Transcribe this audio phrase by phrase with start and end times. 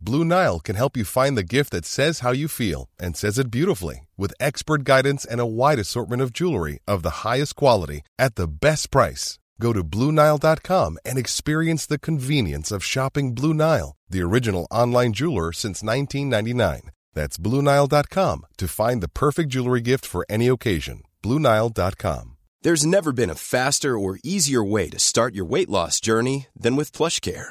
[0.00, 3.38] Blue Nile can help you find the gift that says how you feel and says
[3.38, 8.02] it beautifully with expert guidance and a wide assortment of jewelry of the highest quality
[8.18, 9.38] at the best price.
[9.60, 15.52] Go to BlueNile.com and experience the convenience of shopping Blue Nile, the original online jeweler
[15.52, 16.90] since 1999.
[17.14, 21.02] That's BlueNile.com to find the perfect jewelry gift for any occasion.
[21.22, 22.36] BlueNile.com.
[22.62, 26.76] There's never been a faster or easier way to start your weight loss journey than
[26.76, 27.50] with PlushCare.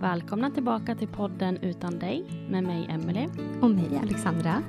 [0.00, 3.28] Välkomna tillbaka till podden Utan dig med mig Emelie.
[3.60, 4.62] Och mig Alexandra.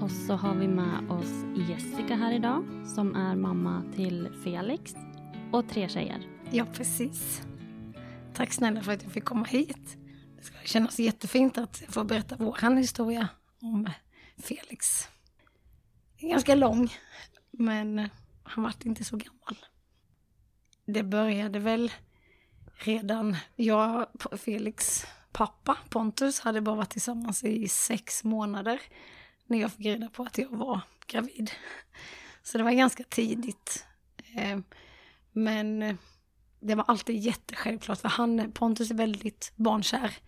[0.00, 4.94] Och så har vi med oss Jessica här idag som är mamma till Felix
[5.52, 6.26] och tre tjejer.
[6.50, 7.49] Ja, precis.
[8.34, 9.96] Tack snälla för att jag fick komma hit.
[10.36, 13.28] Det ska kännas jättefint att få berätta vår historia
[13.62, 13.90] om
[14.38, 15.08] Felix.
[16.18, 16.92] Är ganska lång,
[17.50, 18.08] men
[18.42, 19.56] han vart inte så gammal.
[20.86, 21.92] Det började väl
[22.74, 28.80] redan, jag och Felix pappa Pontus hade bara varit tillsammans i sex månader
[29.46, 31.50] när jag fick reda på att jag var gravid.
[32.42, 33.86] Så det var ganska tidigt.
[34.34, 34.58] Eh,
[35.32, 35.98] men
[36.60, 40.18] det var alltid jättesjälvklart för han, Pontus är väldigt barnkär.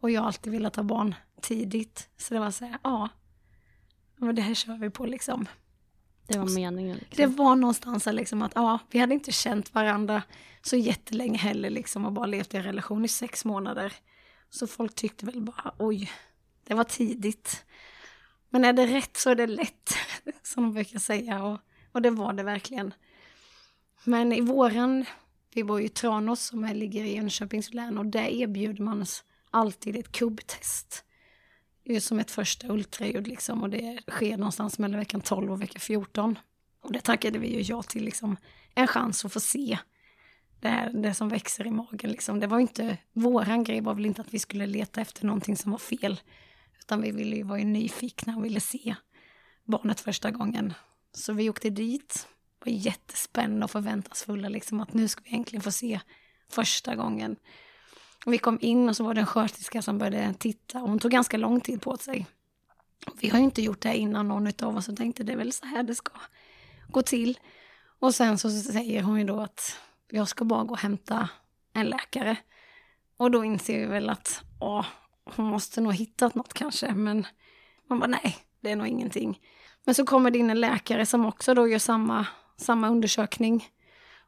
[0.00, 2.08] Och jag har alltid velat ha barn tidigt.
[2.16, 3.08] Så det var så här, ja.
[4.16, 5.48] Men det här kör vi på liksom.
[6.26, 6.96] Det var meningen.
[6.96, 7.16] Liksom.
[7.16, 10.22] Det var någonstans liksom att, ja, vi hade inte känt varandra
[10.62, 13.92] så jättelänge heller liksom och bara levt i en relation i sex månader.
[14.50, 16.10] Så folk tyckte väl bara, oj,
[16.64, 17.64] det var tidigt.
[18.48, 19.94] Men är det rätt så är det lätt,
[20.42, 21.44] som de brukar säga.
[21.44, 21.58] Och,
[21.92, 22.94] och det var det verkligen.
[24.04, 25.04] Men i våran,
[25.54, 29.24] vi bor ju i Tranås som ligger i Jönköpings län och där erbjuder man oss
[29.50, 31.04] alltid ett kubbtest.
[31.84, 35.62] Det är som ett första ultraljud liksom och det sker någonstans mellan veckan 12 och
[35.62, 36.38] vecka 14.
[36.80, 38.36] Och det tackade vi ju ja till liksom
[38.74, 39.78] en chans att få se
[40.60, 42.40] det, här, det som växer i magen liksom.
[42.40, 45.70] Det var inte, våran grej var väl inte att vi skulle leta efter någonting som
[45.70, 46.20] var fel.
[46.78, 48.94] Utan vi ville ju vara nyfikna och ville se
[49.64, 50.74] barnet första gången.
[51.12, 52.28] Så vi åkte dit,
[52.64, 56.00] var jättespända och förväntansfulla liksom att nu ska vi äntligen få se
[56.48, 57.36] första gången.
[58.26, 60.98] Och vi kom in och så var det en sköterska som började titta och hon
[60.98, 62.26] tog ganska lång tid på sig.
[63.20, 65.36] Vi har ju inte gjort det här innan någon av oss och tänkte det är
[65.36, 66.12] väl så här det ska
[66.88, 67.38] gå till.
[68.00, 69.76] Och sen så säger hon ju då att
[70.10, 71.28] jag ska bara gå och hämta
[71.72, 72.36] en läkare.
[73.16, 74.86] Och då inser vi väl att åh,
[75.24, 77.26] hon måste nog hittat något kanske, men
[77.88, 79.40] man bara nej, det är nog ingenting.
[79.84, 82.26] Men så kommer det in en läkare som också då gör samma,
[82.62, 83.68] samma undersökning.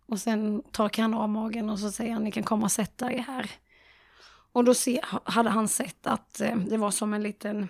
[0.06, 3.12] Och sen torkar han av magen och så säger han, ni kan komma och sätta
[3.12, 3.50] er här.
[4.53, 7.69] Och då se, hade han sett att eh, det var som en liten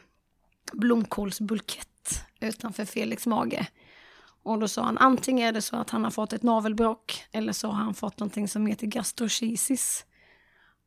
[0.72, 3.66] blomkålsbulkett utanför Felix mage.
[4.42, 7.52] Och då sa han, antingen är det så att han har fått ett navelbråck eller
[7.52, 10.05] så har han fått någonting som heter gastrochisis.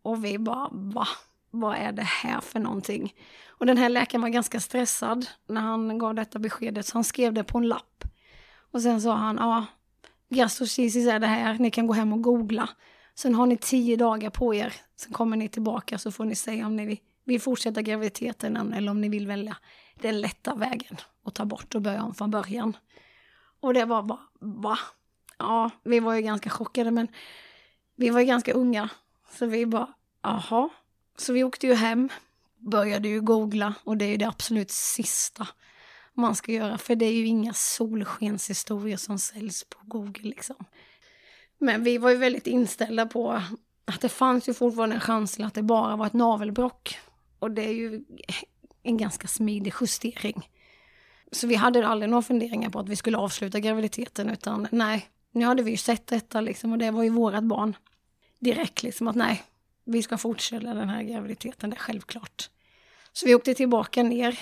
[0.02, 1.08] Och vi bara, va?
[1.52, 3.14] Vad är det här för någonting?
[3.48, 7.34] Och den här läkaren var ganska stressad när han gav detta beskedet, så han skrev
[7.34, 8.04] det på en lapp.
[8.78, 9.66] Och sen sa han, ja,
[10.30, 12.70] gastrochisis är det här, ni kan gå hem och googla.
[13.16, 16.68] Sen har ni tio dagar på er, sen kommer ni tillbaka så får ni säga
[16.68, 19.58] om ni vill fortsätta graviditeten eller om ni vill välja
[20.02, 22.78] den lätta vägen och ta bort och börja om från början.
[23.60, 24.80] Och det var bara, va?
[25.38, 27.08] Ja, vi var ju ganska chockade men
[27.96, 28.90] vi var ju ganska unga.
[29.32, 30.70] Så vi bara, aha.
[31.18, 32.10] Så vi åkte ju hem,
[32.58, 35.48] började ju googla och det är ju det absolut sista
[36.18, 36.78] man ska göra.
[36.78, 40.56] För det är ju inga solskenshistorier som säljs på Google liksom.
[41.58, 43.42] Men vi var ju väldigt inställda på
[43.86, 46.98] att det fanns ju fortfarande en chans till att det bara var ett navelbrock.
[47.40, 48.06] Och det är ju
[48.84, 50.50] en ganska smidig justering.
[51.32, 55.46] Så vi hade aldrig några funderingar på att vi skulle avsluta graviditeten utan nej, nu
[55.46, 57.76] hade vi ju sett detta liksom och det var ju vårat barn.
[58.40, 59.44] Direkt liksom att nej,
[59.86, 62.50] vi ska fortsätta den här graviditeten, det är självklart.
[63.14, 64.40] Så vi åkte tillbaka ner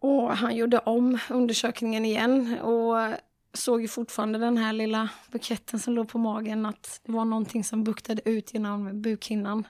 [0.00, 3.14] och han gjorde om undersökningen igen och
[3.52, 7.64] såg ju fortfarande den här lilla buketten som låg på magen att det var någonting
[7.64, 9.66] som buktade ut genom bukhinnan.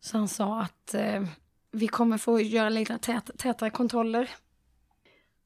[0.00, 1.22] Så han sa att eh,
[1.72, 4.30] vi kommer få göra lite tät, tätare kontroller.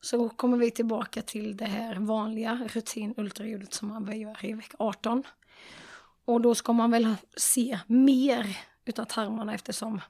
[0.01, 5.23] Så kommer vi tillbaka till det här vanliga rutinultraljudet som man gör i vecka 18.
[6.25, 10.01] Och då ska man väl se mer utav tarmarna eftersom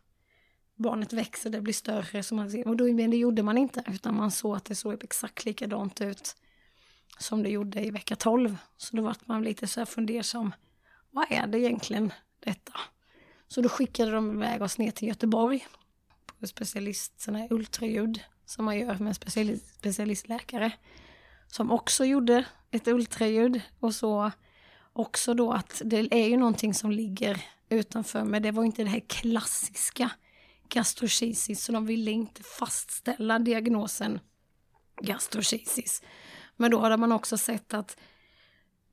[0.76, 2.22] barnet växer, det blir större.
[2.22, 4.74] Så man ser, och då, men det gjorde man inte, utan man såg att det
[4.74, 6.36] såg exakt likadant ut
[7.18, 8.56] som det gjorde i vecka 12.
[8.76, 10.54] Så då var man lite så här fundersam.
[11.10, 12.72] Vad är det egentligen detta?
[13.48, 15.66] Så då skickade de iväg oss ner till Göteborg
[16.40, 20.72] på specialist, sån här ultraljud som man gör med en specialist, specialistläkare.
[21.48, 24.30] Som också gjorde ett ultraljud och så
[24.92, 28.90] också då att det är ju någonting som ligger utanför men det var inte det
[28.90, 30.10] här klassiska
[30.68, 34.20] gastrocisis så de ville inte fastställa diagnosen
[35.00, 36.02] gastrocisis.
[36.56, 37.96] Men då hade man också sett att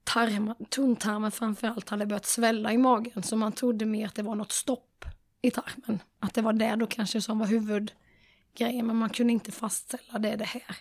[0.04, 4.36] tarma, tunntarmen framförallt hade börjat svälla i magen så man trodde mer att det var
[4.36, 5.06] något stopp
[5.42, 6.00] i tarmen.
[6.20, 10.36] Att det var det då kanske som var huvudgrejen men man kunde inte fastställa det,
[10.36, 10.78] det här.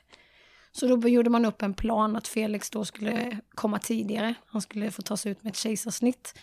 [0.72, 4.34] Så då gjorde man upp en plan att Felix då skulle komma tidigare.
[4.46, 6.38] Han skulle få tas ut med ett kejsarsnitt.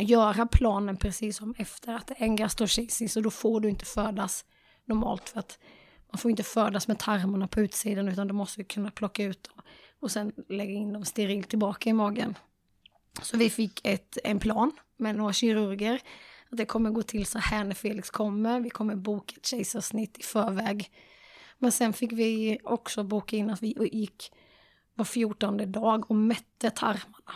[0.00, 3.84] Göra planen precis som efter att det är en gastrocisis och då får du inte
[3.84, 4.44] födas
[4.84, 5.58] normalt för att
[6.12, 9.64] man får inte födas med tarmarna på utsidan utan du måste kunna plocka ut dem
[10.00, 12.34] och sen lägga in dem sterilt tillbaka i magen.
[13.22, 16.00] Så vi fick ett, en plan med några kirurger.
[16.50, 18.60] Att det kommer gå till så här när Felix kommer.
[18.60, 20.90] Vi kommer boka ett kejsarsnitt i förväg.
[21.58, 24.32] Men sen fick vi också boka in att vi gick
[24.94, 27.32] var fjortonde dag och mätte tarmarna.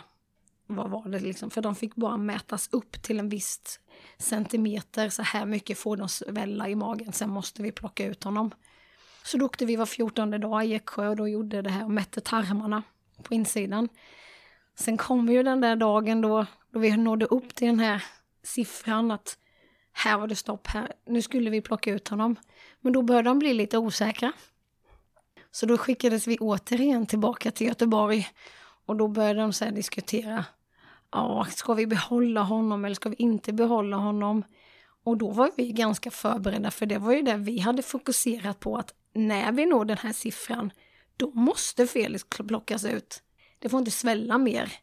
[0.67, 1.49] Vad var det liksom?
[1.49, 3.79] För de fick bara mätas upp till en viss
[4.17, 5.09] centimeter.
[5.09, 7.13] Så här mycket får de svälla i magen.
[7.13, 8.51] Sen måste vi plocka ut honom.
[9.23, 11.91] Så då åkte vi var fjortonde dag i Eksjö och då gjorde det här och
[11.91, 12.83] mätte tarmarna
[13.23, 13.89] på insidan.
[14.75, 18.03] Sen kom ju den där dagen då, då vi nådde upp till den här
[18.43, 19.37] siffran att
[19.91, 22.35] här var det stopp här, nu skulle vi plocka ut honom.
[22.81, 24.33] Men då började de bli lite osäkra.
[25.51, 28.27] Så då skickades vi återigen tillbaka till Göteborg
[28.85, 30.45] och då började de så diskutera.
[31.11, 34.43] Ja, ska vi behålla honom eller ska vi inte behålla honom?
[35.03, 38.77] Och då var vi ganska förberedda för det var ju det vi hade fokuserat på
[38.77, 40.71] att när vi når den här siffran,
[41.17, 43.23] då måste Felix plockas ut.
[43.59, 44.73] Det får inte svälla mer.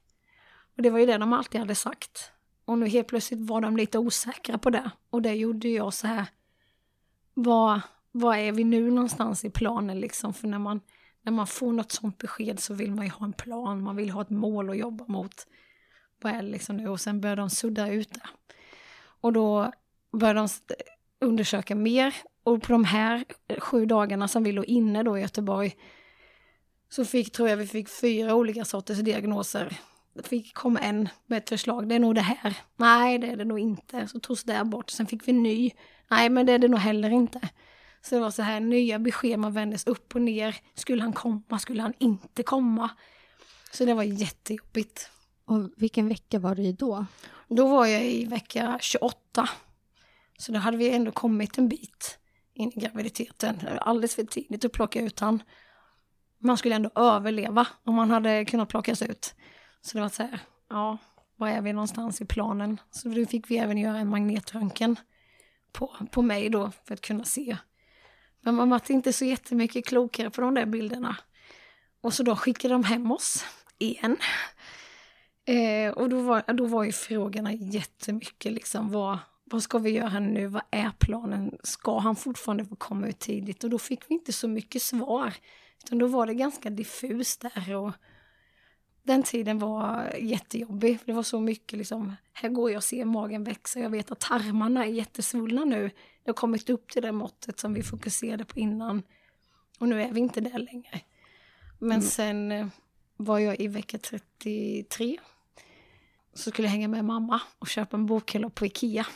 [0.77, 2.31] Och det var ju det de alltid hade sagt.
[2.65, 4.91] Och nu helt plötsligt var de lite osäkra på det.
[5.11, 6.27] Och det gjorde jag så här,
[7.35, 7.81] vad,
[8.13, 10.35] vad är vi nu någonstans i planen liksom?
[10.35, 10.81] För när man,
[11.23, 14.11] när man får något sånt besked så vill man ju ha en plan, man vill
[14.11, 15.47] ha ett mål att jobba mot.
[16.23, 16.89] Vad är det liksom nu?
[16.89, 18.29] Och sen börjar de sudda ut det.
[19.21, 19.73] Och då
[20.13, 20.49] började de
[21.21, 22.15] undersöka mer
[22.45, 25.77] och på de här eh, sju dagarna som vi låg inne då i Göteborg
[26.89, 29.79] så fick, tror jag vi fick fyra olika sorters diagnoser.
[30.15, 32.57] Det fick en med ett förslag, det är nog det här.
[32.77, 34.09] Nej, det är det nog inte.
[34.09, 34.91] Så togs det bort.
[34.91, 35.71] Sen fick vi ny.
[36.11, 37.41] Nej, men det är det nog heller inte.
[38.03, 40.57] Så det var så här nya besked, man vändes upp och ner.
[40.75, 41.59] Skulle han komma?
[41.59, 42.91] Skulle han inte komma?
[43.73, 45.11] Så det var jättejobbigt.
[45.45, 47.07] Och vilken vecka var du i då?
[47.49, 49.49] Då var jag i vecka 28.
[50.39, 52.19] Så då hade vi ändå kommit en bit
[52.55, 53.57] in i graviditeten.
[53.81, 55.43] Alldeles för tidigt att plocka ut han.
[56.39, 59.35] Man skulle ändå överleva om man hade kunnat plockas ut.
[59.81, 60.99] Så det var så här, ja,
[61.37, 62.81] var är vi någonstans i planen?
[62.91, 64.97] Så då fick vi även göra en magnetröntgen
[65.73, 67.57] på, på mig då för att kunna se.
[68.41, 71.17] Men man var inte så jättemycket klokare på de där bilderna.
[72.01, 73.45] Och så då skickade de hem oss
[73.79, 74.17] igen.
[75.45, 80.21] Eh, och då var, då var ju frågorna jättemycket liksom, vad, vad ska vi göra
[80.21, 80.47] nu?
[80.47, 81.59] Vad är planen?
[81.63, 83.65] Ska han fortfarande få komma ut tidigt?
[83.65, 85.35] Och då fick vi inte så mycket svar.
[85.85, 87.93] Utan då var det ganska diffust där och
[89.03, 91.01] den tiden var jättejobbig.
[91.01, 93.81] För det var så mycket liksom, här går jag och ser magen växa.
[93.81, 95.91] Jag vet att tarmarna är jättesvullna nu.
[96.25, 99.03] Det har kommit upp till det måttet som vi fokuserade på innan.
[99.79, 101.01] Och nu är vi inte där längre.
[101.79, 102.03] Men mm.
[102.03, 102.67] sen eh,
[103.17, 105.19] var jag i vecka 33.
[106.35, 109.07] Så skulle jag hänga med mamma och köpa en bokhylla på Ikea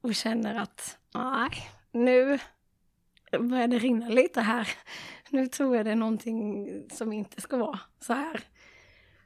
[0.00, 2.38] och känner att nej, nu
[3.30, 4.68] börjar det rinna lite här.
[5.30, 8.44] Nu tror jag det är någonting som inte ska vara så här.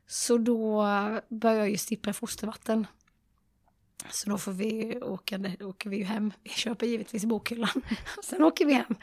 [0.07, 0.85] Så då
[1.29, 2.87] börjar jag ju stippra fostervatten.
[4.11, 6.33] Så då får vi åka, åker vi ju hem.
[6.43, 7.83] Vi köper givetvis bokhyllan.
[8.25, 8.97] Sen åker vi hem.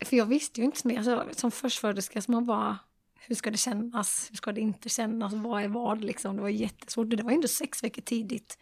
[0.00, 1.02] För jag visste ju inte mer.
[1.02, 2.78] Så, som förstföderska som man bara,
[3.26, 4.28] hur ska det kännas?
[4.30, 5.32] Hur ska det inte kännas?
[5.32, 6.36] Vad är vad liksom?
[6.36, 7.10] Det var jättesvårt.
[7.10, 8.58] Det var ändå sex veckor tidigt.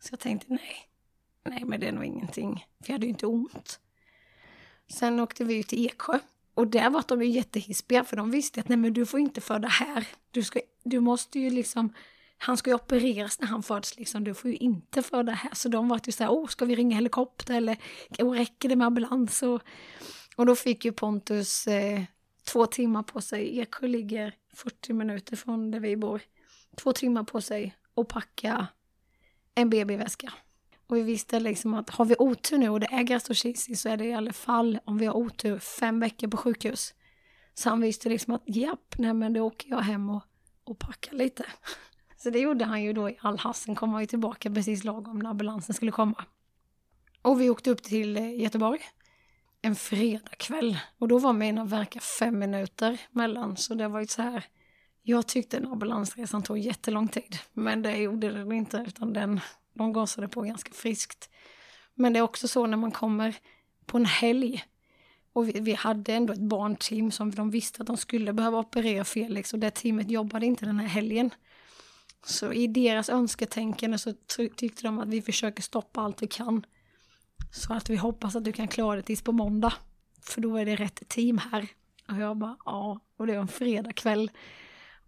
[0.00, 0.88] Så jag tänkte nej,
[1.44, 2.66] nej men det är nog ingenting.
[2.80, 3.80] För jag hade ju inte ont.
[4.88, 6.18] Sen åkte vi ut till Eksjö.
[6.54, 9.40] Och där var de ju jättehispiga för de visste att nej men du får inte
[9.40, 10.08] föda här.
[10.30, 11.92] Du, ska, du måste ju liksom,
[12.38, 15.50] han ska ju opereras när han föds liksom, du får ju inte föda här.
[15.54, 17.76] Så de var ju såhär, åh ska vi ringa helikopter eller
[18.34, 19.42] räcker det med ambulans?
[19.42, 19.62] Och,
[20.36, 22.02] och då fick ju Pontus eh,
[22.46, 23.60] två timmar på sig.
[23.60, 26.20] Eksjö ligger 40 minuter från där vi bor.
[26.76, 28.66] Två timmar på sig att packa
[29.54, 30.32] en BB-väska.
[30.86, 33.96] Och vi visste liksom att har vi otur nu och det är gastrochisi så är
[33.96, 36.94] det i alla fall, om vi har otur, fem veckor på sjukhus.
[37.54, 40.22] Så han visste liksom att japp, nej men då åker jag hem och,
[40.64, 41.46] och packar lite.
[42.16, 43.62] Så det gjorde han ju då i all hast.
[43.62, 46.24] Sen kom han ju tillbaka precis lagom när ambulansen skulle komma.
[47.22, 48.80] Och vi åkte upp till eh, Göteborg
[49.66, 50.78] en fredagkväll.
[50.98, 54.44] Och då var mina verkar fem minuter mellan, så det var ju så här.
[55.02, 59.40] Jag tyckte den ambulansresan tog jättelång tid, men det gjorde den inte, utan den,
[59.74, 61.30] de gasade på ganska friskt.
[61.94, 63.36] Men det är också så när man kommer
[63.86, 64.64] på en helg
[65.32, 69.04] och vi, vi, hade ändå ett barnteam som de visste att de skulle behöva operera
[69.04, 71.30] Felix och det teamet jobbade inte den här helgen.
[72.26, 74.12] Så i deras önsketänkande så
[74.56, 76.66] tyckte de att vi försöker stoppa allt vi kan.
[77.50, 79.72] Så att vi hoppas att du kan klara det tills på måndag.
[80.22, 81.68] För då är det rätt team här.
[82.08, 83.00] Och jag bara, ja.
[83.16, 84.30] Och det var en fredagkväll.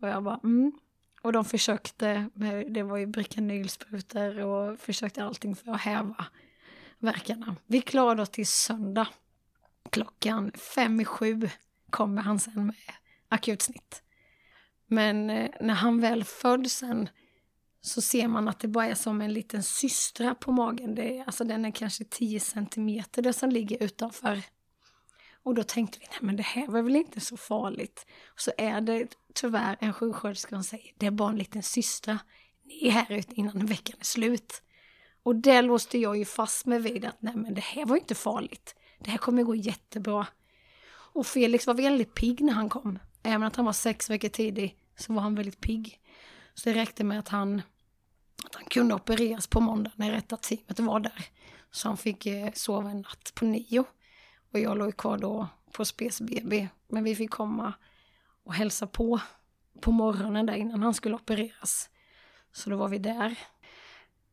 [0.01, 0.73] Och jag bara, mm.
[1.23, 6.27] Och de försökte, med, det var ju Brikanylsprutor och försökte allting för att häva
[6.99, 7.57] verkarna.
[7.67, 9.09] Vi klarade oss till söndag.
[9.91, 11.49] Klockan fem i sju
[11.91, 12.77] kommer han sen med
[13.29, 14.03] akutsnitt.
[14.87, 17.09] Men eh, när han väl född sen
[17.89, 20.95] så ser man att det bara är som en liten systra på magen.
[20.95, 24.43] Det är, alltså den är kanske 10 centimeter det som ligger utanför.
[25.43, 28.07] Och då tänkte vi, nej men det här var väl inte så farligt.
[28.27, 32.19] Och så är det tyvärr en sjuksköterska som säger, det är bara en liten systra.
[32.65, 34.63] Ni är här ute innan veckan är slut.
[35.23, 38.15] Och det låste jag ju fast mig vid att nej men det här var inte
[38.15, 38.75] farligt.
[38.99, 40.27] Det här kommer gå jättebra.
[40.91, 42.99] Och Felix var väldigt pigg när han kom.
[43.23, 46.01] Även att han var sex veckor tidig så var han väldigt pigg.
[46.55, 47.63] Så det räckte med att han,
[48.45, 51.27] att han kunde opereras på måndag när rätta teamet var där.
[51.71, 53.85] Så han fick eh, sova en natt på nio.
[54.53, 56.69] Och jag låg kvar då på Spes BB.
[56.89, 57.73] Men vi fick komma
[58.45, 59.21] och hälsa på
[59.81, 61.91] på morgonen där innan han skulle opereras.
[62.53, 63.39] Så då var vi där.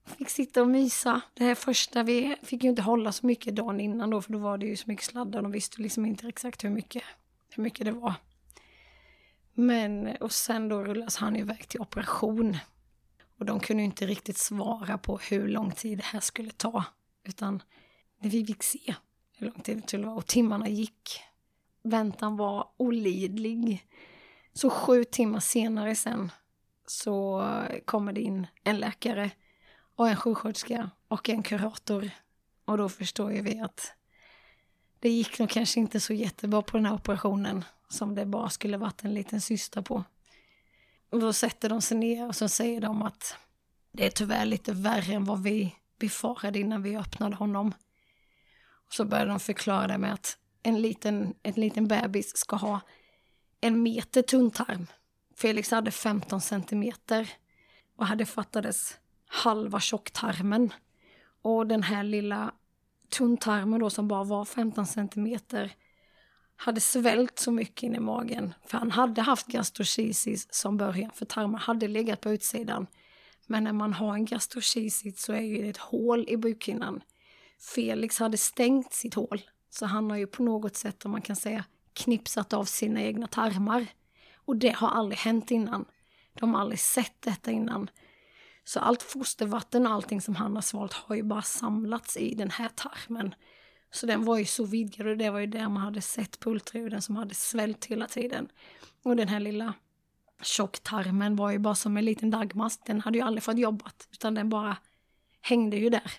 [0.06, 1.22] Fick sitta och mysa.
[1.34, 4.40] Det här första, vi fick ju inte hålla så mycket dagen innan då för då
[4.40, 7.04] var det ju så mycket sladdar de visste liksom inte exakt hur mycket,
[7.50, 8.14] hur mycket det var.
[9.54, 12.58] Men, och sen då rullas han iväg till operation.
[13.40, 16.84] Och de kunde inte riktigt svara på hur lång tid det här skulle ta.
[17.24, 17.64] Utan
[18.20, 18.96] vi fick se
[19.38, 20.16] hur lång tid det skulle vara.
[20.16, 21.22] Och timmarna gick.
[21.84, 23.88] Väntan var olidlig.
[24.54, 26.32] Så sju timmar senare sen
[26.88, 27.44] så
[27.86, 29.32] kommer det in en läkare
[29.96, 32.10] och en sjuksköterska och en kurator.
[32.66, 33.94] Och då förstår ju vi att
[35.00, 38.78] det gick nog kanske inte så jättebra på den här operationen som det bara skulle
[38.78, 40.04] varit en liten syster på.
[41.10, 43.36] Och då sätter de sig ner och så säger de att
[43.92, 47.74] det är tyvärr lite värre än vad vi befarade innan vi öppnade honom.
[48.88, 52.80] Och så börjar de förklara det med att en liten, en liten bebis ska ha
[53.62, 54.88] en meter tunntarm.
[55.36, 57.30] Felix hade 15 centimeter
[57.96, 58.98] och hade fattades
[59.28, 60.74] halva tjocktarmen.
[61.42, 62.52] Och den här lilla
[63.10, 65.74] tunntarmen då som bara var 15 centimeter
[66.56, 68.54] hade svällt så mycket in i magen.
[68.66, 72.88] För han hade haft gastrokisis som början, för tarmen hade legat på utsidan.
[73.48, 77.02] Men när man har en gastrokisis så är det ett hål i bukhinnan.
[77.60, 81.36] Felix hade stängt sitt hål, så han har ju på något sätt, om man kan
[81.36, 83.88] säga, knipsat av sina egna tarmar.
[84.36, 85.86] Och det har aldrig hänt innan.
[86.34, 87.90] De har aldrig sett detta innan.
[88.64, 92.52] Så allt fostervatten och allting som han har svalt har ju bara samlats i den
[92.52, 93.36] här tarmen.
[93.96, 97.02] Så den var ju så vidgad och det var ju där man hade sett pultruden
[97.02, 98.50] som hade svällt hela tiden.
[99.04, 99.74] Och den här lilla
[100.42, 102.82] tjocktarmen var ju bara som en liten dagmask.
[102.86, 104.78] Den hade ju aldrig fått jobbat utan den bara
[105.42, 106.12] hängde ju där.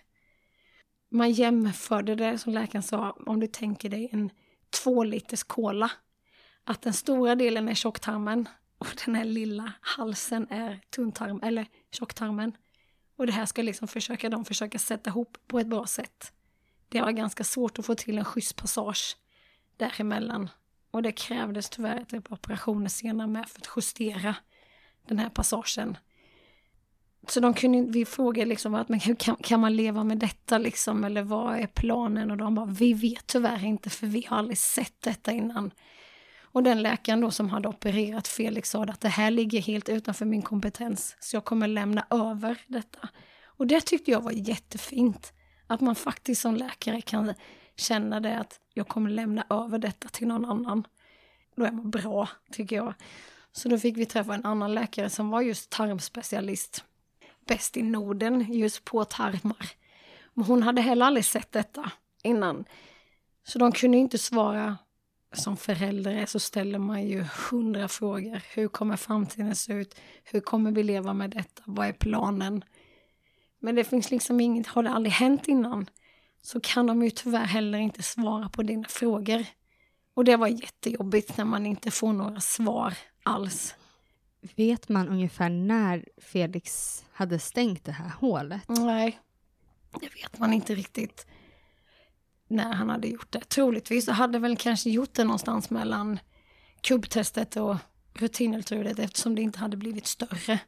[1.11, 4.30] Man jämförde det som läkaren sa, om du tänker dig en
[4.71, 5.90] två liters cola.
[6.64, 12.56] Att den stora delen är tjocktarmen och den här lilla halsen är tunntarm eller tjocktarmen.
[13.16, 16.33] Och det här ska liksom försöka de försöka sätta ihop på ett bra sätt
[16.97, 19.17] det var ganska svårt att få till en schysst passage
[19.76, 20.50] däremellan.
[20.91, 24.35] Och det krävdes tyvärr typ operationer senare med för att justera
[25.09, 25.99] den här passagen.
[27.29, 31.05] Så de kunde, vi frågade liksom att men kan, kan man leva med detta liksom
[31.05, 32.31] eller vad är planen?
[32.31, 35.71] Och de bara vi vet tyvärr inte för vi har aldrig sett detta innan.
[36.41, 40.25] Och den läkaren då som hade opererat Felix sa att det här ligger helt utanför
[40.25, 43.09] min kompetens så jag kommer lämna över detta.
[43.45, 45.33] Och det tyckte jag var jättefint.
[45.66, 47.35] Att man faktiskt som läkare kan
[47.76, 50.87] känna det att jag kommer lämna över detta till någon annan.
[51.56, 52.94] Då är man bra, tycker jag.
[53.52, 56.85] Så då fick vi träffa en annan läkare som var just tarmspecialist.
[57.46, 59.70] Bäst i Norden just på tarmar.
[60.35, 61.90] Men hon hade heller aldrig sett detta
[62.23, 62.64] innan.
[63.44, 64.78] Så de kunde inte svara.
[65.32, 68.42] Som förälder så ställer man ju hundra frågor.
[68.54, 70.00] Hur kommer framtiden se ut?
[70.25, 71.62] Hur kommer vi leva med detta?
[71.66, 72.64] Vad är planen?
[73.66, 75.90] Men det finns liksom inget, har det aldrig hänt innan
[76.42, 79.46] så kan de ju tyvärr heller inte svara på dina frågor.
[80.14, 83.75] Och det var jättejobbigt när man inte får några svar alls.
[84.56, 88.68] Vet man ungefär när Felix hade stängt det här hålet?
[88.68, 89.20] Nej,
[90.00, 91.26] det vet man inte riktigt
[92.49, 93.40] när han hade gjort det.
[93.40, 96.18] Troligtvis så hade väl kanske gjort det någonstans mellan
[96.80, 97.76] kubbtestet och
[98.14, 100.61] rutinultraljudet eftersom det inte hade blivit större.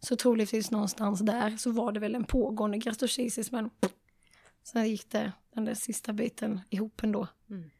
[0.00, 3.70] Så troligtvis någonstans där så var det väl en pågående gastrocisis men
[4.62, 7.26] sen gick det den där sista biten ihop ändå.
[7.50, 7.70] Mm.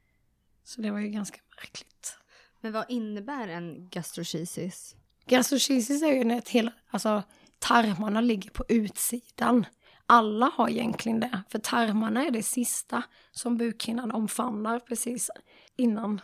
[0.65, 2.17] Så det var ju ganska märkligt.
[2.61, 4.97] Men vad innebär en gastrocisis?
[5.27, 7.23] Gastrocisis är ju när ett hela, alltså
[7.59, 9.67] tarmarna ligger på utsidan.
[10.07, 15.31] Alla har egentligen det, för tarmarna är det sista som bukhinnan omfamnar precis
[15.77, 16.21] innan.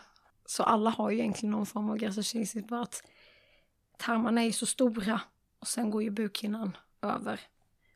[0.47, 3.03] Så alla har ju egentligen någon form av gastrocisis, bara att
[3.99, 5.21] tarmarna är så stora
[5.61, 7.41] och sen går ju bukhinnan över.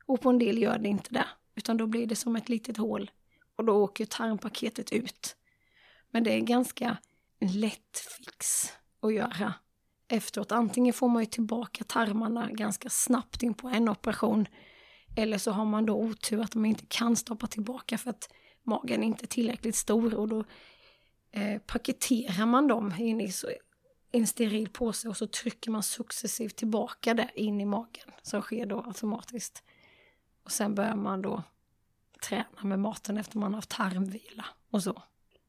[0.07, 2.77] Och på en del gör det inte det, utan då blir det som ett litet
[2.77, 3.11] hål
[3.57, 5.37] och då åker tarmpaketet ut.
[6.11, 6.97] Men det är ganska
[7.41, 8.67] lätt fix
[9.01, 9.55] att göra
[10.09, 10.53] efteråt.
[10.53, 14.47] Antingen får man ju tillbaka tarmarna ganska snabbt in på en operation
[15.17, 18.29] eller så har man då otur att man inte kan stoppa tillbaka för att
[18.63, 20.45] magen inte är tillräckligt stor och då
[21.33, 23.33] eh, paketerar man dem in i
[24.13, 28.67] en steril påse och så trycker man successivt tillbaka det in i magen som sker
[28.67, 29.63] då automatiskt.
[30.43, 31.43] Och sen börjar man då
[32.23, 35.03] träna med maten efter man har haft tarmvila och så.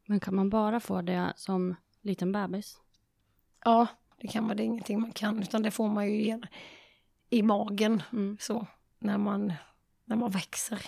[0.05, 2.77] Men kan man bara få det som liten bebis?
[3.65, 4.57] Ja, det kan man.
[4.57, 6.45] Det är ingenting man kan, utan det får man ju igen
[7.29, 8.37] i magen mm.
[8.39, 8.67] så
[8.99, 9.53] när man,
[10.05, 10.85] när man växer.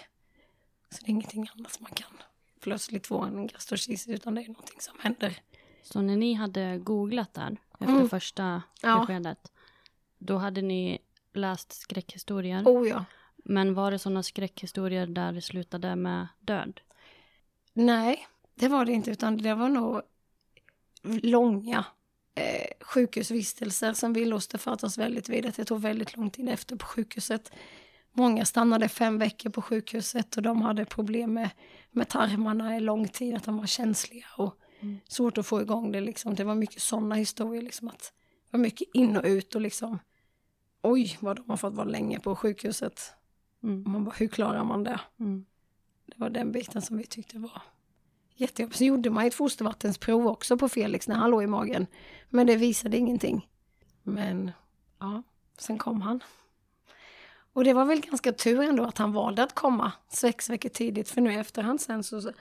[0.90, 2.12] Så det är ingenting annat man kan
[2.60, 5.40] plötsligt få en gastrocisis, utan det är någonting som händer
[5.84, 8.10] så när ni hade googlat där efter mm.
[8.10, 9.00] första ja.
[9.00, 9.52] beskedet,
[10.18, 11.00] då hade ni
[11.34, 12.64] läst skräckhistorier?
[12.66, 13.06] Oh ja.
[13.46, 16.82] Men var det sådana skräckhistorier där det slutade med död?
[17.74, 20.02] Nej, det var det inte, utan det var nog
[21.04, 21.86] långa
[22.36, 25.46] eh, sjukhusvistelser som vi låste fast oss väldigt vid.
[25.46, 27.52] Att det tog väldigt lång tid efter på sjukhuset.
[28.12, 31.50] Många stannade fem veckor på sjukhuset och de hade problem med,
[31.92, 34.26] med tarmarna i lång tid, att de var känsliga.
[34.38, 35.00] Och Mm.
[35.08, 36.36] Svårt att få igång det liksom.
[36.36, 38.14] Det var mycket sådana historier liksom att
[38.52, 40.00] det var mycket in och ut och liksom
[40.82, 43.14] oj vad de har fått vara länge på sjukhuset.
[43.64, 43.92] Mm.
[43.92, 45.00] Man bara, hur klarar man det?
[45.20, 45.46] Mm.
[46.06, 47.62] Det var den biten som vi tyckte var
[48.36, 48.78] jättejobbigt.
[48.78, 51.88] Så gjorde man ett fostervattensprov också på Felix när han låg i magen.
[52.30, 53.50] Men det visade ingenting.
[54.04, 54.52] Men
[55.00, 55.24] ja,
[55.58, 56.24] sen kom han.
[57.54, 61.10] Och det var väl ganska tur ändå att han valde att komma sex veckor tidigt.
[61.10, 62.32] För nu i efterhand sen så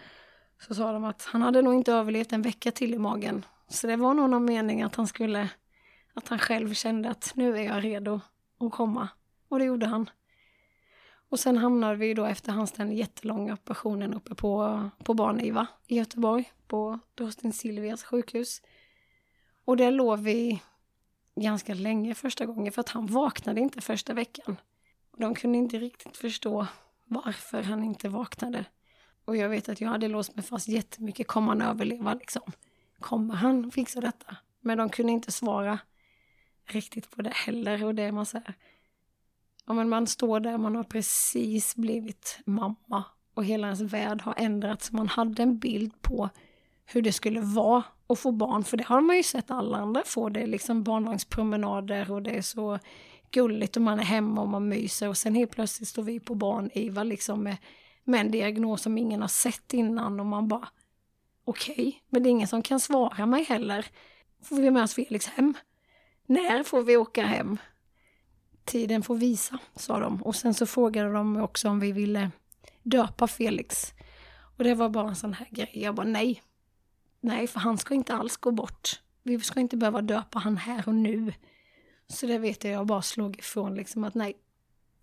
[0.67, 3.45] så sa de att han hade nog inte överlevt en vecka till i magen.
[3.69, 5.49] Så det var nog någon mening att han skulle,
[6.15, 8.21] att han själv kände att nu är jag redo
[8.59, 9.09] att komma.
[9.49, 10.11] Och det gjorde han.
[11.29, 15.97] Och sen hamnade vi då efter hans den jättelånga operationen uppe på, på Barniva i
[15.97, 18.63] Göteborg, på Drosten Silvias sjukhus.
[19.65, 20.63] Och där låg vi
[21.35, 24.57] ganska länge första gången för att han vaknade inte första veckan.
[25.17, 26.67] De kunde inte riktigt förstå
[27.05, 28.65] varför han inte vaknade.
[29.25, 31.27] Och jag vet att jag hade låst mig fast jättemycket.
[31.27, 32.53] Kommer han överleva liksom?
[33.01, 34.37] Kommer han fixa detta?
[34.61, 35.79] Men de kunde inte svara
[36.67, 37.85] riktigt på det heller.
[37.85, 38.55] Och det är man säger.
[39.67, 43.05] Ja, men man står där, man har precis blivit mamma
[43.35, 44.93] och hela ens värld har ändrats.
[44.93, 46.31] Man hade en bild på
[46.85, 50.03] hur det skulle vara att få barn, för det har man ju sett alla andra
[50.05, 50.29] få.
[50.29, 52.79] Det är liksom barnvagnspromenader och det är så
[53.31, 56.35] gulligt och man är hemma och man myser och sen helt plötsligt står vi på
[56.35, 57.57] barn-IVA liksom med
[58.05, 60.69] med en diagnos som ingen har sett innan och man bara
[61.45, 63.87] okej, okay, men det är ingen som kan svara mig heller.
[64.43, 65.55] Får vi med oss Felix hem?
[66.27, 67.57] När får vi åka hem?
[68.65, 70.23] Tiden får visa, sa de.
[70.23, 72.31] Och sen så frågade de också om vi ville
[72.83, 73.93] döpa Felix.
[74.57, 75.71] Och det var bara en sån här grej.
[75.73, 76.43] Jag bara nej.
[77.21, 79.01] Nej, för han ska inte alls gå bort.
[79.23, 81.33] Vi ska inte behöva döpa han här och nu.
[82.07, 84.37] Så det vet jag, jag bara slog ifrån liksom att nej,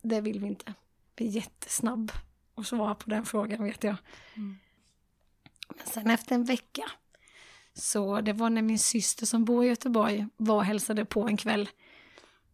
[0.02, 0.74] det vill vi inte.
[1.16, 2.12] Vi är jättesnabb
[2.60, 3.96] och svara på den frågan vet jag.
[4.36, 4.58] Mm.
[5.76, 6.84] Men sen efter en vecka,
[7.74, 11.38] så det var när min syster som bor i Göteborg var och hälsade på en
[11.38, 11.70] kväll.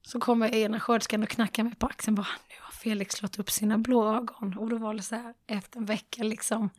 [0.02, 3.52] Så kommer ena sköterskan och knackar mig på axeln bara, nu har Felix slått upp
[3.52, 4.58] sina blå ögon.
[4.58, 6.70] Och då var det så här efter en vecka liksom,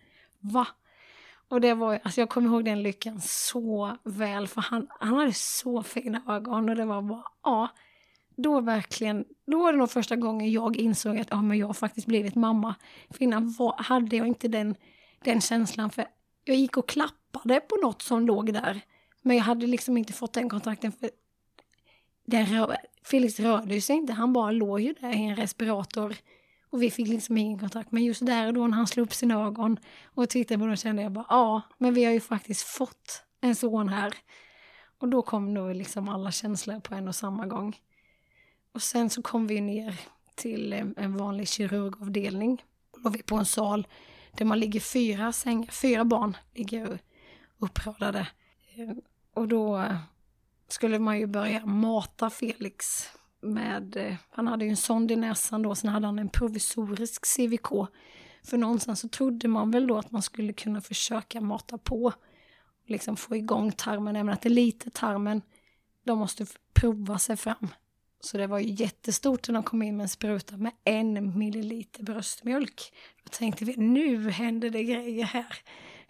[0.40, 0.66] va?
[1.48, 5.32] Och det var, alltså jag kommer ihåg den lyckan så väl, för han, han hade
[5.32, 7.68] så fina ögon och det var bara, ja,
[8.36, 12.06] då verkligen, då var det nog första gången jag insåg att ja, men jag faktiskt
[12.06, 12.74] blivit mamma.
[13.10, 14.74] För innan var, hade jag inte den,
[15.24, 16.06] den känslan, för
[16.44, 18.80] jag gick och klappade på något som låg där.
[19.22, 21.10] Men jag hade liksom inte fått den kontakten för
[22.26, 26.16] den rör, Felix rörde sig inte, han bara låg ju där i en respirator.
[26.70, 27.92] Och vi fick liksom ingen kontakt.
[27.92, 30.76] Men just där och då när han slog upp sina ögon och tittade på dem
[30.76, 34.14] kände jag bara ja, men vi har ju faktiskt fått en son här.
[34.98, 37.76] Och då kom nog liksom alla känslor på en och samma gång.
[38.76, 40.00] Och sen så kom vi ner
[40.34, 42.64] till eh, en vanlig kirurgavdelning.
[42.94, 43.86] Då var vi på en sal
[44.32, 46.98] där man ligger fyra sängar, fyra barn ligger
[47.58, 48.28] uppradade.
[48.74, 48.96] Eh,
[49.34, 49.96] och då eh,
[50.68, 53.08] skulle man ju börja mata Felix
[53.40, 57.88] med, han hade ju en sond i näsan då, sen hade han en provisorisk CVK.
[58.44, 62.12] För någonstans så trodde man väl då att man skulle kunna försöka mata på,
[62.86, 65.42] liksom få igång tarmen, även att det är lite tarmen,
[66.04, 67.68] de måste prova sig fram.
[68.20, 72.02] Så det var ju jättestort när de kom in med en spruta med en milliliter
[72.02, 72.92] bröstmjölk.
[73.24, 75.58] Då tänkte vi, nu händer det grejer här.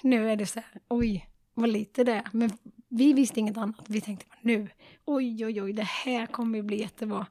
[0.03, 2.29] Nu är det så här, oj, vad lite det är.
[2.33, 2.51] Men
[2.89, 3.85] vi visste inget annat.
[3.89, 4.69] Vi tänkte, nu,
[5.05, 7.27] oj, oj, oj, det här kommer ju bli jättebra.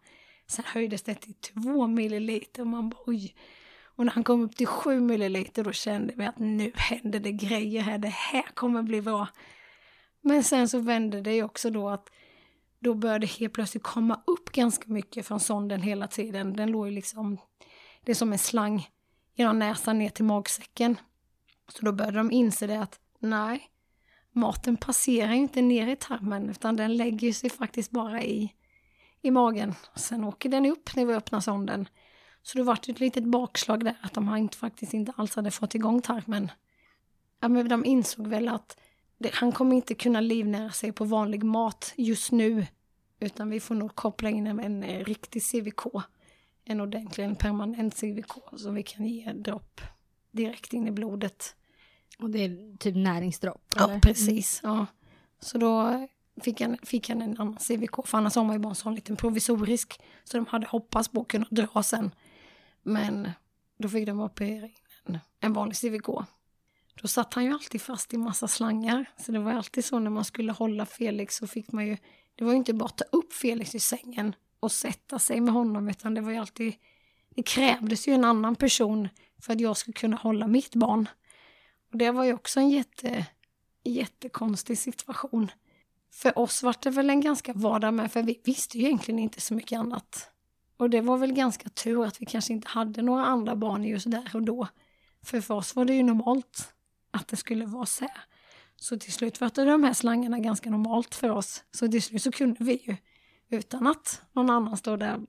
[0.47, 3.35] Sen höjdes det till två milliliter och man bara, oj.
[3.83, 7.31] Och när han kom upp till sju milliliter då kände vi att nu händer det
[7.31, 9.27] grejer här, det här kommer bli bra.
[10.21, 12.09] Men sen så vände det ju också då att
[12.79, 16.53] då började det helt plötsligt komma upp ganska mycket från sonden hela tiden.
[16.53, 17.37] Den låg ju liksom,
[18.03, 18.89] det är som en slang
[19.35, 20.97] genom näsan ner till magsäcken.
[21.67, 23.69] Så då började de inse det att nej,
[24.31, 28.53] maten passerar ju inte ner i tarmen utan den lägger sig faktiskt bara i,
[29.21, 29.73] i magen.
[29.95, 31.87] Sen åker den upp när vi öppnar sonden.
[32.41, 35.75] Så det var ett litet bakslag där att de inte, faktiskt inte alls hade fått
[35.75, 36.51] igång tarmen.
[37.39, 38.77] Ja, men de insåg väl att
[39.17, 42.65] det, han kommer inte kunna livnära sig på vanlig mat just nu.
[43.19, 45.85] Utan vi får nog koppla in en, en, en riktig CVK.
[46.65, 49.81] En ordentlig, en permanent CVK som vi kan ge dropp
[50.31, 51.55] direkt in i blodet.
[52.19, 53.73] Och det är typ näringsdropp?
[53.75, 53.99] Ja, eller?
[53.99, 54.59] precis.
[54.63, 54.85] Ja.
[55.39, 56.07] Så då
[56.41, 58.95] fick han, fick han en annan CVK, för annars har man ju bara en sån
[58.95, 60.01] liten provisorisk.
[60.23, 62.11] Så de hade hoppats på att kunna dra sen.
[62.83, 63.29] Men
[63.77, 64.71] då fick de operera in
[65.05, 66.09] en, en vanlig CVK.
[67.01, 69.05] Då satt han ju alltid fast i massa slangar.
[69.17, 71.97] Så det var alltid så när man skulle hålla Felix så fick man ju,
[72.35, 75.53] det var ju inte bara att ta upp Felix i sängen och sätta sig med
[75.53, 76.73] honom utan det var ju alltid,
[77.35, 79.09] det krävdes ju en annan person
[79.41, 81.09] för att jag skulle kunna hålla mitt barn.
[81.91, 83.25] Och det var ju också en jätte,
[83.83, 85.51] jättekonstig situation.
[86.13, 89.41] För oss var det väl en ganska vardag med, för vi visste ju egentligen inte
[89.41, 90.29] så mycket annat.
[90.77, 94.11] Och det var väl ganska tur att vi kanske inte hade några andra barn just
[94.11, 94.67] där och då.
[95.23, 96.74] För för oss var det ju normalt
[97.15, 98.07] att det skulle vara så.
[98.75, 101.63] Så till slut var det de här slangarna ganska normalt för oss.
[101.71, 102.95] Så till slut så kunde vi ju,
[103.49, 105.21] utan att någon annan stod där,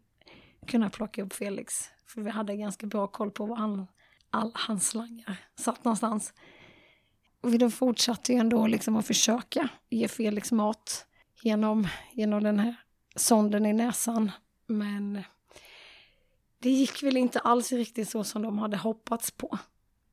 [0.66, 1.74] kunna plocka upp Felix.
[2.06, 3.86] För vi hade ganska bra koll på var han,
[4.30, 6.32] alla hans slangar satt någonstans.
[7.40, 11.06] Och vi då fortsatte ju ändå liksom att försöka ge Felix mat
[11.42, 12.74] genom, genom den här
[13.16, 14.32] sonden i näsan.
[14.66, 15.22] Men
[16.58, 19.58] det gick väl inte alls riktigt så som de hade hoppats på.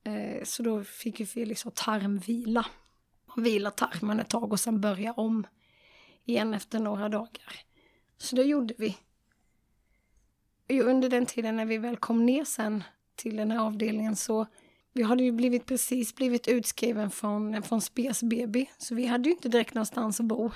[0.03, 2.65] Eh, så då fick ju Felix ha tarmvila.
[3.37, 5.47] Vila tarmen ett tag och sen börja om
[6.25, 7.59] igen efter några dagar.
[8.17, 8.97] Så det gjorde vi.
[10.81, 12.83] Under den tiden när vi väl kom ner sen
[13.15, 14.45] till den här avdelningen så
[14.93, 19.35] vi hade ju blivit precis blivit utskriven från, från Spes BB så vi hade ju
[19.35, 20.51] inte direkt någonstans att bo.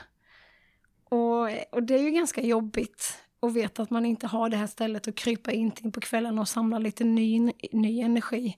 [1.04, 4.68] Och, och det är ju ganska jobbigt att veta att man inte har det här
[4.68, 8.58] stället att krypa in till på kvällen och samla lite ny, ny energi.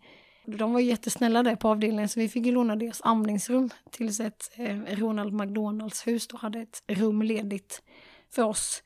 [0.58, 4.52] De var jättesnälla där på avdelningen så vi fick ju låna deras amningsrum tills ett
[4.56, 7.82] eh, Ronald McDonalds hus då hade ett rum ledigt
[8.30, 8.84] för oss.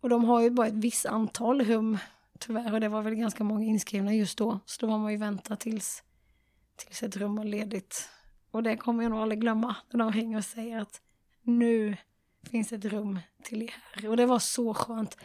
[0.00, 1.98] Och de har ju bara ett visst antal rum
[2.38, 4.60] tyvärr och det var väl ganska många inskrivna just då.
[4.66, 6.02] Så då var man ju vänta tills,
[6.76, 8.08] tills ett rum var ledigt.
[8.50, 11.00] Och det kommer jag nog aldrig glömma när de ringer och säger att
[11.42, 11.96] nu
[12.50, 14.08] finns ett rum till er.
[14.08, 15.16] Och det var så skönt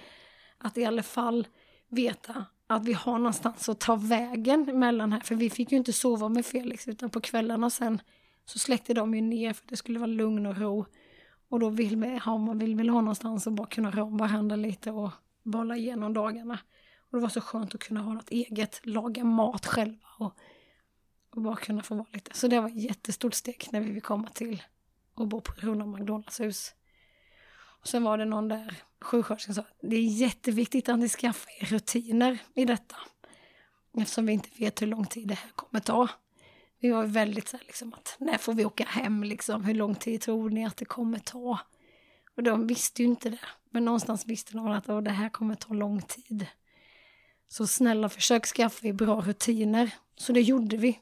[0.57, 1.47] att i alla fall
[1.89, 5.19] veta att vi har någonstans att ta vägen mellan här.
[5.19, 8.01] För vi fick ju inte sova med Felix utan på kvällarna sen
[8.45, 10.85] så släckte de ju ner för att det skulle vara lugn och ro.
[11.49, 14.17] Och då vill vi ha, man vill väl ha någonstans att bara kunna röra om
[14.17, 15.11] varandra lite och
[15.43, 16.59] bolla igenom dagarna.
[16.97, 20.37] Och det var så skönt att kunna ha något eget, laga mat själva och,
[21.29, 22.31] och bara kunna få vara lite.
[22.33, 24.63] Så det var ett jättestort steg när vi fick komma till
[25.13, 26.73] och bo på Rona McDonalds hus.
[27.83, 31.65] Och sen var det någon där, sjuksköterskan sa, det är jätteviktigt att ni skaffar er
[31.65, 32.95] rutiner i detta.
[33.97, 36.07] Eftersom vi inte vet hur lång tid det här kommer ta.
[36.79, 39.63] Vi var väldigt så här, liksom att när får vi åka hem liksom?
[39.63, 41.59] Hur lång tid tror ni att det kommer ta?
[42.35, 43.39] Och de visste ju inte det.
[43.69, 46.47] Men någonstans visste de att det här kommer ta lång tid.
[47.47, 49.91] Så snälla försök skaffa er bra rutiner.
[50.15, 50.99] Så det gjorde vi.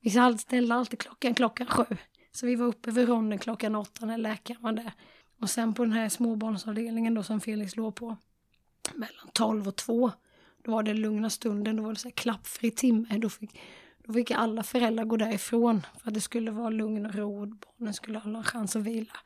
[0.00, 1.96] Vi ställde alltid klockan klockan sju.
[2.32, 4.92] Så vi var uppe vid ronden klockan åtta när läkaren var där.
[5.40, 8.16] Och sen på den här småbarnsavdelningen då som Felix låg på
[8.94, 10.10] mellan tolv och två.
[10.62, 13.18] Då var det lugna stunden, då var det så här klappfri timme.
[13.18, 13.60] Då fick,
[13.98, 17.48] då fick alla föräldrar gå därifrån för att det skulle vara lugn och ro och
[17.48, 19.16] barnen skulle ha en chans att vila.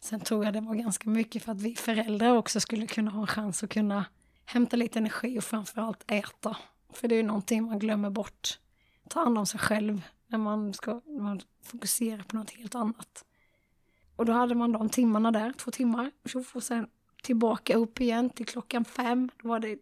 [0.00, 3.20] Sen tror jag det var ganska mycket för att vi föräldrar också skulle kunna ha
[3.20, 4.04] en chans att kunna
[4.44, 6.56] hämta lite energi och framförallt äta.
[6.92, 8.58] För det är ju någonting man glömmer bort.
[9.08, 13.24] Ta hand om sig själv när man ska när man fokuserar på något helt annat.
[14.20, 16.10] Och då hade man de timmarna där, två timmar.
[16.54, 16.86] Och sen
[17.22, 19.30] tillbaka upp igen till klockan fem.
[19.42, 19.78] Då var det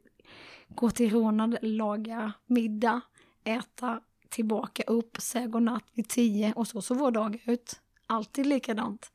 [0.68, 3.01] gå till Rånad, laga middag,
[3.44, 7.81] äta, tillbaka upp, säga godnatt vid tio och så så var dag ut.
[8.07, 9.12] Alltid likadant.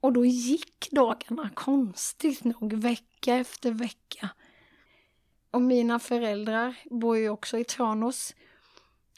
[0.00, 4.28] Och då gick dagarna konstigt nog vecka efter vecka.
[5.50, 8.34] Och mina föräldrar bor ju också i Tranås.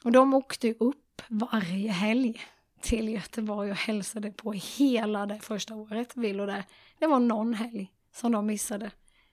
[0.04, 2.40] Och de åkte upp varje helg
[2.80, 6.64] till Göteborg och hälsade på hela det första året, Vill och där.
[6.98, 8.90] Det var någon helg som de missade.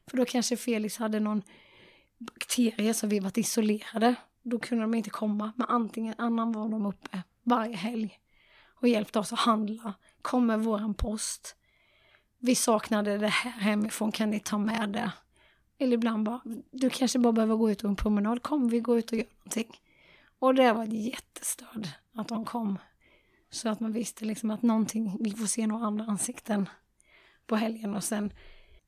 [0.09, 1.41] För då kanske Felix hade någon
[2.17, 4.15] bakterie så vi varit isolerade.
[4.43, 8.19] Då kunde de inte komma, men antingen annan var de uppe varje helg
[8.81, 11.55] och hjälpte oss att handla, kom med våran post.
[12.39, 15.11] Vi saknade det här hemifrån, kan ni ta med det?
[15.79, 18.97] Eller ibland bara, du kanske bara behöver gå ut och en promenad, kom vi går
[18.97, 19.79] ut och gör någonting.
[20.39, 22.77] Och det var ett jättestöd att de kom.
[23.49, 26.69] Så att man visste liksom att någonting, vi får se några andra ansikten
[27.47, 28.33] på helgen och sen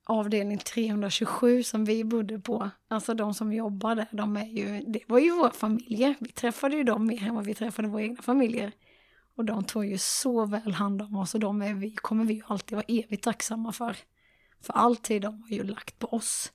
[0.04, 5.18] avdelning 327 som vi bodde på, alltså de som jobbade, de är ju, det var
[5.18, 6.14] ju våra familjer.
[6.20, 8.72] Vi träffade ju dem mer än vad vi träffade våra egna familjer.
[9.36, 12.34] Och de tog ju så väl hand om oss och de är vi, kommer vi
[12.34, 13.96] ju alltid vara evigt tacksamma för.
[14.60, 16.52] För all tid de har ju lagt på oss.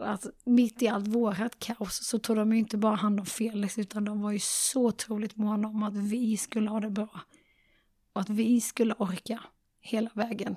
[0.00, 3.78] Att mitt i allt vårat kaos så tog de ju inte bara hand om Felix
[3.78, 7.20] utan de var ju så otroligt måna om att vi skulle ha det bra.
[8.12, 9.40] Och att vi skulle orka
[9.80, 10.56] hela vägen.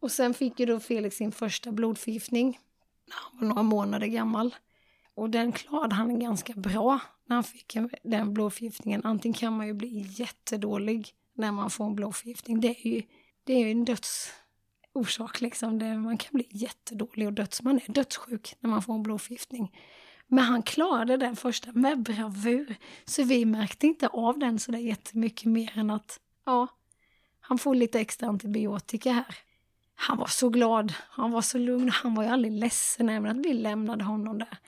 [0.00, 2.60] Och sen fick ju då Felix sin första blodförgiftning
[3.06, 4.54] när han var några månader gammal.
[5.14, 9.00] Och den klarade han ganska bra när han fick den blodförgiftningen.
[9.04, 12.60] Antingen kan man ju bli jättedålig när man får en blodförgiftning.
[12.60, 13.02] Det är ju,
[13.44, 13.84] det är ju en
[14.96, 15.40] orsak.
[15.40, 15.78] liksom.
[15.78, 19.72] Det, man kan bli jättedålig och döds, man är dödssjuk när man får en blodförgiftning.
[20.26, 22.76] Men han klarade den första med bravur.
[23.04, 26.66] Så vi märkte inte av den så där jättemycket mer än att ja,
[27.40, 29.36] han får lite extra antibiotika här.
[29.94, 33.46] Han var så glad, han var så lugn, han var ju aldrig ledsen även att
[33.46, 34.58] vi lämnade honom där.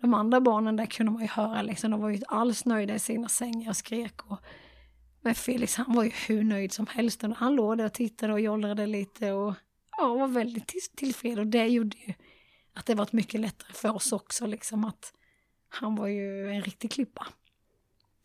[0.00, 2.94] De andra barnen där kunde man ju höra liksom, de var ju inte alls nöjda
[2.94, 4.30] i sina sängar och skrek.
[4.30, 4.38] Och,
[5.20, 7.22] men Felix han var ju hur nöjd som helst.
[7.36, 9.54] Han låg där och tittade och jollrade lite och
[9.98, 11.38] ja, var väldigt till, tillfreds.
[11.38, 12.14] Och det gjorde ju
[12.74, 15.12] att det var mycket lättare för oss också liksom att
[15.68, 17.26] han var ju en riktig klippa.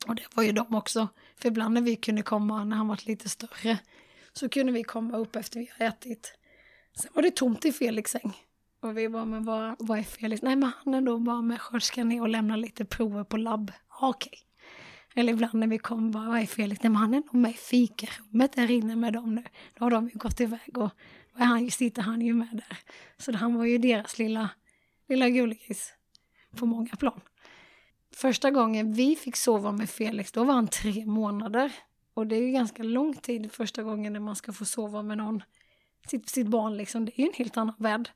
[0.08, 1.08] Och det var ju de också.
[1.36, 3.78] För ibland när vi kunde komma, när han var lite större,
[4.34, 6.38] så kunde vi komma upp efter vi har ätit.
[6.96, 8.38] Sen var det tomt i Felix säng.
[8.80, 10.42] Och vi bara, men vad, vad är Felix?
[10.42, 13.72] Nej, men han är då bara med sköterskan ner och lämnar lite prover på labb.
[14.02, 14.30] Okej.
[14.30, 14.40] Okay.
[15.16, 16.84] Eller ibland när vi kom, bara, vad är Felix?
[16.84, 19.44] Nej, men han är nog med i fikarummet där inne med dem nu.
[19.74, 20.92] Då har de ju gått iväg och
[21.34, 22.78] han, sitter han ju med där.
[23.18, 24.50] Så han var ju deras lilla,
[25.10, 25.94] lilla gullegris
[26.56, 27.22] på många plan.
[28.16, 31.72] Första gången vi fick sova med Felix, då var han tre månader.
[32.14, 35.18] Och det är ju ganska lång tid första gången när man ska få sova med
[35.18, 35.44] någon,
[36.08, 37.06] sitt, sitt barn liksom.
[37.06, 38.10] Det är ju en helt annan värld.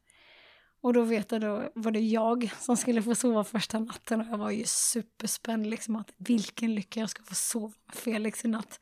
[0.81, 4.27] Och då vet jag då var det jag som skulle få sova första natten och
[4.27, 8.47] jag var ju superspänd liksom att vilken lycka jag ska få sova med Felix i
[8.47, 8.79] natt.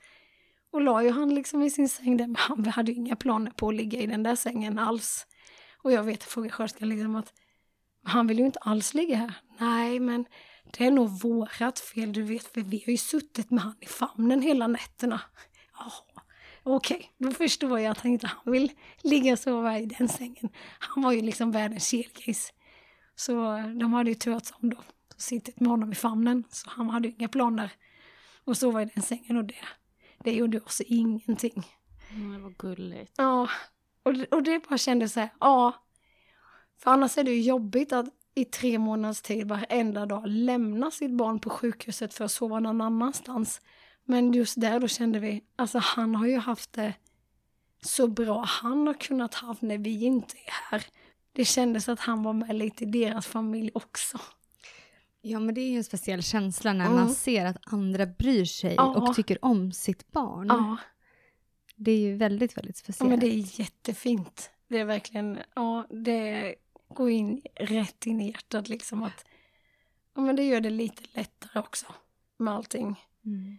[0.76, 3.52] Och la ju han liksom i sin säng där, men han hade ju inga planer
[3.52, 5.26] på att ligga i den där sängen alls.
[5.78, 7.34] Och jag vet, jag frågade sköterskan liksom att
[8.04, 9.34] han vill ju inte alls ligga här.
[9.60, 10.26] Nej, men
[10.78, 13.86] det är nog vårat fel, du vet, för vi har ju suttit med han i
[13.86, 15.22] famnen hela nätterna.
[15.78, 16.24] Jaha,
[16.64, 18.72] okej, okay, då förstår jag att han inte han vill
[19.04, 20.50] ligga och sova i den sängen.
[20.80, 22.54] Han var ju liksom världens kelgris.
[23.16, 23.34] Så
[23.80, 24.78] de hade ju turats om då.
[25.18, 27.72] suttit med honom i famnen, så han hade ju inga planer.
[28.46, 29.56] att sova i den sängen och det,
[30.26, 31.66] det gjorde oss ingenting.
[32.12, 33.14] Mm, det var gulligt.
[33.18, 33.50] Ja,
[34.04, 35.74] och, det- och det bara kändes så här, ja.
[36.80, 41.12] För annars är det ju jobbigt att i tre månaders tid varenda dag lämna sitt
[41.12, 43.62] barn på sjukhuset för att sova någon annanstans.
[44.06, 46.94] Men just där då kände vi, alltså han har ju haft det
[47.82, 50.86] så bra han har kunnat ha när vi inte är här.
[51.32, 54.20] Det kändes att han var med lite i deras familj också.
[55.28, 56.96] Ja, men det är ju en speciell känsla när Mm.
[56.98, 58.96] man ser att andra bryr sig Ja.
[58.96, 60.48] och tycker om sitt barn.
[60.48, 60.78] Ja,
[61.76, 63.10] Det är ju väldigt, väldigt ja speciellt.
[63.10, 64.50] men det är jättefint.
[64.68, 66.56] Det är verkligen, ja det
[66.88, 69.26] går in rätt in i hjärtat liksom att,
[70.16, 71.86] ja men det gör det lite lättare också
[72.38, 72.96] med allting.
[73.26, 73.58] Mm.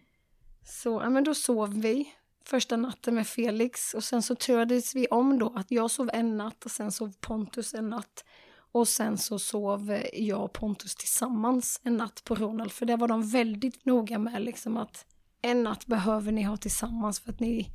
[0.65, 5.07] Så, ja men då sov vi första natten med Felix och sen så turades vi
[5.07, 8.25] om då att jag sov en natt och sen sov Pontus en natt.
[8.71, 13.07] Och sen så sov jag och Pontus tillsammans en natt på Ronald för det var
[13.07, 15.05] de väldigt noga med liksom att
[15.41, 17.69] en natt behöver ni ha tillsammans för att ni,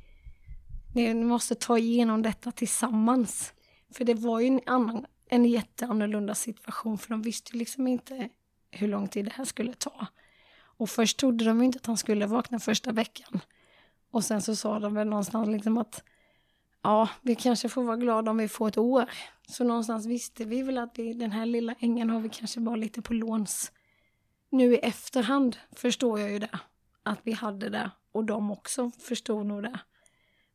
[0.93, 3.53] ni måste ta igenom detta tillsammans.
[3.93, 8.29] För det var ju en, annan, en jätteannorlunda situation för de visste liksom inte
[8.71, 10.07] hur lång tid det här skulle ta.
[10.77, 13.39] Och först trodde de inte att han skulle vakna första veckan.
[14.11, 16.03] Och sen så sa de väl någonstans liksom att
[16.83, 19.09] ja, vi kanske får vara glada om vi får ett år.
[19.47, 22.75] Så någonstans visste vi väl att vi, den här lilla ängen har vi kanske bara
[22.75, 23.71] lite på låns.
[24.49, 26.59] Nu i efterhand förstår jag ju det,
[27.03, 29.79] att vi hade det och de också förstod nog det.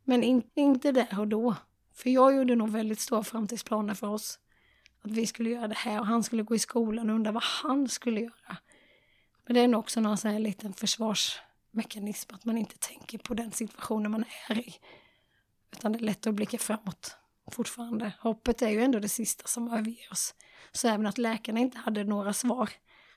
[0.05, 1.55] Men in, inte där och då.
[1.95, 4.39] För jag gjorde nog väldigt stora framtidsplaner för oss.
[5.03, 7.43] Att vi skulle göra det här och han skulle gå i skolan och undra vad
[7.43, 8.57] han skulle göra.
[9.47, 13.35] Men det är nog också någon sån här liten försvarsmekanism att man inte tänker på
[13.35, 14.75] den situationen man är i.
[15.73, 17.17] Utan det är lätt att blicka framåt
[17.51, 18.13] fortfarande.
[18.21, 20.35] Hoppet är ju ändå det sista som överger oss.
[20.73, 22.71] Så även att läkarna inte hade några svar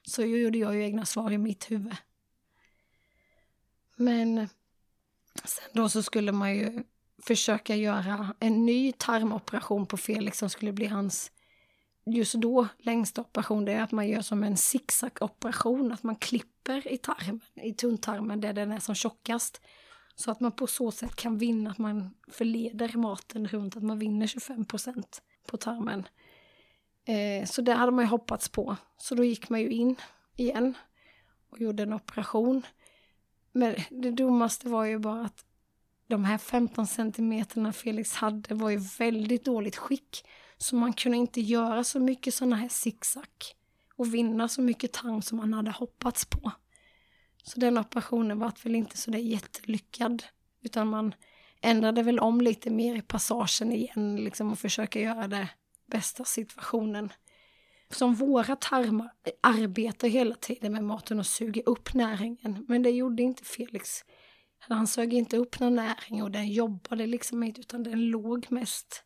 [0.03, 1.95] så gjorde jag ju egna svar i mitt huvud.
[3.95, 4.49] Men
[5.43, 6.83] sen då så skulle man ju
[7.23, 11.31] försöka göra en ny tarmoperation på Felix som skulle bli hans
[12.05, 13.65] just då längsta operation.
[13.65, 18.41] Det är att man gör som en zigzag-operation, att man klipper i tarmen, i tunntarmen
[18.41, 19.61] där den är som tjockast.
[20.21, 23.99] Så att man på så sätt kan vinna, att man förleder maten runt att man
[23.99, 26.07] vinner 25 procent på tarmen.
[27.05, 28.75] Eh, så det hade man ju hoppats på.
[28.97, 29.95] Så då gick man ju in
[30.35, 30.73] igen
[31.49, 32.65] och gjorde en operation.
[33.51, 35.45] Men det dummaste var ju bara att
[36.07, 40.25] de här 15 centimeterna Felix hade var i väldigt dåligt skick.
[40.57, 43.29] Så man kunde inte göra så mycket sådana här zigzag
[43.95, 46.51] och vinna så mycket tarm som man hade hoppats på.
[47.43, 50.23] Så den operationen var väl inte så där jättelyckad.
[50.61, 51.15] Utan man
[51.61, 55.49] ändrade väl om lite mer i passagen igen liksom och försöka göra det
[55.85, 57.13] bästa situationen.
[57.89, 62.65] Som våra tarmar arbetar hela tiden med maten och suger upp näringen.
[62.67, 64.05] Men det gjorde inte Felix.
[64.59, 69.03] Han sög inte upp någon näring och den jobbade liksom inte utan den låg mest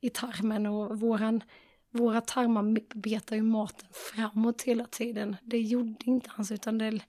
[0.00, 1.42] i tarmen och våran,
[1.90, 5.36] våra tarmar betar ju maten framåt hela tiden.
[5.42, 7.00] Det gjorde inte hans utan det,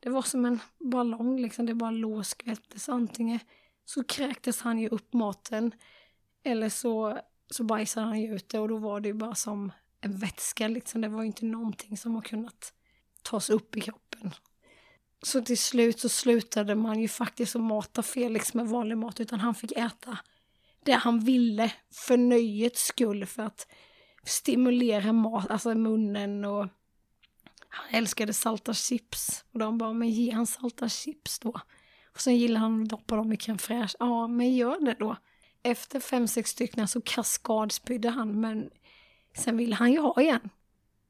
[0.00, 2.88] det var som en ballong liksom, det bara låg och skvättes.
[2.88, 3.38] Antingen
[3.84, 5.72] så kräktes han ju upp maten
[6.44, 7.18] eller så,
[7.50, 10.68] så bajsade han ju ut det och då var det ju bara som en vätska
[10.68, 11.00] liksom.
[11.00, 12.72] Det var ju inte någonting som har kunnat
[13.22, 14.30] tas upp i kroppen.
[15.22, 19.40] Så till slut så slutade man ju faktiskt att mata Felix med vanlig mat utan
[19.40, 20.18] han fick äta
[20.84, 23.66] det han ville för nöjets skull för att
[24.24, 26.68] stimulera mat, alltså munnen och
[27.70, 31.54] han älskade salta chips och de bara, men ge han salta chips då.
[32.12, 33.96] Och sen gillar han att doppa dem i crème fraîche.
[33.98, 35.16] Ja, men gör det då.
[35.62, 38.70] Efter fem, sex stycken så kaskadspydde han, men
[39.36, 40.50] sen ville han ju ha igen.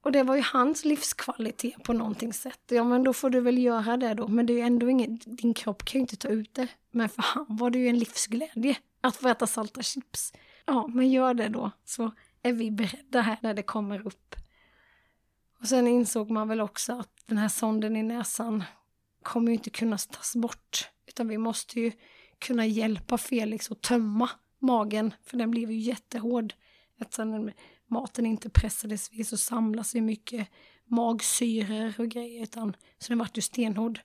[0.03, 2.61] Och det var ju hans livskvalitet på någonting sätt.
[2.69, 4.29] Ja, men då får du väl göra det då.
[4.29, 6.69] Men det är ju ändå inget, din kropp kan ju inte ta ut det.
[6.91, 10.33] Men för han var det ju en livsglädje att få äta salta chips.
[10.67, 11.71] Ja, men gör det då.
[11.85, 12.11] Så
[12.43, 14.35] är vi beredda här när det kommer upp.
[15.61, 18.65] Och sen insåg man väl också att den här sonden i näsan
[19.23, 20.89] kommer ju inte kunna tas bort.
[21.07, 21.93] Utan vi måste ju
[22.39, 25.15] kunna hjälpa Felix att tömma magen.
[25.25, 26.55] För den blev ju jättehård.
[26.99, 27.51] Eftersom
[27.87, 30.49] maten inte pressades vid så samlas ju mycket
[30.87, 32.43] magsyror och grejer.
[32.43, 34.01] Utan, så den vart ju stenhård.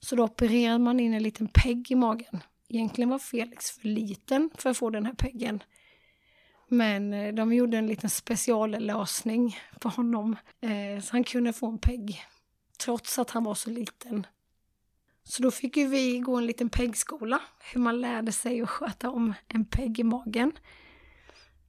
[0.00, 2.42] Så då opererade man in en liten pegg i magen.
[2.68, 5.62] Egentligen var Felix för liten för att få den här peggen.
[6.68, 10.36] Men eh, de gjorde en liten speciallösning på honom.
[10.60, 12.24] Eh, så han kunde få en PEG
[12.78, 14.26] Trots att han var så liten.
[15.24, 17.40] Så då fick ju vi gå en liten PEG-skola,
[17.72, 20.52] Hur man lärde sig att sköta om en PEG i magen.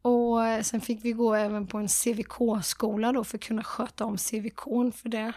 [0.01, 4.05] Och eh, sen fick vi gå även på en CVK-skola då för att kunna sköta
[4.05, 4.61] om CVK
[4.95, 5.33] för det.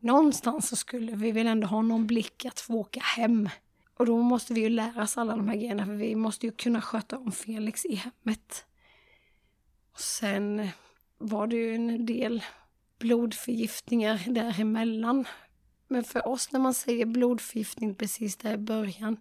[0.00, 3.48] Någonstans så skulle vi väl ändå ha någon blick att få åka hem.
[3.98, 6.52] Och då måste vi ju lära oss alla de här grejerna för vi måste ju
[6.52, 8.66] kunna sköta om Felix i hemmet.
[9.94, 10.68] Och sen
[11.18, 12.44] var det ju en del
[12.98, 15.24] blodförgiftningar däremellan.
[15.88, 19.16] Men för oss när man säger blodförgiftning precis där i början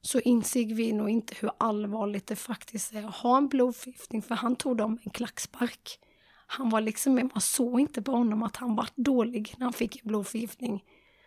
[0.00, 4.34] så insåg vi nog inte hur allvarligt det faktiskt är att ha en blodförgiftning för
[4.34, 5.98] han tog dem en klackspark.
[6.46, 9.96] Han var liksom, man såg inte på honom att han var dålig när han fick
[9.96, 10.84] en blodförgiftning.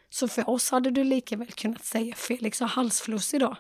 [0.10, 3.58] Så för oss hade du lika väl kunnat säga Felix har halsfluss idag.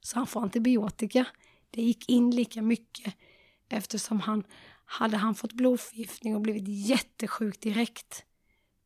[0.00, 1.26] Så han får antibiotika.
[1.70, 3.14] Det gick in lika mycket
[3.68, 4.44] eftersom han
[4.94, 8.24] hade han fått blodförgiftning och blivit jättesjuk direkt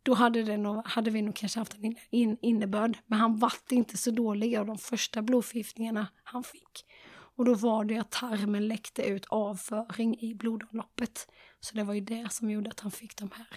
[0.09, 2.99] då hade, det nog, hade vi nog kanske haft en in, innebörd.
[3.07, 6.85] Men han vart inte så dålig av de första blodförgiftningarna han fick.
[7.11, 11.29] Och då var det att tarmen läckte ut avföring i blodomloppet.
[11.61, 13.49] Så det var ju det som gjorde att han fick de här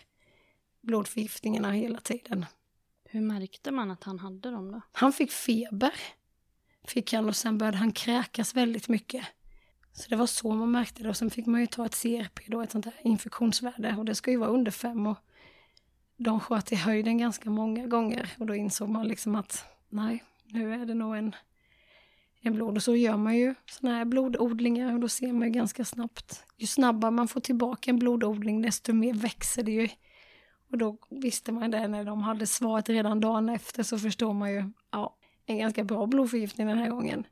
[0.82, 2.46] blodförgiftningarna hela tiden.
[3.06, 4.82] Hur märkte man att han hade dem då?
[4.92, 5.94] Han fick feber.
[6.88, 9.26] Fick han och sen började han kräkas väldigt mycket.
[9.94, 12.40] Så det var så man märkte det och sen fick man ju ta ett CRP
[12.48, 15.18] då, ett sånt här infektionsvärde och det ska ju vara under fem och
[16.18, 20.74] de sköt i höjden ganska många gånger och då insåg man liksom att nej, nu
[20.74, 21.36] är det nog en,
[22.42, 22.76] en blod.
[22.76, 26.46] Och så gör man ju sådana här blododlingar och då ser man ju ganska snabbt.
[26.58, 29.90] Ju snabbare man får tillbaka en blododling desto mer växer det ju.
[30.72, 34.52] Och då visste man det när de hade svaret redan dagen efter så förstår man
[34.52, 35.16] ju, ja,
[35.46, 37.26] en ganska bra blodförgiftning den här gången.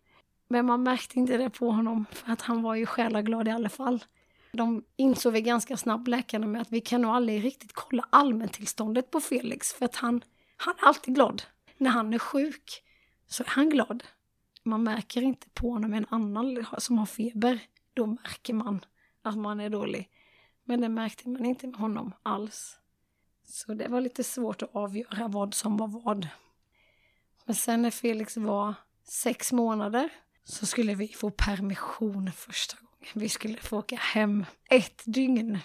[0.51, 3.69] Men man märkte inte det på honom för att han var ju själaglad i alla
[3.69, 4.05] fall.
[4.51, 9.11] De insåg vi ganska snabbt, läkarna, med att vi kan nog aldrig riktigt kolla allmäntillståndet
[9.11, 10.23] på Felix för att han,
[10.57, 11.43] han är alltid glad.
[11.77, 12.83] När han är sjuk
[13.27, 14.03] så är han glad.
[14.63, 17.59] Man märker inte på honom en annan som har feber.
[17.93, 18.85] Då märker man
[19.21, 20.09] att man är dålig.
[20.63, 22.77] Men det märkte man inte med honom alls.
[23.45, 26.27] Så det var lite svårt att avgöra vad som var vad.
[27.45, 28.73] Men sen när Felix var
[29.03, 30.09] sex månader
[30.49, 33.11] så skulle vi få permission första gången.
[33.13, 35.59] Vi skulle få åka hem ett dygn.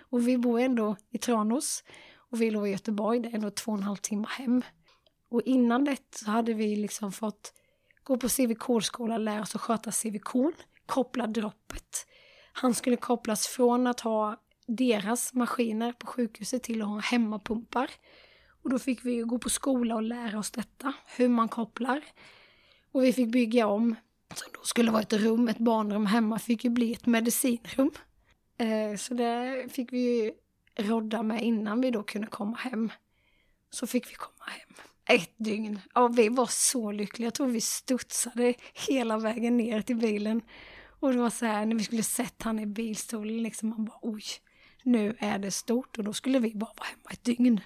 [0.00, 3.72] Och vi bor ändå i Tranås och vi låg i Göteborg, det är ändå två
[3.72, 4.62] och en halv timme hem.
[5.30, 7.54] Och innan det så hade vi liksom fått
[8.02, 10.54] gå på CVK-skola, lära oss att sköta CVK,
[10.86, 12.06] koppla droppet.
[12.52, 17.90] Han skulle kopplas från att ha deras maskiner på sjukhuset till att ha hemmapumpar.
[18.62, 22.04] Och då fick vi gå på skola och lära oss detta, hur man kopplar.
[22.92, 23.96] Och vi fick bygga om
[24.34, 27.90] som då skulle vara ett rum, ett barnrum hemma, fick ju bli ett medicinrum.
[28.58, 30.32] Eh, så det fick vi ju
[30.76, 32.92] rodda med innan vi då kunde komma hem.
[33.70, 34.74] Så fick vi komma hem.
[35.18, 35.80] Ett dygn.
[35.94, 37.26] Ja, vi var så lyckliga.
[37.26, 38.54] Jag tror vi studsade
[38.88, 40.42] hela vägen ner till bilen.
[41.00, 43.98] Och det var så här, när vi skulle sätta han i bilstolen, liksom man bara
[44.02, 44.22] oj,
[44.82, 45.98] nu är det stort.
[45.98, 47.60] Och då skulle vi bara vara hemma ett dygn.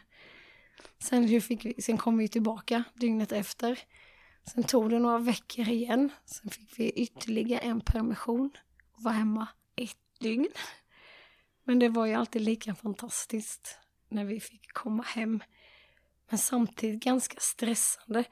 [0.99, 3.79] Sen, fick vi, sen kom vi tillbaka dygnet efter.
[4.47, 6.13] Sen tog det några veckor igen.
[6.25, 8.51] Sen fick vi ytterligare en permission
[8.93, 10.49] och var hemma ett dygn.
[11.65, 13.79] Men det var ju alltid lika fantastiskt
[14.09, 15.43] när vi fick komma hem.
[16.31, 18.25] Men samtidigt ganska stressande.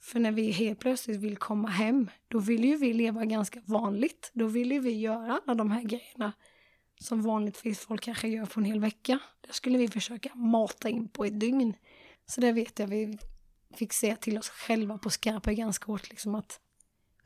[0.00, 4.30] För när vi helt plötsligt vill komma hem, då vill ju vi leva ganska vanligt.
[4.34, 6.32] Då vill ju vi göra alla de här grejerna
[7.00, 9.18] som vanligtvis folk kanske gör på en hel vecka.
[9.40, 11.74] Det skulle vi försöka mata in på ett dygn.
[12.26, 13.18] Så det vet jag, vi
[13.78, 16.60] fick säga till oss själva på skarpa ganska hårt, liksom att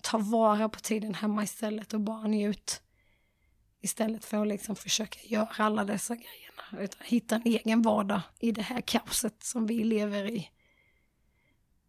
[0.03, 2.83] ta vara på tiden hemma istället och bara njut.
[3.81, 8.53] Istället för att liksom försöka göra alla dessa grejerna, utan hitta en egen vardag i
[8.53, 10.51] det här kaoset som vi lever i.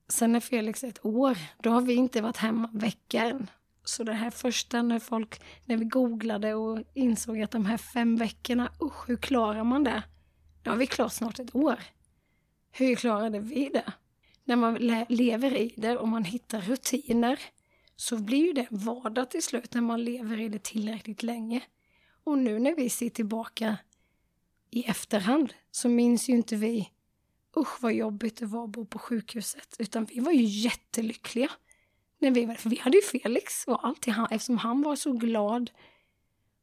[0.07, 3.49] Sen är Felix ett år, då har vi inte varit hemma en vecka än.
[3.83, 8.15] Så det här första när folk, när vi googlade och insåg att de här fem
[8.15, 10.03] veckorna, usch, hur klarar man det?
[10.63, 11.79] Nu har vi klarat snart ett år.
[12.71, 13.93] Hur klarade vi det?
[14.43, 14.75] När man
[15.09, 17.39] lever i det och man hittar rutiner
[17.95, 21.61] så blir ju det vardag till slut när man lever i det tillräckligt länge.
[22.23, 23.77] Och nu när vi ser tillbaka
[24.69, 26.89] i efterhand så minns ju inte vi
[27.57, 31.51] usch vad jobbigt det var att bo på sjukhuset, utan vi var ju jättelyckliga.
[32.19, 35.11] När vi, var, för vi hade ju Felix och alltid han, eftersom han var så
[35.13, 35.71] glad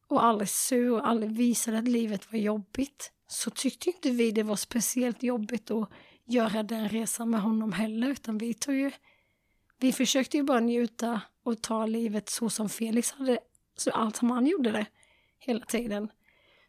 [0.06, 4.42] och aldrig sur och aldrig visade att livet var jobbigt så tyckte inte vi det
[4.42, 5.90] var speciellt jobbigt att
[6.32, 8.90] göra den resan med honom heller, utan vi tog ju...
[9.78, 13.38] Vi försökte ju bara njuta och ta livet så som Felix hade,
[13.76, 14.86] så allt som han gjorde det
[15.38, 16.08] hela tiden.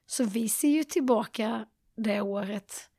[0.06, 2.90] Så vi ser ju tillbaka det året,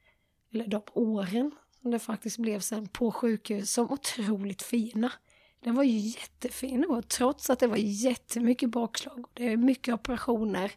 [0.52, 1.50] eller de åren
[1.82, 5.12] som det faktiskt blev sen på sjukhus, som otroligt fina.
[5.60, 9.94] Det var ju jättefin och trots att det var jättemycket bakslag och det är mycket
[9.94, 10.72] operationer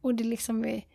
[0.00, 0.86] och det liksom är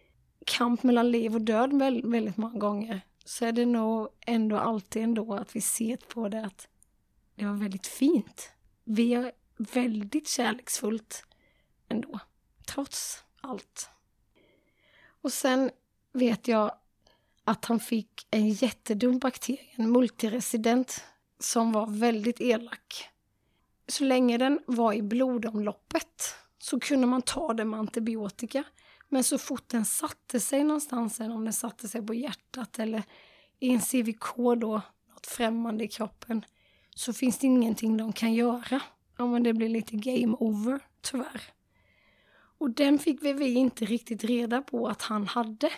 [0.45, 5.33] kamp mellan liv och död väldigt många gånger så är det nog ändå alltid ändå
[5.33, 6.67] att vi ser på det att
[7.35, 8.51] det var väldigt fint.
[8.83, 11.25] Vi är väldigt kärleksfullt
[11.89, 12.19] ändå,
[12.65, 13.89] trots allt.
[15.21, 15.71] Och sen
[16.13, 16.75] vet jag
[17.43, 21.03] att han fick en jättedum bakterie, en multiresident,
[21.39, 23.09] som var väldigt elak.
[23.87, 28.63] Så länge den var i blodomloppet så kunde man ta det med antibiotika.
[29.13, 33.03] Men så fort den satte sig någonstans, eller om den satte sig på hjärtat eller
[33.59, 36.45] i en CVK då, något främmande i kroppen,
[36.95, 38.81] så finns det ingenting de kan göra.
[39.17, 41.41] Ja, men det blir lite game over, tyvärr.
[42.57, 45.69] Och den fick vi, vi inte riktigt reda på att han hade.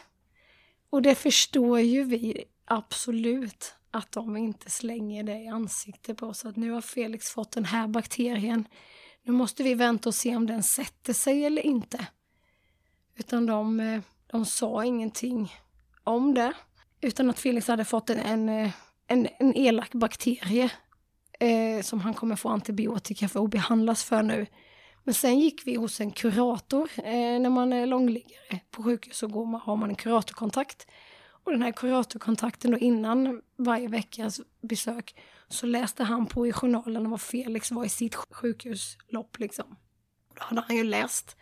[0.89, 6.45] Och det förstår ju vi absolut att de inte slänger det i ansiktet på oss.
[6.45, 8.67] Att nu har Felix fått den här bakterien.
[9.23, 12.07] Nu måste vi vänta och se om den sätter sig eller inte.
[13.16, 15.53] Utan de, eh, de sa ingenting
[16.03, 16.53] om det.
[17.01, 18.72] Utan att Felix hade fått en, en, eh,
[19.07, 20.72] en, en elak bakterie
[21.39, 24.45] eh, som han kommer få antibiotika för att behandlas för nu.
[25.03, 26.89] Men sen gick vi hos en kurator.
[26.97, 30.88] Eh, när man är långliggare på sjukhus så går man, har man en kuratorkontakt.
[31.43, 35.16] Och den här kuratorkontakten då innan varje veckas besök
[35.47, 39.76] så läste han på i journalen vad Felix var i sitt sjukhuslopp liksom.
[40.36, 41.38] Då hade han ju läst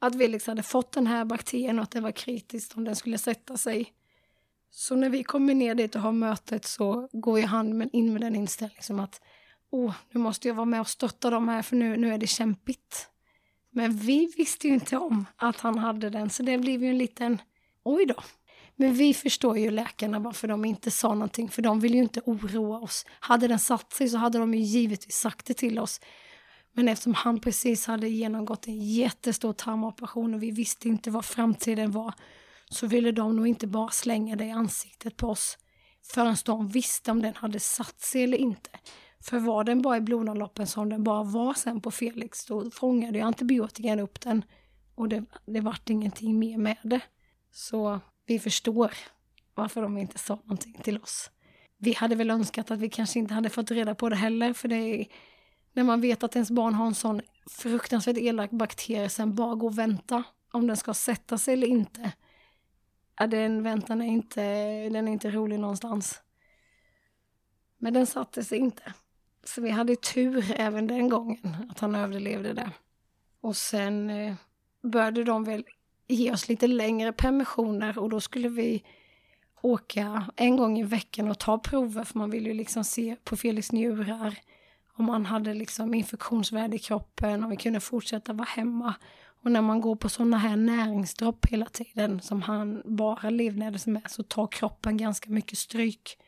[0.00, 2.96] att Felix liksom hade fått den här bakterien och att det var kritiskt om den
[2.96, 3.92] skulle sätta sig.
[4.70, 8.22] Så när vi kommer ner dit och har mötet så går ju han in med
[8.22, 9.20] den inställningen som att
[9.70, 12.26] oh, nu måste jag vara med och stötta dem här för nu, nu är det
[12.26, 13.08] kämpigt.
[13.70, 16.98] Men vi visste ju inte om att han hade den, så det blev ju en
[16.98, 17.38] liten
[17.82, 18.22] oj då.
[18.76, 22.20] Men vi förstår ju läkarna varför de inte sa någonting, för de vill ju inte
[22.24, 23.06] oroa oss.
[23.20, 26.00] Hade den satt sig så hade de ju givetvis sagt det till oss.
[26.72, 31.90] Men eftersom han precis hade genomgått en jättestor tarmoperation och vi visste inte vad framtiden
[31.90, 32.14] var,
[32.68, 35.58] så ville de nog inte bara slänga det i ansiktet på oss
[36.02, 38.70] förrän de visste om den hade satt sig eller inte.
[39.22, 43.18] För var den bara i blodomloppen som den bara var sen på Felix, då fångade
[43.18, 44.44] ju antibiotikan upp den
[44.94, 47.00] och det, det vart ingenting mer med det.
[47.52, 48.92] Så vi förstår
[49.54, 51.30] varför de inte sa någonting till oss.
[51.78, 54.68] Vi hade väl önskat att vi kanske inte hade fått reda på det heller, för
[54.68, 55.06] det är
[55.72, 59.66] när man vet att ens barn har en sån fruktansvärt elak bakterie, sen bara gå
[59.66, 62.12] och vänta om den ska sätta sig eller inte.
[63.18, 64.42] Ja, den väntan är inte,
[64.88, 66.22] den är inte rolig någonstans.
[67.78, 68.94] Men den satte sig inte.
[69.44, 72.70] Så vi hade tur även den gången att han överlevde det.
[73.40, 74.34] Och sen eh,
[74.82, 75.64] började de väl
[76.08, 78.84] ge oss lite längre permissioner och då skulle vi
[79.62, 83.36] åka en gång i veckan och ta prover för man vill ju liksom se på
[83.36, 84.38] Felix njurar
[84.92, 88.94] om han hade liksom infektionsvärde i kroppen, om vi kunde fortsätta vara hemma.
[89.42, 93.92] Och när man går på sådana här näringsdropp hela tiden som han bara livnärde sig
[93.92, 96.18] med så tar kroppen ganska mycket stryk.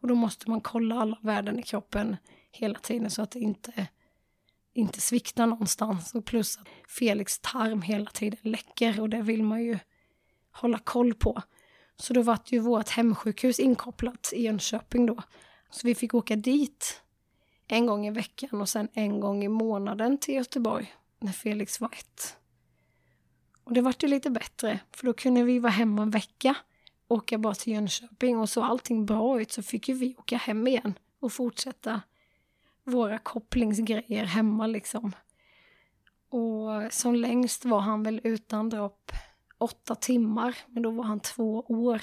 [0.00, 2.16] Och då måste man kolla alla värden i kroppen
[2.50, 3.86] hela tiden så att det inte,
[4.74, 6.14] inte sviktar någonstans.
[6.14, 9.78] Och plus att Felix tarm hela tiden läcker och det vill man ju
[10.52, 11.42] hålla koll på.
[11.96, 15.22] Så då var ju vårt hemsjukhus inkopplat i Jönköping då.
[15.70, 17.01] Så vi fick åka dit
[17.72, 21.90] en gång i veckan och sen en gång i månaden till Göteborg när Felix var
[21.92, 22.36] ett.
[23.64, 26.54] Och det vart ju lite bättre, för då kunde vi vara hemma en vecka,
[27.08, 30.66] åka bara till Jönköping och så allting bra ut så fick ju vi åka hem
[30.66, 32.02] igen och fortsätta
[32.84, 35.12] våra kopplingsgrejer hemma liksom.
[36.28, 39.12] Och som längst var han väl utan dropp
[39.58, 42.02] åtta timmar, men då var han två år.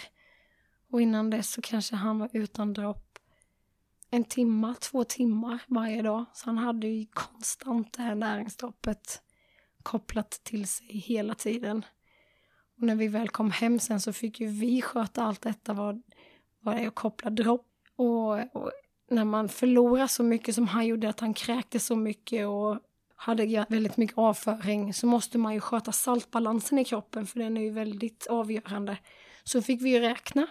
[0.91, 3.08] Och innan dess så kanske han var utan dropp
[4.09, 6.25] en timma, två timmar varje dag.
[6.33, 9.21] Så han hade ju konstant det här näringsdroppet
[9.83, 11.85] kopplat till sig hela tiden.
[12.77, 16.01] Och när vi väl kom hem sen så fick ju vi sköta allt detta, vad,
[16.59, 17.67] vad det är att koppla dropp.
[17.95, 18.71] Och, och
[19.09, 22.79] när man förlorar så mycket som han gjorde, att han kräkte så mycket och
[23.15, 27.61] hade väldigt mycket avföring, så måste man ju sköta saltbalansen i kroppen, för den är
[27.61, 28.97] ju väldigt avgörande.
[29.43, 30.47] Så fick vi ju räkna,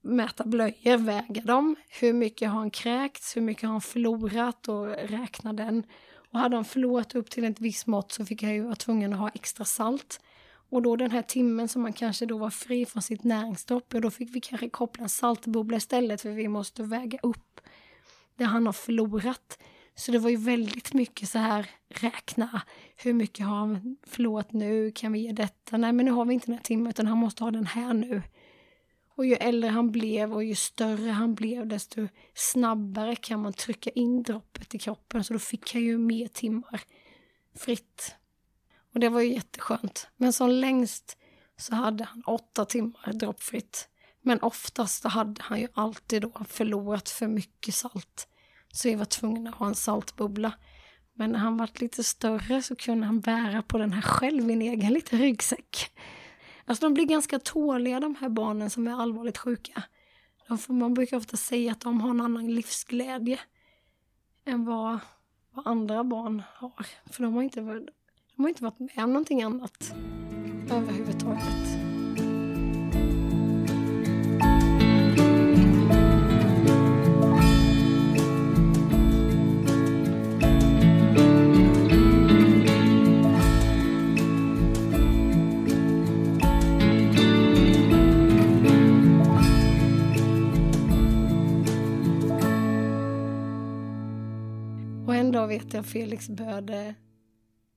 [0.00, 4.86] mäta blöjor, väga dem, hur mycket har han kräkts, hur mycket har han förlorat och
[4.86, 5.86] räkna den.
[6.32, 9.12] Och hade han förlorat upp till ett visst mått så fick jag ju vara tvungen
[9.12, 10.20] att ha extra salt.
[10.70, 14.00] Och då den här timmen som man kanske då var fri från sitt näringsdropp, och
[14.00, 17.60] då fick vi kanske koppla en saltbubbla istället för vi måste väga upp
[18.36, 19.58] det han har förlorat.
[19.94, 22.62] Så det var ju väldigt mycket så här räkna,
[22.96, 25.76] hur mycket har han förlorat nu, kan vi ge detta?
[25.76, 27.94] Nej men nu har vi inte den här timmen utan han måste ha den här
[27.94, 28.22] nu.
[29.20, 33.90] Och ju äldre han blev och ju större han blev desto snabbare kan man trycka
[33.90, 35.24] in droppet i kroppen.
[35.24, 36.80] Så då fick han ju mer timmar
[37.56, 38.14] fritt.
[38.94, 40.08] Och det var ju jätteskönt.
[40.16, 41.18] Men som längst
[41.56, 43.88] så hade han åtta timmar droppfritt.
[44.22, 48.28] Men oftast hade han ju alltid då förlorat för mycket salt.
[48.72, 50.52] Så vi var tvungna att ha en saltbubbla.
[51.14, 54.52] Men när han var lite större så kunde han bära på den här själv i
[54.52, 55.90] en egen liten ryggsäck.
[56.64, 59.82] Alltså de blir ganska tåliga de här barnen som är allvarligt sjuka.
[60.48, 63.40] De får, man brukar ofta säga att de har en annan livsglädje
[64.44, 64.98] än vad,
[65.50, 66.86] vad andra barn har.
[67.12, 69.94] För de har, inte, de har inte varit med om någonting annat
[70.70, 71.89] överhuvudtaget.
[95.30, 95.40] Mm.
[95.40, 96.94] dag vet jag Felix började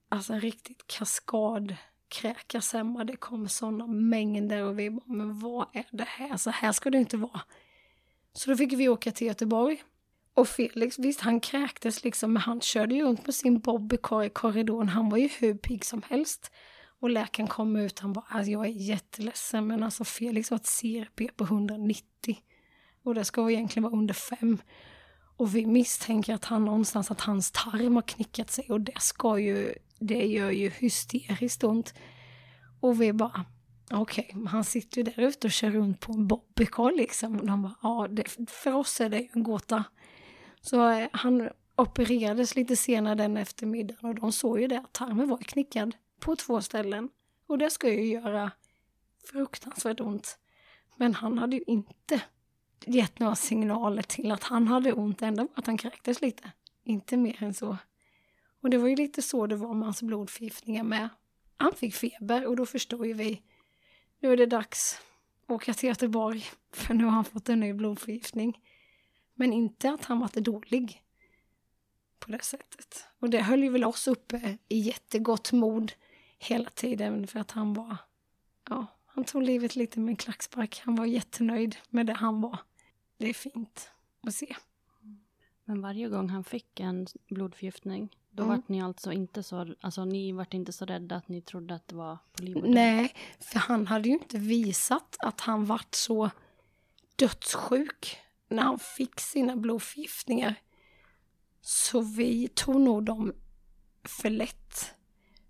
[0.10, 3.04] alltså riktigt kaskadkräkas hemma.
[3.04, 6.38] Det kom sådana mängder och vi bara, men vad är det här?
[6.38, 7.42] Så här ska det inte vara.
[8.34, 9.84] Så då fick vi åka till Göteborg.
[10.34, 14.30] Och Felix, visst han kräktes liksom, men han körde ju runt med sin bobbycar i
[14.30, 14.90] korridoren.
[14.90, 16.52] Han var ju hur pigg som helst.
[17.00, 20.80] Och läkaren kom ut, han bara, alltså, jag är jätteledsen, men alltså Felix har ett
[20.82, 22.38] CRP på 190.
[23.04, 24.58] Och det ska egentligen vara under 5.
[25.38, 29.40] Och vi misstänker att han någonstans, att hans tarm har knickat sig och det ska
[29.40, 31.94] ju, det gör ju hysteriskt ont.
[32.80, 33.46] Och vi bara,
[33.92, 37.40] okej, okay, han sitter ju där ute och kör runt på en bobbycar liksom.
[37.40, 39.84] Och de bara, ja, det, för oss är det ju en gåta.
[40.62, 45.30] Så eh, han opererades lite senare den eftermiddagen och de såg ju det att tarmen
[45.30, 47.10] var knickad på två ställen.
[47.48, 48.52] Och det ska ju göra
[49.32, 50.38] fruktansvärt ont.
[50.98, 52.22] Men han hade ju inte
[52.88, 56.52] gett några signaler till att han hade ont, ändå att han kräktes lite.
[56.84, 57.78] Inte mer än så.
[58.62, 61.10] Och det var ju lite så det var med hans blodförgiftningar med.
[61.58, 63.42] Han fick feber och då förstod ju vi,
[64.20, 65.00] nu är det dags
[65.46, 68.62] att åka till Göteborg, för nu har han fått en ny blodförgiftning.
[69.34, 71.04] Men inte att han var dålig
[72.20, 73.06] på det sättet.
[73.20, 75.94] Och det höll ju väl oss uppe i jättegott mod
[76.40, 77.98] hela tiden för att han var,
[78.70, 80.82] ja, han tog livet lite med en klackspark.
[80.86, 82.60] Han var jättenöjd med det han var
[83.24, 84.56] det är fint att se.
[85.66, 88.56] Men varje gång han fick en blodförgiftning, då mm.
[88.56, 91.88] vart ni alltså inte så, alltså ni vart inte så rädda att ni trodde att
[91.88, 92.72] det var på liv och död?
[92.72, 96.30] Nej, för han hade ju inte visat att han vart så
[97.16, 98.18] dödssjuk
[98.48, 100.56] när han fick sina blodförgiftningar.
[101.62, 103.34] Så vi tog nog dem
[104.04, 104.96] för lätt.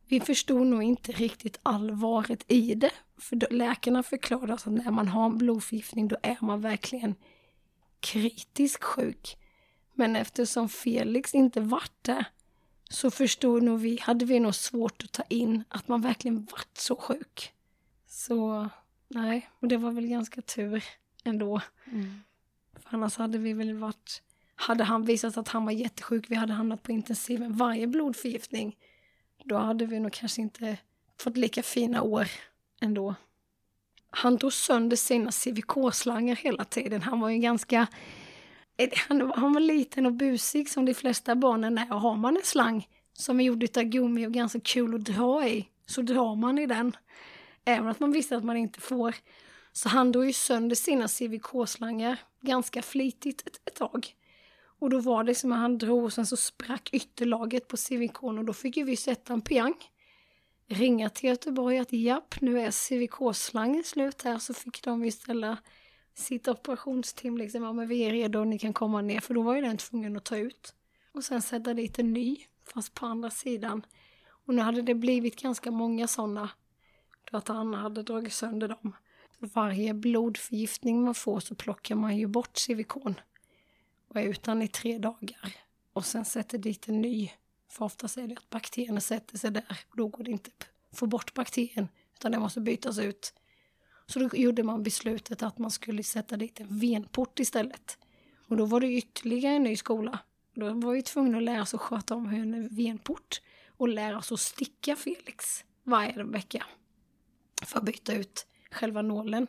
[0.08, 2.92] Vi förstod nog inte riktigt allvaret i det.
[3.18, 7.16] För läkarna förklarade att när man har en blodförgiftning då är man verkligen
[8.04, 9.38] kritiskt sjuk.
[9.94, 12.26] Men eftersom Felix inte vart det
[12.90, 16.78] så förstod nog vi, hade vi nog svårt att ta in att man verkligen vart
[16.78, 17.54] så sjuk.
[18.08, 18.70] Så
[19.08, 20.84] nej, och det var väl ganska tur
[21.24, 21.62] ändå.
[21.86, 22.22] Mm.
[22.74, 24.22] För annars hade vi väl varit,
[24.56, 28.78] hade han visat att han var jättesjuk, vi hade hamnat på intensiven varje blodförgiftning,
[29.44, 30.78] då hade vi nog kanske inte
[31.18, 32.28] fått lika fina år
[32.82, 33.16] ändå
[34.16, 37.02] han drog sönder sina CVK-slangar hela tiden.
[37.02, 37.88] Han var ju ganska...
[39.08, 41.94] Han, han var liten och busig som de flesta barnen är.
[41.94, 45.48] Och har man en slang som är gjord av gummi och ganska kul att dra
[45.48, 46.96] i, så drar man i den.
[47.66, 49.16] Även att man visste att man inte får.
[49.72, 54.16] Så han drog ju sönder sina CVK-slangar ganska flitigt ett, ett tag.
[54.80, 58.24] Och då var det som att han drog och sen så sprack ytterlaget på CVK
[58.24, 59.76] och då fick ju vi sätta en piang
[60.68, 65.60] ringa till Göteborg att japp, nu är CVK-slangen slut här så fick de istället
[66.14, 69.56] sitt operationsteam liksom, ja men vi är redo, ni kan komma ner, för då var
[69.56, 70.76] ju den tvungen att ta ut.
[71.12, 72.38] Och sen sätta dit en ny,
[72.74, 73.86] fast på andra sidan.
[74.46, 76.50] Och nu hade det blivit ganska många sådana,
[77.32, 78.96] då att Anna hade dragit sönder dem.
[79.40, 82.96] Varje blodförgiftning man får så plockar man ju bort CVK
[84.08, 85.56] och är utan i tre dagar.
[85.94, 87.32] Och sen sätter dit en ny
[87.74, 90.98] för oftast är det att bakterierna sätter sig där och då går det inte att
[90.98, 93.34] få bort bakterien utan den måste bytas ut.
[94.06, 97.98] Så då gjorde man beslutet att man skulle sätta dit en venport istället.
[98.48, 100.20] Och då var det ytterligare en ny skola.
[100.54, 103.42] Då var vi tvungna att lära oss att sköta om en venport
[103.78, 106.66] och lära oss att sticka Felix varje vecka
[107.66, 109.48] för att byta ut själva nålen.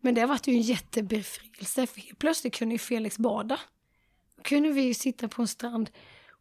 [0.00, 3.60] Men det var ju en jättebefrielse för helt plötsligt kunde ju Felix bada.
[4.36, 5.90] Då kunde vi ju sitta på en strand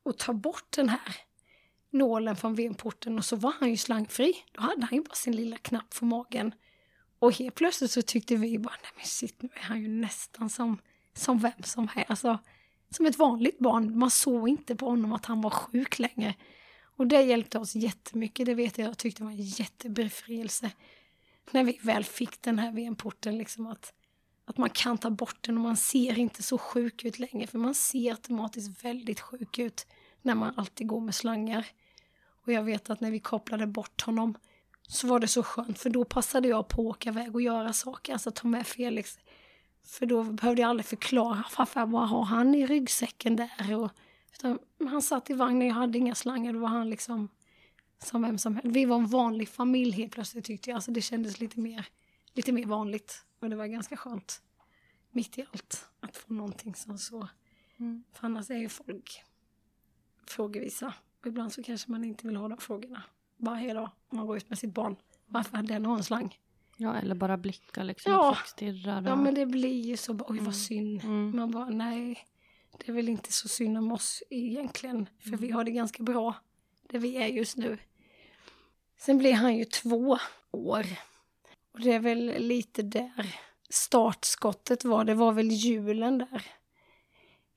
[0.03, 1.15] och ta bort den här
[1.91, 4.33] nålen från venporten och så var han ju slangfri.
[4.51, 6.53] Då hade han ju bara sin lilla knapp för magen.
[7.19, 10.49] Och helt plötsligt så tyckte vi bara, nej men shit, nu är han ju nästan
[10.49, 10.81] som,
[11.13, 12.09] som vem som helst.
[12.09, 12.39] Alltså,
[12.89, 13.97] som ett vanligt barn.
[13.97, 16.35] Man såg inte på honom att han var sjuk längre.
[16.81, 18.87] Och det hjälpte oss jättemycket, det vet jag.
[18.87, 20.71] Jag tyckte det var en jättebefrielse.
[21.51, 23.37] När vi väl fick den här venporten.
[23.37, 23.93] liksom att,
[24.49, 27.47] att man kan ta bort den och man ser inte så sjuk ut längre.
[27.47, 29.87] För man ser automatiskt väldigt sjuk ut
[30.21, 31.67] när man alltid går med slangar.
[32.45, 34.37] Och jag vet att när vi kopplade bort honom
[34.87, 37.73] så var det så skönt för då passade jag på att åka iväg och göra
[37.73, 39.19] saker, alltså ta med Felix.
[39.85, 43.91] För då behövde jag aldrig förklara farfar vad har han i ryggsäcken där och
[44.33, 47.29] utan han satt i vagnen, jag hade inga slangar, då var han liksom
[48.03, 48.75] som vem som helst.
[48.75, 51.85] Vi var en vanlig familj helt plötsligt tyckte jag, alltså det kändes lite mer,
[52.33, 54.41] lite mer vanligt och det var ganska skönt
[55.11, 57.27] mitt i allt att få någonting som så.
[57.79, 58.03] Mm.
[58.13, 59.23] För annars är ju folk
[60.27, 60.93] frågevisa.
[61.21, 63.03] Och ibland så kanske man inte vill ha de frågorna
[63.37, 64.95] varje dag om man går ut med sitt barn.
[65.25, 66.37] Varför hade den en slang?
[66.77, 68.11] Ja, eller bara blicka liksom.
[68.11, 68.33] Ja.
[68.35, 69.01] Folk stirrar.
[69.01, 70.45] Ja, och- men det blir ju så, oj Mm.
[70.45, 71.03] vad synd.
[71.03, 71.35] Mm.
[71.35, 72.19] Man bara, nej,
[72.77, 75.09] det är väl inte så synd om oss egentligen.
[75.19, 75.39] För Mm.
[75.39, 76.35] vi har det ganska bra
[76.89, 77.77] där vi är just nu.
[78.97, 80.17] Sen blir han ju två
[80.51, 80.85] år.
[81.79, 83.35] Och det är väl lite där
[83.69, 85.03] startskottet var.
[85.03, 86.45] Det var väl julen där.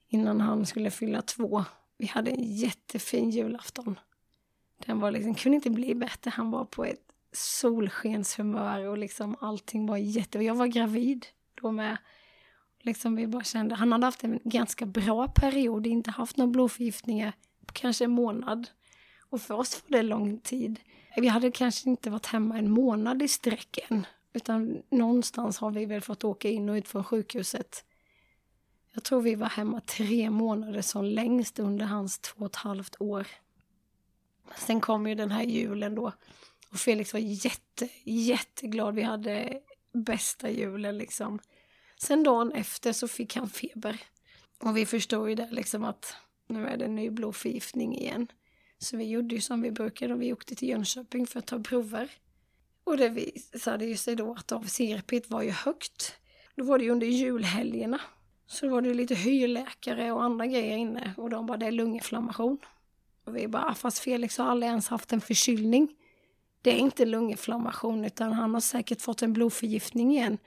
[0.09, 1.65] Innan han skulle fylla två.
[1.99, 3.99] Vi hade en jättefin julafton.
[4.87, 6.31] Den var liksom, kunde inte bli bättre.
[6.31, 10.39] Han var på ett solskenshumör och liksom allting var jätte...
[10.39, 11.97] Jag var gravid då med.
[12.81, 17.33] Liksom vi bara kände, han hade haft en ganska bra period, inte haft några blodförgiftningar
[17.67, 18.69] på kanske en månad.
[19.31, 20.81] Och för oss var det lång tid.
[21.17, 24.07] Vi hade kanske inte varit hemma en månad i sträck än.
[24.33, 27.85] Utan någonstans har vi väl fått åka in och ut från sjukhuset.
[28.95, 33.01] Jag tror vi var hemma tre månader som längst under hans två och ett halvt
[33.01, 33.27] år.
[34.57, 36.13] Sen kom ju den här julen då.
[36.71, 38.95] Och Felix var jätte, jätteglad.
[38.95, 39.61] Vi hade
[39.93, 41.39] bästa julen liksom.
[41.97, 44.01] Sen dagen efter så fick han feber.
[44.61, 48.29] Och vi förstod ju det liksom att nu är det ny blodförgiftning igen.
[48.83, 51.59] Så vi gjorde ju som vi brukade och vi åkte till Jönköping för att ta
[51.59, 52.11] prover.
[52.85, 56.17] Och det visade ju sig då att AVC-repet var ju högt.
[56.57, 58.01] Då var det ju under julhelgerna.
[58.47, 61.73] Så då var det lite hyrläkare och andra grejer inne och de bara det är
[61.73, 62.59] lunginflammation.
[63.27, 65.89] Och vi bara, ah, fast Felix har aldrig ens haft en förkylning.
[66.63, 70.39] Det är inte lunginflammation utan han har säkert fått en blodförgiftning igen.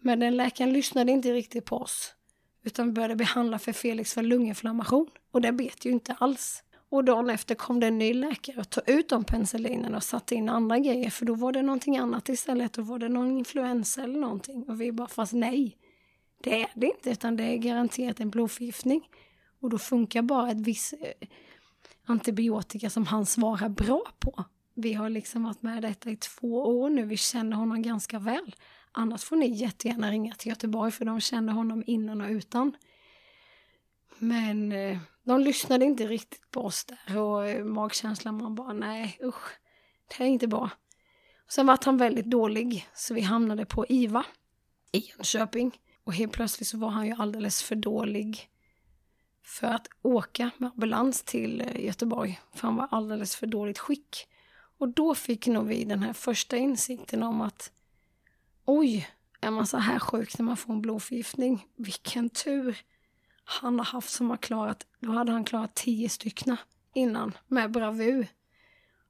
[0.00, 2.14] Men den läkaren lyssnade inte riktigt på oss.
[2.62, 5.10] Utan började behandla för Felix för lunginflammation.
[5.30, 6.62] Och det bet ju inte alls.
[6.90, 10.34] Och dagen efter kom det en ny läkare och tog ut de penicillinerna och satte
[10.34, 11.10] in andra grejer.
[11.10, 12.72] För då var det någonting annat istället.
[12.72, 14.64] Då var det någon influensa eller någonting.
[14.68, 15.76] Och vi bara, fast nej.
[16.42, 19.08] Det är det inte, utan det är garanterat en blodförgiftning.
[19.60, 21.28] Och då funkar bara ett visst eh,
[22.04, 24.44] antibiotika som han svarar bra på.
[24.74, 28.54] Vi har liksom varit med detta i två år nu, vi känner honom ganska väl.
[28.92, 32.76] Annars får ni jättegärna ringa till Göteborg för de känner honom innan och utan.
[34.18, 34.98] Men eh,
[35.30, 39.58] de lyssnade inte riktigt på oss där och eh, magkänslan man bara nej usch,
[40.08, 40.70] det är inte bra.
[41.46, 44.24] Och sen var han väldigt dålig så vi hamnade på IVA
[44.92, 45.80] i Jönköping.
[46.04, 48.48] Och helt plötsligt så var han ju alldeles för dålig
[49.42, 52.40] för att åka med ambulans till eh, Göteborg.
[52.54, 54.28] För han var alldeles för dåligt skick.
[54.78, 57.72] Och då fick nog vi den här första insikten om att
[58.64, 59.08] oj,
[59.40, 61.66] är man så här sjuk när man får en blodförgiftning?
[61.76, 62.82] Vilken tur
[63.44, 66.56] han har haft som har klarat, då hade han klarat tio stycken
[66.94, 68.26] innan med bravur.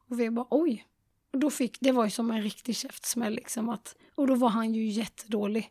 [0.09, 0.87] Och vi bara oj.
[1.33, 4.49] Och då fick, det var ju som en riktig käftsmäll liksom att, och då var
[4.49, 5.71] han ju jättedålig.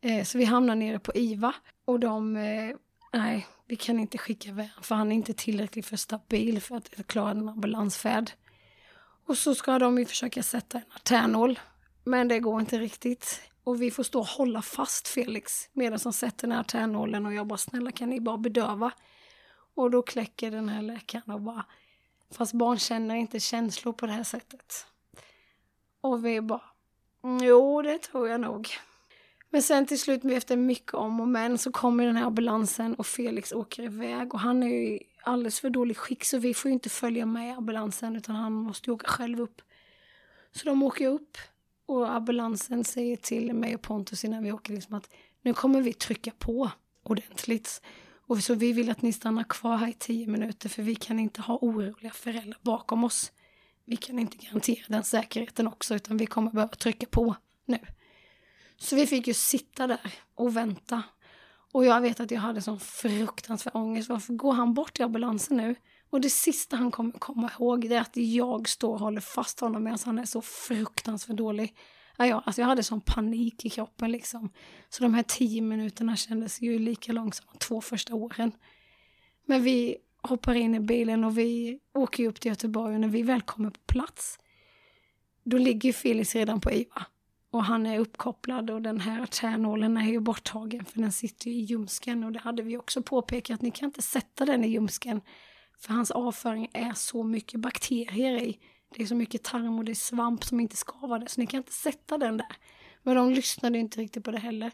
[0.00, 1.54] Eh, så vi hamnade nere på IVA
[1.84, 2.76] och de, eh,
[3.12, 6.76] nej, vi kan inte skicka iväg honom, för han är inte tillräckligt för stabil för
[6.76, 8.30] att klara en ambulansfärd.
[9.26, 11.58] Och så ska de ju försöka sätta en artärnål,
[12.04, 13.49] men det går inte riktigt.
[13.70, 17.34] Och vi får stå och hålla fast Felix medan han sätter den här tärnålen och
[17.34, 18.92] jag bara snälla kan ni bara bedöva?
[19.74, 21.64] Och då kläcker den här läkaren och bara
[22.30, 24.86] fast barn känner inte känslor på det här sättet.
[26.00, 26.62] Och vi bara
[27.24, 28.68] mm, jo det tror jag nog.
[29.50, 33.06] Men sen till slut efter mycket om och men så kommer den här ambulansen och
[33.06, 36.68] Felix åker iväg och han är ju i alldeles för dålig skick så vi får
[36.68, 39.62] ju inte följa med ambulansen utan han måste ju åka själv upp.
[40.52, 41.38] Så de åker upp
[41.90, 45.10] och ambulansen säger till mig och Pontus innan vi åker liksom att
[45.42, 46.70] nu kommer vi trycka på
[47.02, 47.82] ordentligt.
[48.26, 51.18] Och så vi vill att ni stannar kvar här i tio minuter för vi kan
[51.18, 53.32] inte ha oroliga föräldrar bakom oss.
[53.84, 57.78] Vi kan inte garantera den säkerheten också utan vi kommer behöva trycka på nu.
[58.76, 61.02] Så vi fick ju sitta där och vänta.
[61.72, 64.08] Och jag vet att jag hade sån fruktansvärd ångest.
[64.08, 65.74] Varför går han bort i ambulansen nu?
[66.10, 69.60] Och det sista han kommer komma ihåg det är att jag står och håller fast
[69.60, 71.74] honom medan han är så fruktansvärt dålig.
[72.16, 74.50] Ja, ja, alltså jag hade sån panik i kroppen liksom.
[74.88, 78.52] Så de här tio minuterna kändes ju lika långt som de två första åren.
[79.46, 83.22] Men vi hoppar in i bilen och vi åker upp till Göteborg och när vi
[83.22, 84.38] väl kommer på plats
[85.44, 87.06] då ligger Felix redan på IVA
[87.50, 91.60] och han är uppkopplad och den här tjärnålen är ju borttagen för den sitter i
[91.60, 95.20] ljumsken och det hade vi också påpekat, ni kan inte sätta den i ljumsken
[95.80, 98.58] för hans avföring är så mycket bakterier i.
[98.96, 101.40] Det är så mycket tarm och det är svamp som inte ska vara där, så
[101.40, 102.56] ni kan inte sätta den där.
[103.02, 104.72] Men de lyssnade inte riktigt på det heller.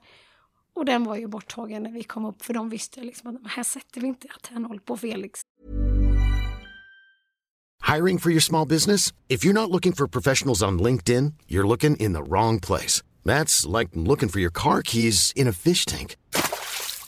[0.75, 3.63] Och den var ju borttagen när vi kom upp för de visste liksom att här
[3.63, 5.41] sätter vi inte aternol på Felix.
[7.95, 9.13] Hiring for your small business?
[9.29, 13.03] If you're not looking for professionals on LinkedIn, you're looking in the wrong place.
[13.25, 16.17] That's like looking for your car keys in a fish tank.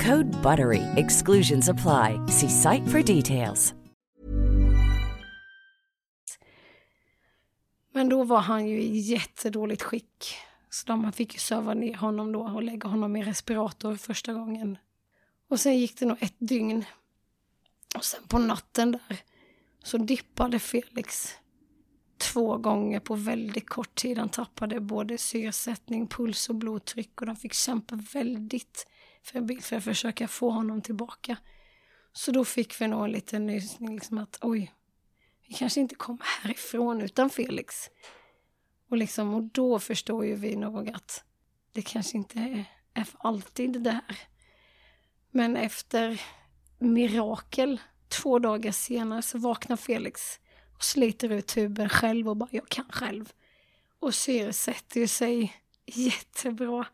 [0.00, 0.82] Code BUTTERY.
[0.96, 2.20] Exclusions apply.
[2.28, 3.74] See site for details.
[7.92, 10.36] Men då var han ju i jättedåligt skick.
[10.70, 14.78] Så de fick ju söva ner honom då och lägga honom i respirator första gången.
[15.50, 16.84] Och sen gick det nog ett dygn.
[17.94, 19.16] Och sen på natten där
[19.82, 21.34] så dippade Felix
[22.18, 24.18] två gånger på väldigt kort tid.
[24.18, 28.86] Han tappade både syresättning, puls och blodtryck och de fick kämpa väldigt
[29.26, 31.36] febrilt för att försöka få honom tillbaka.
[32.12, 34.72] Så då fick vi nog en liten nysning liksom att oj,
[35.48, 37.90] vi kanske inte kommer härifrån utan Felix.
[38.90, 41.24] Och, liksom, och då förstår ju vi nog att
[41.72, 42.64] det kanske inte är,
[42.94, 44.18] är för alltid det här.
[45.30, 46.22] Men efter
[46.78, 50.40] mirakel, två dagar senare, så vaknar Felix
[50.74, 53.32] och sliter ut tuben själv och bara, jag kan själv.
[53.98, 55.56] Och syresätter sig
[55.86, 56.86] jättebra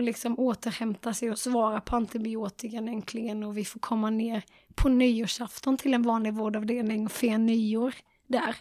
[0.00, 4.42] och liksom återhämta sig och svara på antibiotikan äntligen och vi får komma ner
[4.74, 7.94] på nyårsafton till en vanlig vårdavdelning och fira nyår
[8.26, 8.56] där.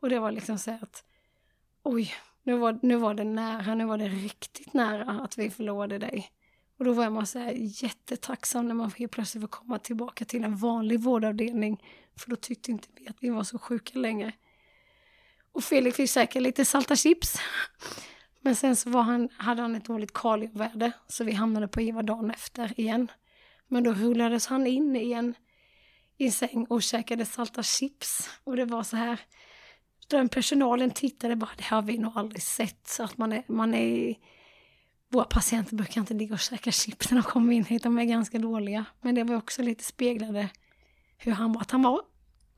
[0.00, 1.04] Och det var liksom så att
[1.82, 5.98] oj, nu var, nu var det nära, nu var det riktigt nära att vi förlorade
[5.98, 6.30] dig.
[6.78, 10.44] Och då var man så här jättetacksam när man helt plötsligt får komma tillbaka till
[10.44, 11.82] en vanlig vårdavdelning.
[12.16, 14.32] För då tyckte inte vi att vi var så sjuka längre.
[15.52, 17.38] Och Felix fick säkert lite salta chips.
[18.42, 22.02] Men sen så var han, hade han ett dåligt kaliumvärde så vi hamnade på IVA
[22.02, 23.10] dagen efter igen.
[23.68, 25.34] Men då rullades han in i en,
[26.18, 28.30] i säng och käkade salta chips.
[28.44, 29.20] Och det var så här,
[30.08, 32.88] den personalen tittade bara, det har vi nog aldrig sett.
[32.88, 34.14] Så att man är, man är,
[35.08, 38.04] våra patienter brukar inte ligga och käka chips när de kommer in hit, de är
[38.04, 38.84] ganska dåliga.
[39.00, 40.48] Men det var också lite speglade
[41.18, 42.00] hur han var, att han var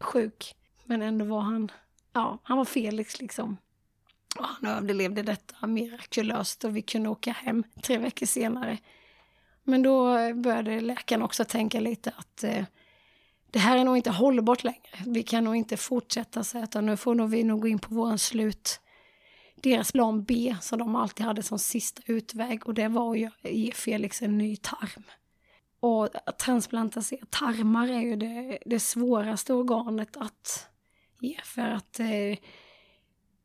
[0.01, 0.55] sjuk.
[0.85, 1.71] Men ändå var han,
[2.13, 3.57] ja, han var Felix liksom.
[4.39, 8.79] Och han överlevde detta mirakulöst och vi kunde åka hem tre veckor senare.
[9.65, 12.65] Men då började läkaren också tänka lite att eh,
[13.51, 14.99] det här är nog inte hållbart längre.
[15.07, 17.95] Vi kan nog inte fortsätta så utan nu får nog vi nog gå in på
[17.95, 18.81] våran slut.
[19.55, 23.73] Deras plan B som de alltid hade som sista utväg och det var att ge
[23.73, 25.03] Felix en ny tarm.
[25.81, 30.69] Och att transplantera tarmar är ju det, det svåraste organet att
[31.21, 32.39] ge för att eh,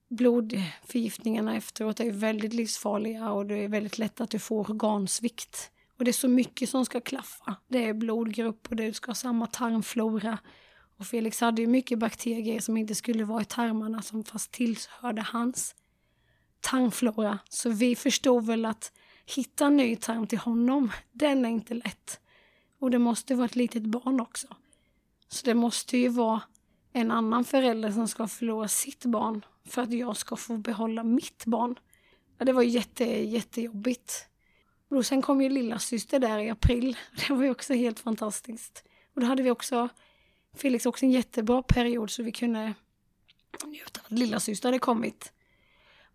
[0.09, 5.71] blodförgiftningarna efteråt är väldigt livsfarliga och det är väldigt lätt att du får organsvikt.
[5.97, 7.55] Och det är så mycket som ska klaffa.
[7.67, 10.37] Det är blodgrupp och du ska ha samma tarmflora.
[10.97, 15.21] Och Felix hade ju mycket bakterier som inte skulle vara i tarmarna som fast tillhörde
[15.21, 15.75] hans
[16.59, 17.39] tarmflora.
[17.49, 18.91] Så vi förstod väl att
[19.25, 22.19] hitta en ny tarm till honom, den är inte lätt.
[22.79, 24.47] Och det måste vara ett litet barn också.
[25.27, 26.41] Så det måste ju vara
[26.93, 31.45] en annan förälder som ska förlora sitt barn för att jag ska få behålla mitt
[31.45, 31.75] barn.
[32.37, 34.25] Ja, det var jätte, jättejobbigt.
[34.89, 36.97] Och sen kom ju lilla syster där i april.
[37.27, 38.83] Det var ju också helt fantastiskt.
[39.15, 39.89] Och då hade vi också,
[40.57, 42.73] Felix också en jättebra period så vi kunde
[43.65, 45.33] njuta av att lilla syster hade kommit.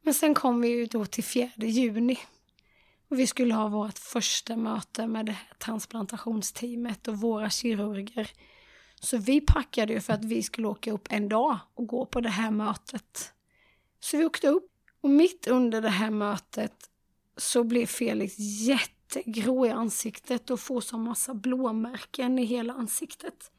[0.02, 2.18] Men sen kom vi ju då till 4 juni.
[3.10, 8.30] Och vi skulle ha vårt första möte med det här transplantationsteamet och våra kirurger
[9.00, 12.20] Så vi packade ju för att vi skulle åka upp en dag och gå på
[12.20, 13.32] det här mötet.
[14.04, 16.90] Så vi åkte upp och mitt under det här mötet
[17.36, 23.50] så blev Felix jättegrå i ansiktet och får så massa blåmärken i hela ansiktet.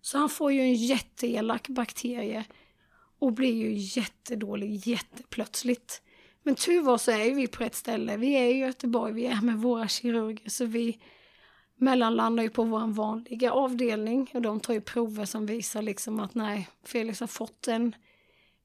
[0.00, 2.44] Så han får ju en jätteelak bakterie
[3.18, 6.02] och blir ju jättedålig jätteplötsligt.
[6.42, 8.16] Men tur var så är vi på rätt ställe.
[8.16, 10.98] Vi är i Göteborg, vi är med våra kirurger så vi
[11.76, 16.34] mellanlandar ju på vår vanliga avdelning och de tar ju prover som visar liksom att
[16.34, 17.94] nej, Felix har fått en,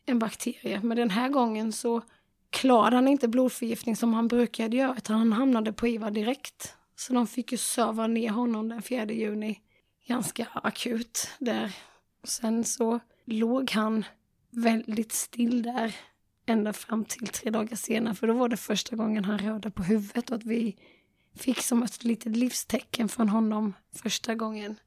[0.05, 0.81] en bakterie.
[0.83, 2.01] Men den här gången så
[2.49, 6.75] klarade han inte blodförgiftning som han brukade göra utan han hamnade på IVA direkt.
[6.95, 9.59] Så de fick ju söva ner honom den 4 juni
[10.07, 11.75] ganska akut där.
[12.23, 14.05] Sen så låg han
[14.49, 15.95] väldigt still där
[16.45, 19.83] ända fram till tre dagar senare för då var det första gången han rörde på
[19.83, 20.77] huvudet och att vi
[21.35, 24.79] fick som ett litet livstecken från honom första gången.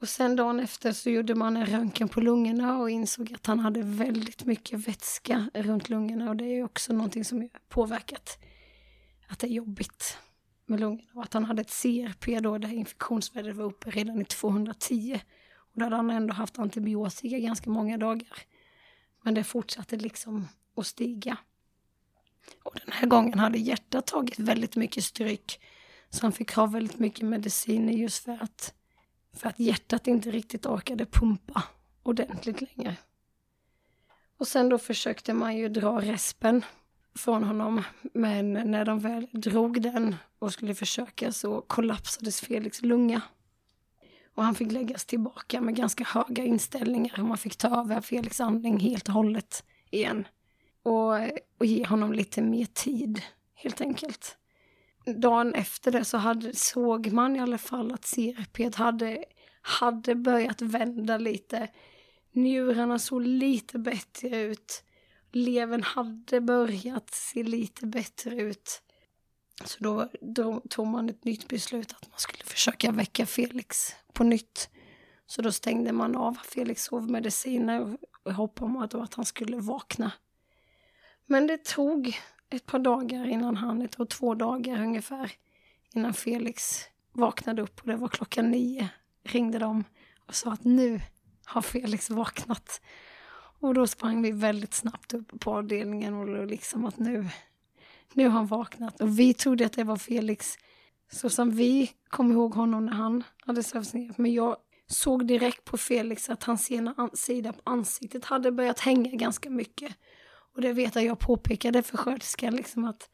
[0.00, 3.58] Och sen dagen efter så gjorde man en röntgen på lungorna och insåg att han
[3.58, 8.38] hade väldigt mycket vätska runt lungorna och det är också någonting som påverkat
[9.28, 10.18] att det är jobbigt
[10.66, 14.24] med lungorna och att han hade ett CRP då där infektionsvärdet var uppe redan i
[14.24, 15.20] 210
[15.56, 18.38] och då hade han ändå haft antibiotika ganska många dagar.
[19.22, 21.38] Men det fortsatte liksom att stiga.
[22.62, 25.60] Och den här gången hade hjärtat tagit väldigt mycket stryk.
[26.10, 28.74] Så han fick ha väldigt mycket mediciner just för att,
[29.36, 31.62] för att hjärtat inte riktigt orkade pumpa
[32.02, 32.96] ordentligt längre.
[34.38, 36.64] Och sen då försökte man ju dra respen
[37.14, 37.82] från honom.
[38.14, 43.20] Men när de väl drog den och skulle försöka så kollapsades Felix lunga.
[44.34, 48.40] Och han fick läggas tillbaka med ganska höga inställningar och man fick ta över Felix
[48.40, 50.28] andning helt och hållet igen
[50.82, 51.12] och,
[51.58, 53.22] och ge honom lite mer tid,
[53.54, 54.36] helt enkelt.
[55.06, 59.24] Dagen efter det så hade, såg man i alla fall att CRP hade,
[59.62, 61.68] hade börjat vända lite.
[62.32, 64.82] Njurarna såg lite bättre ut.
[65.32, 68.82] Levern hade börjat se lite bättre ut.
[69.64, 74.24] Så då, då tog man ett nytt beslut att man skulle försöka väcka Felix på
[74.24, 74.70] nytt.
[75.26, 80.12] Så då stängde man av Felix sovmediciner och hoppade om att han skulle vakna
[81.26, 82.18] men det tog
[82.50, 85.32] ett par dagar innan han, det tog två dagar ungefär,
[85.94, 88.88] innan Felix vaknade upp och det var klockan nio.
[89.22, 89.84] Ringde de
[90.26, 91.00] och sa att nu
[91.44, 92.80] har Felix vaknat.
[93.60, 97.28] Och då sprang vi väldigt snabbt upp på avdelningen och liksom att nu,
[98.12, 99.00] nu har han vaknat.
[99.00, 100.58] Och vi trodde att det var Felix
[101.12, 104.14] så som vi kom ihåg honom när han hade sövts ner.
[104.16, 109.10] Men jag såg direkt på Felix att hans ena sida på ansiktet hade börjat hänga
[109.10, 109.96] ganska mycket.
[110.56, 113.10] Och det vet jag, jag påpekade för sköterskan liksom att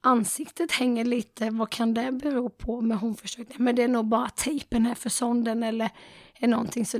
[0.00, 2.80] ansiktet hänger lite, vad kan det bero på?
[2.80, 5.90] Men hon försökte, men det är nog bara tejpen här för sonden eller
[6.34, 6.98] är någonting så,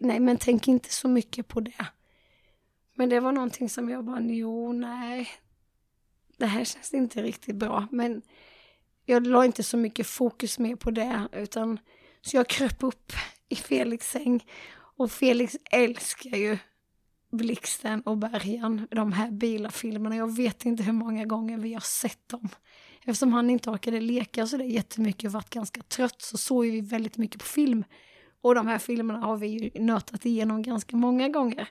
[0.00, 1.86] nej men tänk inte så mycket på det.
[2.94, 5.28] Men det var någonting som jag bara, jo nej,
[6.36, 7.88] det här känns inte riktigt bra.
[7.90, 8.22] Men
[9.04, 11.78] jag la inte så mycket fokus mer på det, utan
[12.20, 13.12] så jag kröp upp
[13.48, 14.46] i Felix säng.
[14.72, 16.58] Och Felix älskar ju
[17.30, 20.16] Blixten och Bergen, de här bilarfilmerna.
[20.16, 22.48] Jag vet inte hur många gånger vi har sett dem.
[23.04, 26.64] Eftersom han inte orkade leka så det är jättemycket och varit ganska trött så såg
[26.64, 27.84] vi väldigt mycket på film.
[28.42, 31.68] Och de här filmerna har vi ju nötat igenom ganska många gånger.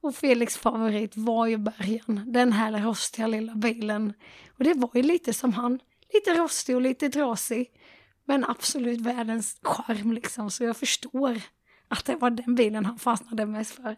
[0.00, 4.12] Och Felix favorit var ju Bergen, den här rostiga lilla bilen.
[4.58, 5.80] Och det var ju lite som han,
[6.12, 7.66] lite rostig och lite trasig.
[8.24, 11.40] Men absolut världens charm liksom, så jag förstår
[11.88, 13.96] att det var den bilen han fastnade mest för.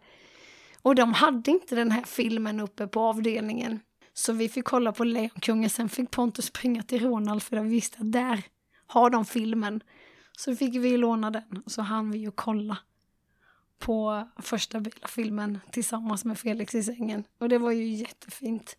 [0.82, 3.80] Och de hade inte den här filmen uppe på avdelningen.
[4.12, 7.98] Så vi fick kolla på Lejonkungen, sen fick Pontus springa till Ronald för de visste
[8.00, 8.42] att där
[8.86, 9.80] har de filmen.
[10.38, 12.78] Så fick vi låna den och så hann vi ju kolla
[13.78, 17.24] på första filmen tillsammans med Felix i sängen.
[17.40, 18.76] Och det var ju jättefint.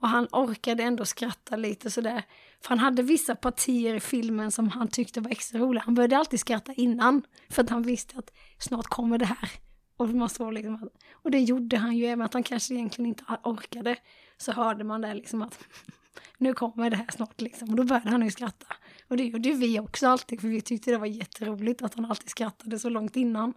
[0.00, 2.22] Och han orkade ändå skratta lite sådär.
[2.60, 5.82] För han hade vissa partier i filmen som han tyckte var extra roliga.
[5.84, 7.22] Han började alltid skratta innan.
[7.50, 9.50] För att han visste att snart kommer det här.
[9.96, 13.08] Och, man såg liksom att, och det gjorde han ju, även att han kanske egentligen
[13.08, 13.96] inte orkade.
[14.36, 15.58] Så hörde man det liksom att
[16.38, 17.70] nu kommer det här snart liksom.
[17.70, 18.66] Och då började han ju skratta.
[19.08, 22.30] Och det gjorde vi också alltid, för vi tyckte det var jätteroligt att han alltid
[22.30, 23.54] skrattade så långt innan.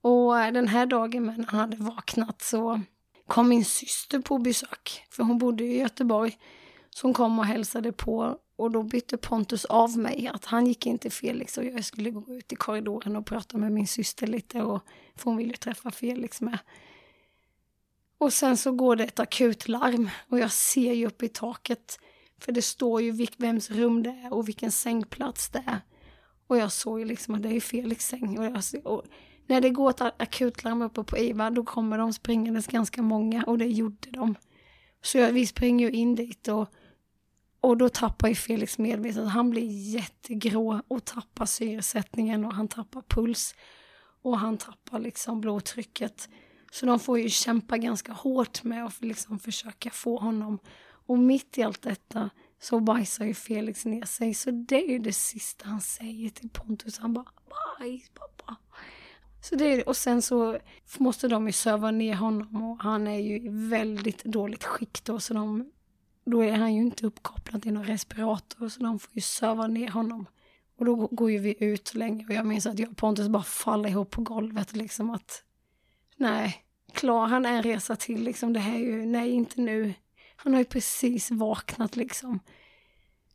[0.00, 2.80] Och den här dagen när han hade vaknat så
[3.26, 6.38] kom min syster på besök, för hon bodde i Göteborg.
[6.90, 10.86] Så hon kom och hälsade på och då bytte Pontus av mig, att han gick
[10.86, 14.26] in till Felix och jag skulle gå ut i korridoren och prata med min syster
[14.26, 14.82] lite och
[15.16, 16.58] för hon ville träffa Felix med.
[18.18, 21.98] Och sen så går det ett akutlarm och jag ser ju upp i taket
[22.40, 25.80] för det står ju vems rum det är och vilken sängplats det är.
[26.46, 28.38] Och jag såg ju liksom att det är Felix säng.
[28.38, 29.04] Och, jag, och
[29.46, 33.58] när det går ett akutlarm uppe på IVA då kommer de springandes ganska många och
[33.58, 34.34] det gjorde de.
[35.02, 36.68] Så jag, vi springer ju in dit och,
[37.64, 39.32] och då tappar ju Felix medvetandet.
[39.32, 43.54] Han blir jättegrå och tappar syresättningen och han tappar puls.
[44.22, 46.28] Och han tappar liksom blodtrycket.
[46.72, 50.58] Så de får ju kämpa ganska hårt med att liksom försöka få honom.
[51.06, 54.34] Och mitt i allt detta så bajsar ju Felix ner sig.
[54.34, 56.98] Så det är ju det sista han säger till Pontus.
[56.98, 57.26] Han bara
[57.78, 58.56] bajs pappa.
[59.40, 60.58] Så det är, och sen så
[60.98, 65.20] måste de ju söva ner honom och han är ju i väldigt dåligt skick då
[65.20, 65.70] så de,
[66.24, 69.88] då är han ju inte uppkopplad till någon respirator så de får ju söva ner
[69.88, 70.26] honom.
[70.78, 73.42] Och då går ju vi ut länge och jag minns att jag och Pontus bara
[73.42, 75.42] faller ihop på golvet liksom att
[76.16, 79.94] nej, klarar han en resa till liksom det här är ju, nej inte nu.
[80.36, 82.40] Han har ju precis vaknat liksom.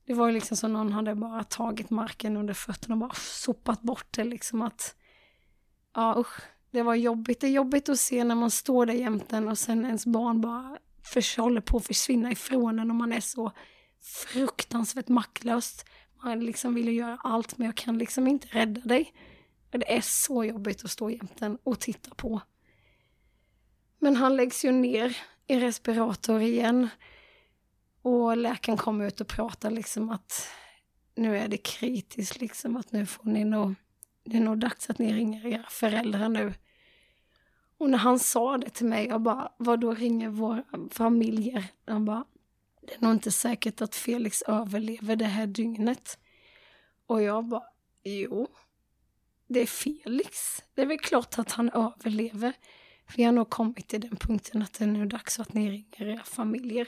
[0.06, 3.82] Det var ju liksom som någon hade bara tagit marken under fötterna och bara sopat
[3.82, 4.96] bort det liksom att
[5.96, 7.40] ja usch, det var jobbigt.
[7.40, 10.78] Det är jobbigt att se när man står där jämte och sen ens barn bara
[11.04, 13.52] för, håller på att försvinna ifrån en och man är så
[14.02, 15.86] fruktansvärt maktlös.
[16.24, 19.14] Man liksom vill ju göra allt men jag kan liksom inte rädda dig.
[19.70, 22.42] Det är så jobbigt att stå jämte och titta på.
[24.00, 26.90] Men han läggs ju ner i respirator igen.
[28.02, 30.48] Och läkaren kommer ut och pratar liksom att
[31.16, 33.76] nu är det kritiskt liksom att nu får ni nog,
[34.26, 36.54] det är nog dags att ni ringer era föräldrar nu.
[37.80, 41.66] Och när han sa det till mig, jag bara, vad då ringer våra familjer?
[41.88, 42.26] Han bara,
[42.82, 46.20] det är nog inte säkert att Felix överlever det här dygnet.
[47.06, 47.64] Och jag bara,
[48.04, 48.48] jo,
[49.48, 50.64] det är Felix.
[50.74, 52.54] Det är väl klart att han överlever.
[53.16, 56.04] Vi har nog kommit till den punkten att det är nu dags att ni ringer
[56.04, 56.88] era familjer.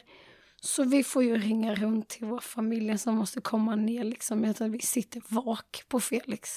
[0.62, 4.44] Så vi får ju ringa runt till våra familjer som måste komma ner liksom.
[4.44, 6.50] Jag tror att vi sitter vak på Felix.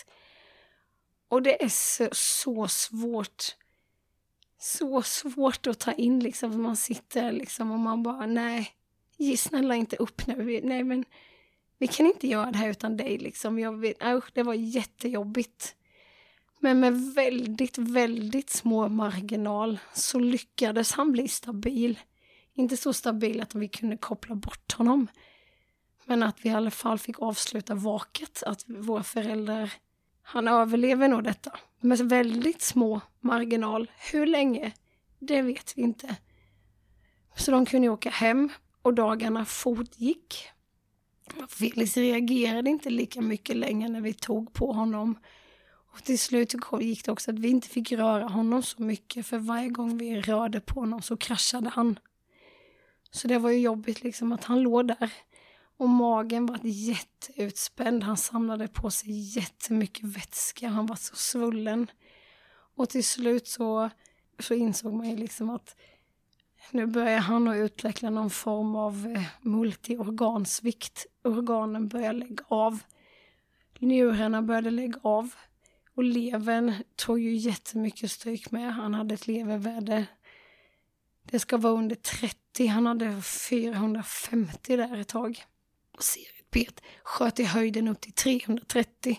[1.29, 3.57] Och det är så, så svårt.
[4.65, 6.53] Så svårt att ta in liksom.
[6.53, 8.71] För man sitter liksom och man bara nej.
[9.17, 10.61] Ge snälla inte upp nu.
[10.65, 11.05] Nej men
[11.79, 13.59] vi kan inte göra det här utan dig liksom.
[13.59, 15.75] Jag vet, äh, usch, det var jättejobbigt.
[16.61, 21.99] Men med väldigt, väldigt små marginal så lyckades han bli stabil.
[22.55, 25.09] Inte så stabil att vi kunde koppla bort honom.
[26.05, 29.73] Men att vi i alla fall fick avsluta vaket, att våra föräldrar,
[30.23, 31.59] han överlever nog detta.
[31.85, 33.91] Med väldigt små marginal.
[34.13, 34.73] Hur länge?
[35.19, 36.17] Det vet vi inte.
[37.37, 38.51] Så de kunde åka hem
[38.83, 40.49] och dagarna fortgick.
[41.49, 45.19] Felix reagerade inte lika mycket längre när vi tog på honom
[45.93, 49.39] och till slut gick det också att vi inte fick röra honom så mycket för
[49.39, 51.99] varje gång vi rörde på honom så kraschade han.
[53.11, 55.13] Så det var ju jobbigt liksom att han låg där.
[55.77, 58.03] Och magen var jätteutspänd.
[58.03, 60.69] Han samlade på sig jättemycket vätska.
[60.69, 61.91] Han var så svullen.
[62.77, 63.91] Och till slut så,
[64.39, 65.77] så insåg man ju liksom att
[66.71, 71.07] nu börjar han att utveckla någon form av eh, multiorgansvikt.
[71.25, 72.79] Organen börjar lägga av.
[73.79, 75.35] Njurarna började lägga av.
[75.97, 78.75] Och levern tog ju jättemycket stryk med.
[78.75, 80.07] Han hade ett levervärde.
[81.23, 82.67] Det ska vara under 30.
[82.67, 85.45] Han hade 450 där ett tag.
[85.95, 89.19] Och seriet sköt i höjden upp till 330.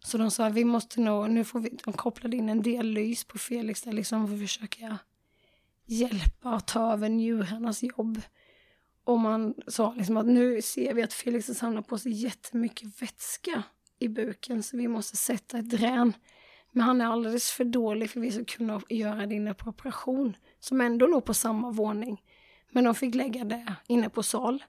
[0.00, 3.24] Så de sa vi måste nog, nu får vi, de kopplade in en del lys
[3.24, 4.98] på Felix där liksom för att försöka
[5.86, 8.20] hjälpa och ta över njurarnas jobb.
[9.04, 13.02] Och man sa liksom att nu ser vi att Felix har samlat på sig jättemycket
[13.02, 13.62] vätska
[13.98, 16.12] i buken så vi måste sätta ett drän.
[16.72, 19.70] Men han är alldeles för dålig för att vi ska kunna göra det inne på
[19.70, 22.22] operation, som ändå låg på samma våning.
[22.70, 24.64] Men de fick lägga det inne på sal.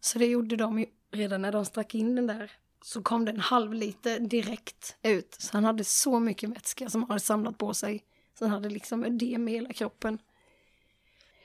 [0.00, 2.52] Så det gjorde de redan när de stack in den där.
[2.82, 5.36] Så kom det en halv liter direkt ut.
[5.38, 8.04] Så han hade så mycket vätska som han hade samlat på sig.
[8.38, 10.18] Så han hade liksom ödem i hela kroppen.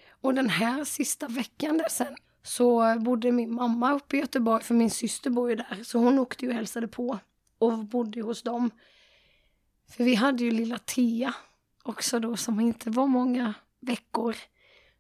[0.10, 4.74] Och den här sista veckan där sen så bodde min mamma uppe i Göteborg, för
[4.74, 5.80] min syster bor ju där.
[5.84, 7.20] Så hon åkte ju och hälsade på
[7.58, 8.72] och bodde hos dem.
[9.90, 11.34] För vi hade ju lilla Tia
[11.84, 14.36] också då som inte var många veckor.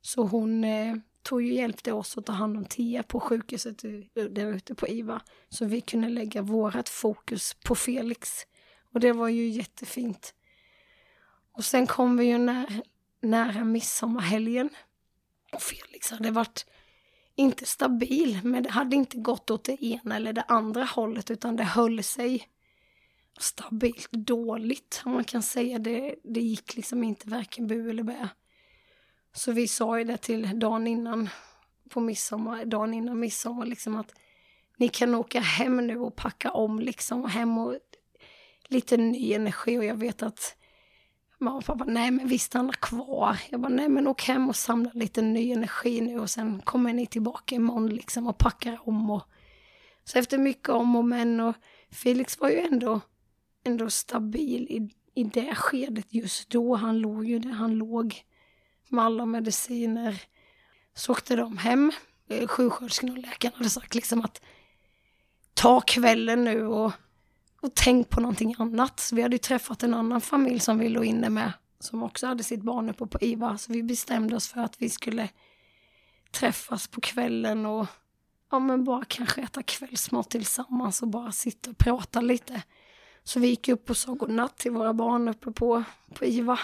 [0.01, 3.81] Så hon eh, tog ju hjälpte oss att ta hand om Tia på sjukhuset
[4.13, 5.21] där ute på IVA.
[5.49, 8.29] Så vi kunde lägga vårt fokus på Felix.
[8.93, 10.33] Och det var ju jättefint.
[11.51, 12.81] Och sen kom vi ju när,
[13.21, 14.69] nära midsommarhelgen.
[15.53, 16.65] Och Felix hade varit
[17.35, 21.55] inte stabil, men det hade inte gått åt det ena eller det andra hållet utan
[21.55, 22.47] det höll sig
[23.39, 25.01] stabilt dåligt.
[25.05, 28.29] Om man kan säga det, det gick liksom inte varken bu eller bä.
[29.33, 31.29] Så vi sa ju det till dagen innan
[31.89, 34.13] på midsommar, dagen innan midsommar liksom att
[34.77, 37.75] ni kan åka hem nu och packa om liksom, hem och
[38.67, 40.55] lite ny energi och jag vet att
[41.39, 43.37] mamma och pappa, nej men vi stannar kvar.
[43.49, 46.93] Jag bara, nej men åk hem och samla lite ny energi nu och sen kommer
[46.93, 49.23] ni tillbaka imorgon liksom och packar om och
[50.03, 51.55] så efter mycket om och men och
[51.91, 53.01] Felix var ju ändå,
[53.63, 54.89] ändå stabil i,
[55.21, 56.75] i det skedet just då.
[56.75, 58.23] Han låg ju där han låg
[58.91, 60.21] med alla mediciner.
[60.93, 61.91] Så åkte de hem.
[62.29, 64.41] Eh, sjuksköterskan och läkaren hade sagt liksom att
[65.53, 66.91] ta kvällen nu och,
[67.61, 68.99] och tänk på någonting annat.
[68.99, 71.51] Så vi hade ju träffat en annan familj som vi låg inne med
[71.83, 73.57] som också hade sitt barn uppe på IVA.
[73.57, 75.29] Så vi bestämde oss för att vi skulle
[76.31, 77.87] träffas på kvällen och
[78.51, 82.61] ja, men bara kanske äta kvällsmat tillsammans och bara sitta och prata lite.
[83.23, 86.59] Så vi gick upp och sa godnatt till våra barn uppe på, på IVA.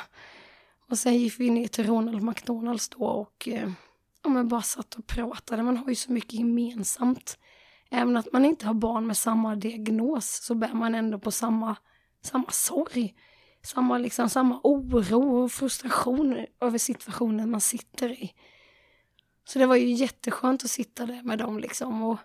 [0.90, 3.72] Och sen gick vi ner till Ronald McDonalds då och eh,
[4.24, 5.64] ja, men bara satt och pratade.
[5.64, 7.38] Man har ju så mycket gemensamt.
[7.90, 11.76] Även att man inte har barn med samma diagnos så bär man ändå på samma,
[12.22, 13.16] samma sorg.
[13.64, 18.34] Samma, liksom, samma oro och frustration över situationen man sitter i.
[19.46, 22.04] Så det var ju jätteskönt att sitta där med dem liksom.
[22.04, 22.18] Och,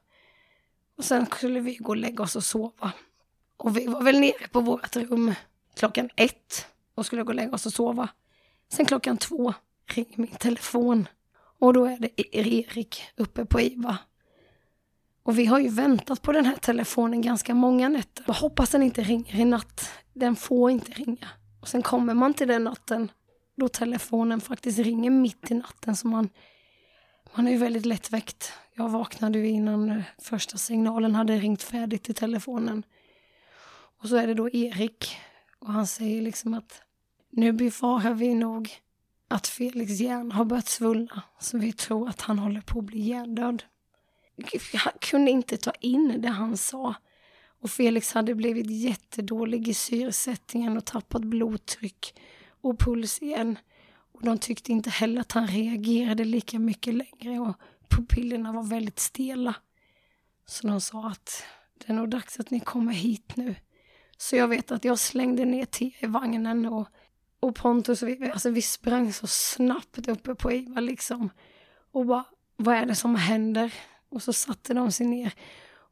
[0.96, 2.92] och sen skulle vi gå och lägga oss och sova.
[3.56, 5.34] Och vi var väl nere på vårt rum
[5.74, 8.08] klockan ett och skulle gå och lägga oss och sova.
[8.72, 9.54] Sen klockan två
[9.86, 11.08] ringer min telefon
[11.58, 13.98] och då är det e- Erik uppe på IVA.
[15.22, 18.24] Och vi har ju väntat på den här telefonen ganska många nätter.
[18.26, 19.90] Jag hoppas den inte ringer i natt.
[20.12, 21.28] Den får inte ringa.
[21.60, 23.10] Och sen kommer man till den natten
[23.56, 26.28] då telefonen faktiskt ringer mitt i natten så man
[27.36, 28.52] man är ju väldigt lättväckt.
[28.74, 32.82] Jag vaknade ju innan eh, första signalen hade ringt färdigt i telefonen.
[34.02, 35.16] Och så är det då Erik
[35.58, 36.82] och han säger liksom att
[37.32, 38.70] nu befarar vi nog
[39.28, 43.00] att Felix hjärna har börjat svullna så vi tror att han håller på att bli
[43.00, 43.62] hjärndöd.
[44.72, 46.94] Jag kunde inte ta in det han sa.
[47.60, 52.14] Och Felix hade blivit jättedålig i syresättningen och tappat blodtryck
[52.60, 53.58] och puls igen.
[54.12, 57.56] Och de tyckte inte heller att han reagerade lika mycket längre och
[57.88, 59.54] pupillerna var väldigt stela.
[60.46, 61.44] Så de sa att
[61.78, 63.54] det är nog dags att ni kommer hit nu.
[64.16, 66.88] Så jag vet att jag slängde ner Tia i vagnen och,
[67.42, 71.30] och Pontus, och vi, alltså vi sprang så snabbt uppe på Iva liksom.
[71.92, 72.24] Och bara,
[72.56, 73.74] vad är det som händer?
[74.08, 75.34] Och så satte de sig ner.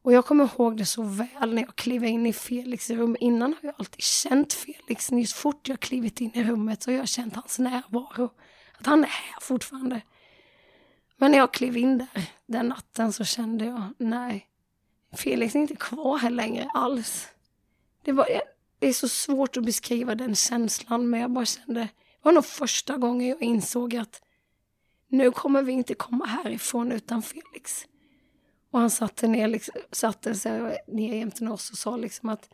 [0.03, 3.17] Och jag kommer ihåg det så väl när jag klev in i Felix rum.
[3.21, 5.13] Innan har jag alltid känt Felix.
[5.13, 8.31] Just fort jag klivit in i rummet så har jag känt hans närvaro.
[8.79, 10.03] Att han är här fortfarande.
[11.17, 14.47] Men när jag klev in där den natten så kände jag, nej,
[15.17, 17.29] Felix är inte kvar här längre alls.
[18.05, 18.29] Det, var,
[18.81, 21.89] det är så svårt att beskriva den känslan, men jag bara kände, det
[22.23, 24.23] var nog första gången jag insåg att
[25.09, 27.87] nu kommer vi inte komma härifrån utan Felix.
[28.71, 32.49] Och han satte, ner, liksom, satte sig ner jämte oss och sa liksom att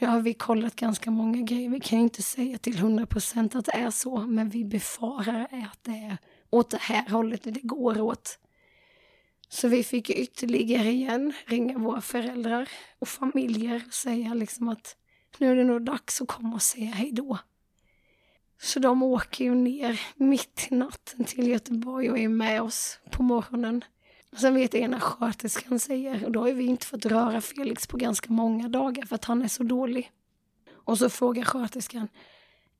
[0.00, 1.70] nu har vi kollat ganska många grejer.
[1.70, 5.78] Vi kan inte säga till 100 procent att det är så, men vi befarar att
[5.82, 6.18] det är
[6.50, 8.38] åt det här hållet det går åt.
[9.48, 12.68] Så vi fick ytterligare igen ringa våra föräldrar
[12.98, 14.96] och familjer och säga liksom att
[15.40, 17.38] nu är det nog dags att komma och säga hej då.
[18.60, 23.22] Så de åker ju ner mitt i natten till Göteborg och är med oss på
[23.22, 23.84] morgonen.
[24.36, 27.96] Sen vet jag när sköterskan säger, och då har vi inte fått röra Felix på
[27.96, 30.12] ganska många dagar för att han är så dålig.
[30.72, 32.08] Och så frågar sköterskan,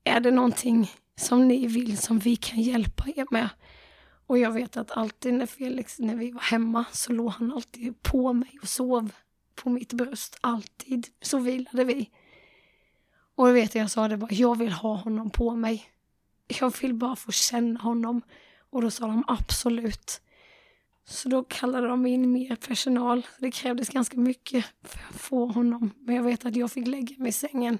[0.04, 3.48] är det någonting som ni vill som vi kan hjälpa er med?
[4.26, 8.02] Och jag vet att alltid när Felix, när vi var hemma så låg han alltid
[8.02, 9.12] på mig och sov
[9.54, 10.38] på mitt bröst.
[10.40, 11.06] Alltid.
[11.20, 12.10] Så vilade vi.
[13.38, 15.90] Och jag vet jag, jag sa det bara, jag vill ha honom på mig.
[16.60, 18.22] Jag vill bara få känna honom.
[18.70, 20.20] Och då sa de absolut.
[21.04, 23.26] Så då kallade de in mer personal.
[23.38, 25.90] Det krävdes ganska mycket för att få honom.
[25.98, 27.78] Men jag vet att jag fick lägga mig i sängen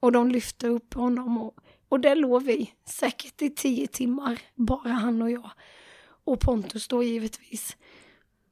[0.00, 1.38] och de lyfte upp honom.
[1.38, 1.54] Och,
[1.88, 5.50] och där låg vi, säkert i tio timmar, bara han och jag.
[6.24, 7.76] Och Pontus då givetvis.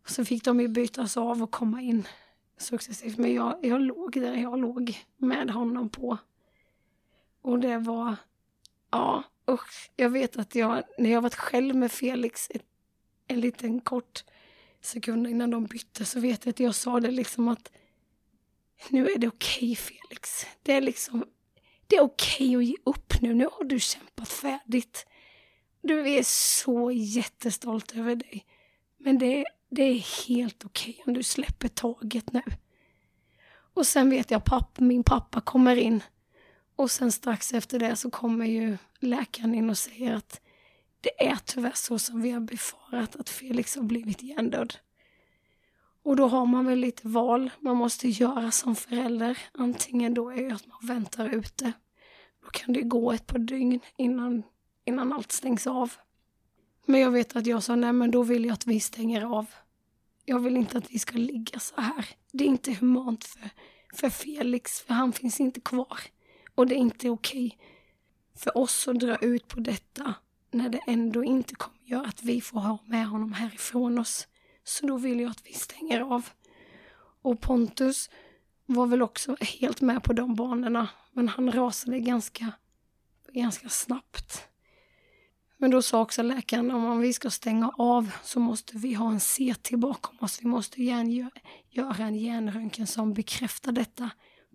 [0.02, 2.08] Och så fick de ju bytas av och komma in
[2.58, 3.18] successivt.
[3.18, 6.18] Men jag, jag låg där jag låg med honom på.
[7.44, 8.16] Och det var,
[8.90, 9.90] ja usch.
[9.96, 12.64] Jag vet att jag, när jag varit själv med Felix ett
[13.26, 14.24] en liten kort
[14.80, 17.72] sekund innan de bytte så vet jag att jag sa det liksom att
[18.88, 20.46] nu är det okej okay, Felix.
[20.62, 21.24] Det är liksom,
[21.86, 23.34] det är okej okay att ge upp nu.
[23.34, 25.06] Nu har du kämpat färdigt.
[25.82, 28.46] Du är så jättestolt över dig.
[28.98, 32.42] Men det, det är helt okej okay om du släpper taget nu.
[33.74, 36.02] Och sen vet jag att min pappa kommer in.
[36.76, 40.40] Och sen strax efter det så kommer ju läkaren in och säger att
[41.01, 44.74] det är tyvärr så som vi har befarat att Felix har blivit hjärndöd.
[46.02, 49.38] Och då har man väl lite val man måste göra som förälder.
[49.52, 51.72] Antingen då är det att man väntar ute.
[52.42, 54.42] Då kan det gå ett par dygn innan,
[54.84, 55.92] innan allt stängs av.
[56.86, 59.46] Men jag vet att jag sa nej men då vill jag att vi stänger av.
[60.24, 62.06] Jag vill inte att vi ska ligga så här.
[62.32, 63.51] Det är inte humant för,
[63.94, 65.98] för Felix, för han finns inte kvar.
[66.55, 67.59] Och det är inte okej
[68.36, 70.14] för oss att dra ut på detta
[70.51, 74.28] när det ändå inte kommer göra att vi får ha med honom härifrån oss.
[74.64, 76.28] Så då vill jag att vi stänger av.
[77.22, 78.10] Och Pontus
[78.66, 82.52] var väl också helt med på de banorna, men han rasade ganska,
[83.32, 84.48] ganska snabbt.
[85.56, 89.20] Men då sa också läkaren om vi ska stänga av så måste vi ha en
[89.20, 90.43] CT bakom oss.
[90.43, 91.31] Vi måste gärna
[91.70, 94.10] göra en hjärnröntgen som bekräftar detta.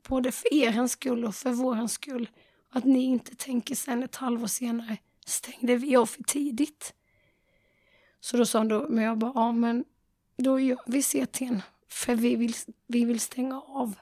[0.08, 2.30] Både för er skull och för vår skull.
[2.72, 6.94] Att ni inte tänker sen ett halvår senare, stängde vi av för tidigt?
[8.20, 9.86] Så då sa han då, men jag bara, ja men
[10.38, 12.54] då gör vi CTn, för vi vill,
[12.88, 13.96] vi vill stänga av.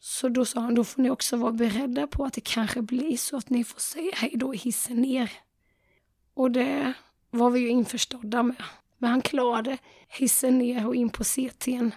[0.00, 3.16] Så då sa han, då får ni också vara beredda på att det kanske blir
[3.16, 5.32] så att ni får säga hej då i hissen ner.
[6.34, 6.92] Och det
[7.30, 8.62] var vi ju införstådda med.
[8.98, 9.78] Men han klarade
[10.08, 11.90] hissen ner och in på CTn.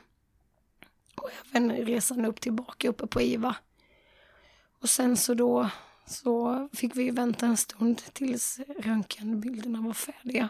[1.15, 3.55] Och även resan upp tillbaka uppe på IVA.
[4.81, 5.69] Och sen så då
[6.05, 10.49] så fick vi vänta en stund tills röntgenbilderna var färdiga.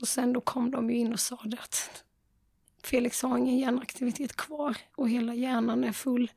[0.00, 2.04] Och sen då kom de ju in och sa det att
[2.82, 6.30] Felix har ingen hjärnaktivitet kvar och hela hjärnan är full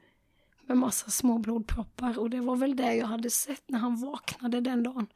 [0.68, 2.20] med massa små blodproppar.
[2.20, 5.08] Och det var väl det jag hade sett när han vaknade den dagen.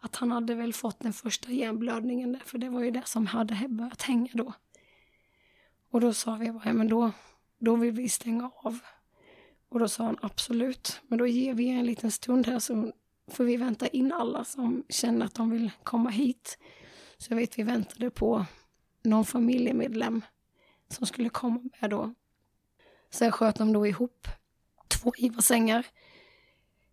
[0.00, 3.26] Att han hade väl fått den första hjärnblödningen där, för det var ju det som
[3.26, 4.52] hade börjat hänga då.
[5.96, 7.12] Och då sa vi bara, men då,
[7.58, 8.78] då vill vi stänga av.
[9.68, 12.92] Och då sa han absolut, men då ger vi en liten stund här så
[13.30, 16.58] får vi vänta in alla som känner att de vill komma hit.
[17.18, 18.44] Så jag vet vi väntade på
[19.02, 20.22] någon familjemedlem
[20.88, 22.14] som skulle komma med då.
[23.10, 24.28] Sen sköt de då ihop
[24.88, 25.86] två IVA-sängar.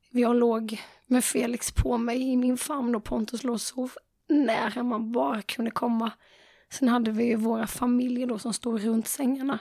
[0.10, 3.92] Jag låg med Felix på mig i min famn och Pontus låg och sov
[4.28, 6.12] nära man bara kunde komma.
[6.74, 9.60] Sen hade vi ju våra familjer då som stod runt sängarna.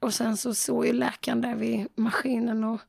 [0.00, 2.80] Och sen så såg ju läkaren där vid maskinen och,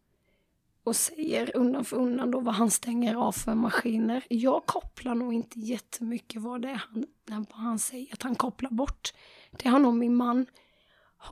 [0.83, 4.23] och säger undan för undan då vad han stänger av för maskiner.
[4.29, 8.69] Jag kopplar nog inte jättemycket vad det är han, vad han säger att han kopplar
[8.69, 9.13] bort.
[9.51, 10.45] Det har nog min man,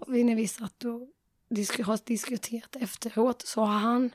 [0.07, 1.09] när vi satt och
[1.49, 4.11] disk har diskuterat efteråt, så har han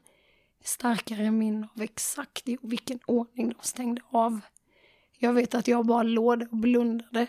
[0.64, 4.40] starkare minne av exakt i vilken ordning de stängde av.
[5.18, 7.26] Jag vet att jag bara låg och blundade.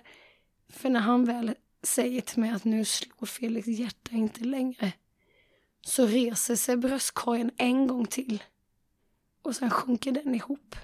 [0.69, 4.93] För när han väl säger till mig att nu slår Felix hjärta inte längre.
[5.81, 8.43] Så reser sig bröstkorgen en gång till.
[9.41, 10.75] Och sen sjunker den ihop.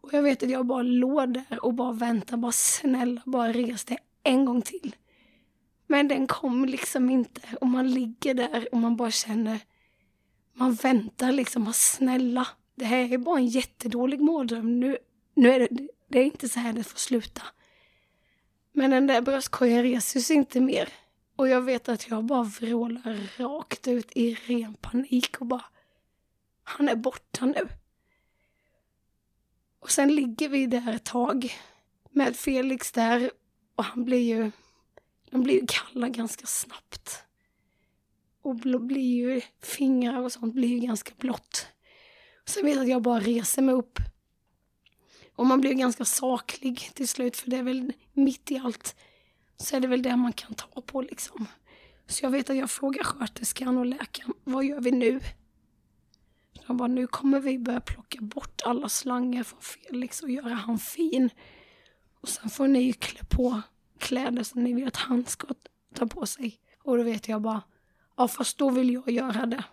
[0.00, 3.84] Och jag vet att jag bara låg där och bara väntade, bara snälla, bara res
[3.84, 4.96] dig en gång till.
[5.86, 9.58] Men den kom liksom inte och man ligger där och man bara känner,
[10.52, 14.80] man väntar liksom, bara snälla, det här är bara en jättedålig mardröm.
[14.80, 14.98] Nu,
[15.34, 17.42] nu är det, det är inte så här det får sluta.
[18.72, 20.88] Men den där bröstkorgen reser sig inte mer.
[21.36, 25.64] Och jag vet att jag bara vrålar rakt ut i ren panik och bara
[26.62, 27.68] Han är borta nu.
[29.80, 31.52] Och sen ligger vi där ett tag
[32.10, 33.30] med Felix där
[33.74, 34.50] och han blir ju
[35.30, 37.24] De blir ju kalla ganska snabbt.
[38.42, 41.66] Och blir ju fingrar och sånt blir ju ganska blått.
[42.44, 43.98] Sen vet jag att jag bara reser mig upp
[45.40, 48.96] och man blir ganska saklig till slut, för det är väl mitt i allt
[49.56, 51.46] så är det väl det man kan ta på liksom.
[52.06, 55.20] Så jag vet att jag frågar sköterskan och läkaren, vad gör vi nu?
[56.66, 60.78] De bara, nu kommer vi börja plocka bort alla slangar från Felix och göra han
[60.78, 61.30] fin.
[62.20, 63.62] Och sen får ni klä på
[63.98, 65.46] kläder som ni vill att han ska
[65.94, 66.60] ta på sig.
[66.82, 67.62] Och då vet jag bara,
[68.16, 69.64] ja fast då vill jag göra det.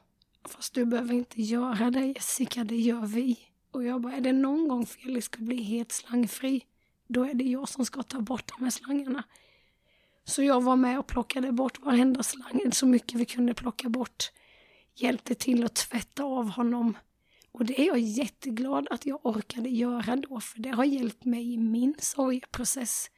[0.45, 3.39] Fast du behöver inte göra det Jessica, det gör vi.
[3.71, 6.65] Och jag bara, är det någon gång Felix ska bli helt slangfri,
[7.07, 9.23] då är det jag som ska ta bort de här slangarna.
[10.23, 14.31] Så jag var med och plockade bort varenda slang, så mycket vi kunde plocka bort.
[14.95, 16.97] Hjälpte till att tvätta av honom.
[17.51, 21.53] Och det är jag jätteglad att jag orkade göra då, för det har hjälpt mig
[21.53, 23.09] i min sorgeprocess.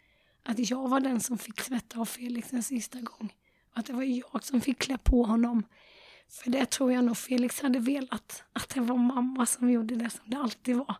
[0.43, 3.33] Att jag var den som fick tvätta av Felix en sista gång.
[3.73, 5.63] Att det var jag som fick klä på honom
[6.29, 10.09] för det tror jag nog Felix hade velat, att det var mamma som gjorde det
[10.09, 10.95] som det alltid var.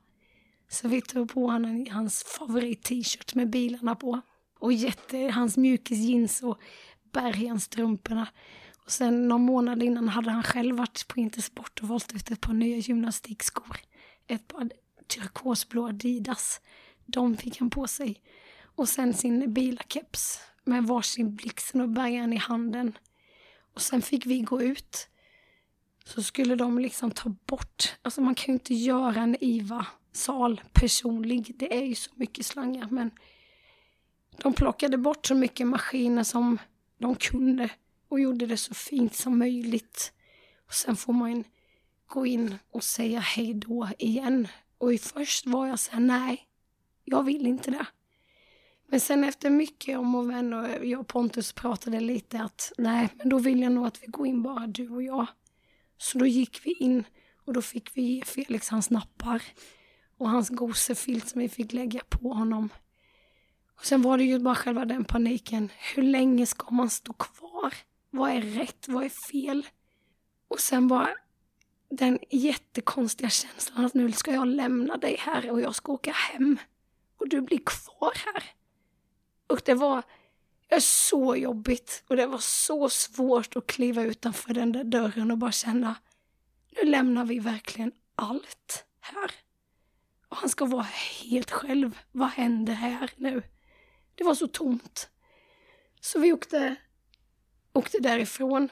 [0.70, 4.22] Så vi tog på honom hans favorit-t-shirt med bilarna på.
[4.60, 6.60] Och jätte, hans mjukisjeans och
[7.12, 8.28] bergenstrumporna.
[8.86, 12.42] Och sen någon månad innan hade han själv varit på Intersport och valt ut ett
[12.42, 13.78] par nya gymnastikskor.
[14.28, 14.70] Ett par
[15.08, 16.62] turkosblå Adidas.
[17.06, 18.22] De fick han på sig.
[18.76, 22.98] Och sen sin bilakeps med varsin blixten och bärgaren i handen.
[23.74, 25.08] Och sen fick vi gå ut.
[26.10, 31.56] Så skulle de liksom ta bort, alltså man kan ju inte göra en IVA-sal personlig.
[31.60, 33.12] Det är ju så mycket slangar men
[34.38, 36.58] de plockade bort så mycket maskiner som
[36.98, 37.70] de kunde
[38.08, 40.14] och gjorde det så fint som möjligt.
[40.68, 41.44] Och sen får man
[42.08, 44.48] gå in och säga hej då igen.
[44.78, 46.48] Och först var jag så här, nej,
[47.04, 47.86] jag vill inte det.
[48.88, 53.10] Men sen efter mycket om och vän och jag och Pontus pratade lite att nej,
[53.16, 55.28] men då vill jag nog att vi går in bara du och jag.
[56.02, 57.04] Så då gick vi in
[57.46, 59.44] och då fick vi ge Felix hans nappar
[60.18, 62.70] och hans gosefilt som vi fick lägga på honom.
[63.78, 65.70] Och sen var det ju bara själva den paniken.
[65.96, 67.74] Hur länge ska man stå kvar?
[68.10, 68.88] Vad är rätt?
[68.88, 69.68] Vad är fel?
[70.48, 71.10] Och sen bara
[71.90, 76.58] den jättekonstiga känslan att nu ska jag lämna dig här och jag ska åka hem.
[77.18, 78.44] Och du blir kvar här.
[79.48, 80.04] Och det var
[80.76, 85.38] är så jobbigt och det var så svårt att kliva utanför den där dörren och
[85.38, 85.96] bara känna
[86.82, 89.32] nu lämnar vi verkligen allt här.
[90.30, 90.88] Och han ska vara
[91.24, 92.00] helt själv.
[92.12, 93.44] Vad händer här nu?
[94.16, 95.10] Det var så tomt.
[96.02, 96.76] Så vi åkte,
[97.74, 98.70] åkte därifrån.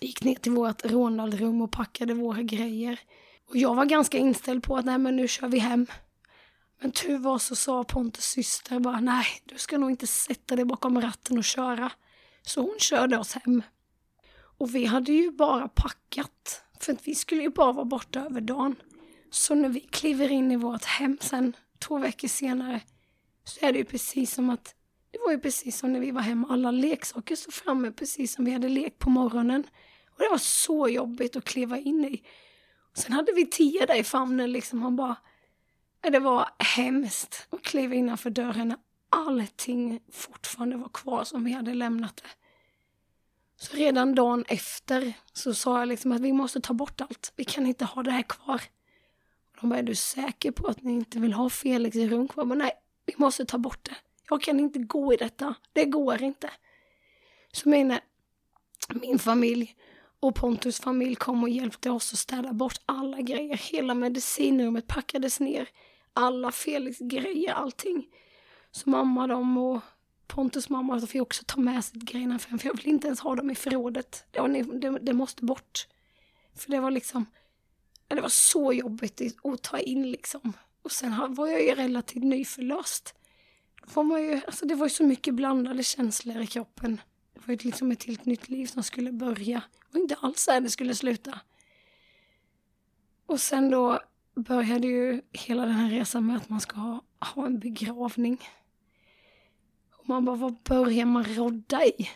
[0.00, 3.00] Gick ner till vårt Ronald-rum och packade våra grejer.
[3.48, 5.86] Och jag var ganska inställd på att nej men nu kör vi hem.
[6.82, 10.64] Men tur var så sa Pontus syster bara nej, du ska nog inte sätta dig
[10.64, 11.92] bakom ratten och köra.
[12.42, 13.62] Så hon körde oss hem.
[14.58, 18.40] Och vi hade ju bara packat, för att vi skulle ju bara vara borta över
[18.40, 18.76] dagen.
[19.30, 22.80] Så när vi kliver in i vårt hem sen, två veckor senare,
[23.44, 24.74] så är det ju precis som att
[25.10, 26.48] det var ju precis som när vi var hemma.
[26.50, 29.64] Alla leksaker stod framme precis som vi hade lekt på morgonen.
[30.10, 32.22] Och det var så jobbigt att kliva in i.
[32.92, 34.82] Och sen hade vi Tia där i famnen liksom.
[34.82, 35.16] Han bara...
[36.02, 41.74] Det var hemskt att kliva innanför dörren när allting fortfarande var kvar som vi hade
[41.74, 42.28] lämnat det.
[43.56, 47.32] Så redan dagen efter så sa jag liksom att vi måste ta bort allt.
[47.36, 48.62] Vi kan inte ha det här kvar.
[49.60, 52.44] De bara, är du säker på att ni inte vill ha Felix i rum kvar?
[52.44, 52.72] Men nej,
[53.06, 53.96] vi måste ta bort det.
[54.30, 55.54] Jag kan inte gå i detta.
[55.72, 56.50] Det går inte.
[57.52, 57.98] Så min,
[58.88, 59.76] min familj
[60.20, 63.56] och Pontus familj kom och hjälpte oss att städa bort alla grejer.
[63.56, 65.68] Hela medicinrummet packades ner.
[66.12, 68.06] Alla Felix grejer, allting.
[68.70, 69.80] Så mamma dem och
[70.26, 73.50] Pontus mamma fick också ta med sig grejerna för jag vill inte ens ha dem
[73.50, 74.24] i förrådet.
[74.30, 75.86] Det, det, det måste bort.
[76.54, 77.26] För det var liksom,
[78.08, 80.52] det var så jobbigt att ta in liksom.
[80.82, 83.14] Och sen var jag ju relativt nyförlöst.
[83.86, 87.00] Får man ju, alltså det var ju så mycket blandade känslor i kroppen.
[87.34, 89.62] Det var ju liksom ett helt nytt liv som skulle börja.
[89.90, 91.40] Det var inte alls där det skulle sluta.
[93.26, 94.00] Och sen då
[94.34, 98.40] började ju hela den här resan med att man ska ha, en begravning.
[99.92, 102.10] Och man bara, vad börjar man rodda i?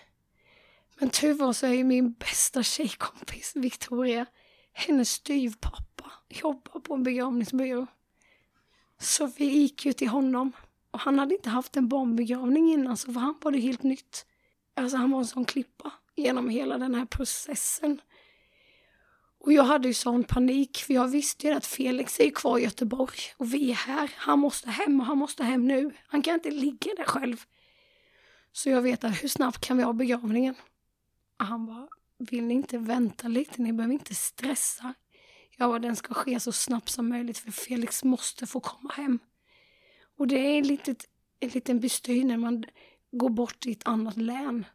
[0.98, 4.26] Men tur var så är ju min bästa tjejkompis Victoria,
[4.72, 7.86] hennes styvpappa, jobbar på en begravningsbyrå.
[8.98, 10.52] Så vi gick ju till honom.
[10.90, 14.26] Och han hade inte haft en barnbegravning innan, så för han var det helt nytt.
[14.74, 18.00] Alltså han var en sån klippa genom hela den här processen.
[19.46, 22.62] Och jag hade ju sån panik, för jag visste ju att Felix är kvar i
[22.62, 24.10] Göteborg och vi är här.
[24.16, 25.94] Han måste hem och han måste hem nu.
[26.06, 27.44] Han kan inte ligga där själv.
[28.52, 30.54] Så jag vet att hur snabbt kan vi ha begravningen?
[31.38, 33.62] Och han bara, vill ni inte vänta lite?
[33.62, 34.94] Ni behöver inte stressa.
[35.56, 39.18] Jag bara, den ska ske så snabbt som möjligt för Felix måste få komma hem.
[40.18, 41.04] Och det är en, litet,
[41.40, 42.64] en liten bestyr när man
[43.12, 44.66] går bort i ett annat län.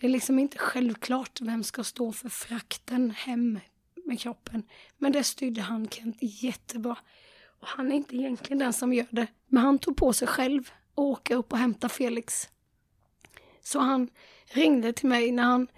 [0.00, 3.60] Det är liksom inte självklart vem ska stå för frakten hem
[4.04, 4.62] med kroppen.
[4.98, 6.96] Men det styrde han Kent jättebra.
[7.60, 9.26] Och han är inte egentligen den som gör det.
[9.46, 12.48] Men han tog på sig själv att åka upp och hämta Felix.
[13.62, 14.08] Så han
[14.46, 15.68] ringde till mig när han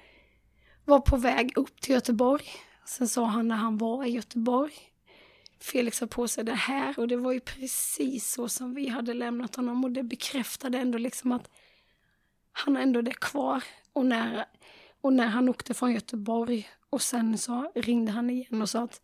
[0.84, 2.44] var på väg upp till Göteborg.
[2.84, 4.74] Sen sa han när han var i Göteborg.
[5.60, 9.14] Felix har på sig det här och det var ju precis så som vi hade
[9.14, 11.50] lämnat honom och det bekräftade ändå liksom att
[12.52, 13.64] han har ändå det kvar.
[13.92, 14.44] Och när,
[15.00, 19.00] och när han åkte från Göteborg och sen så ringde han igen och sa att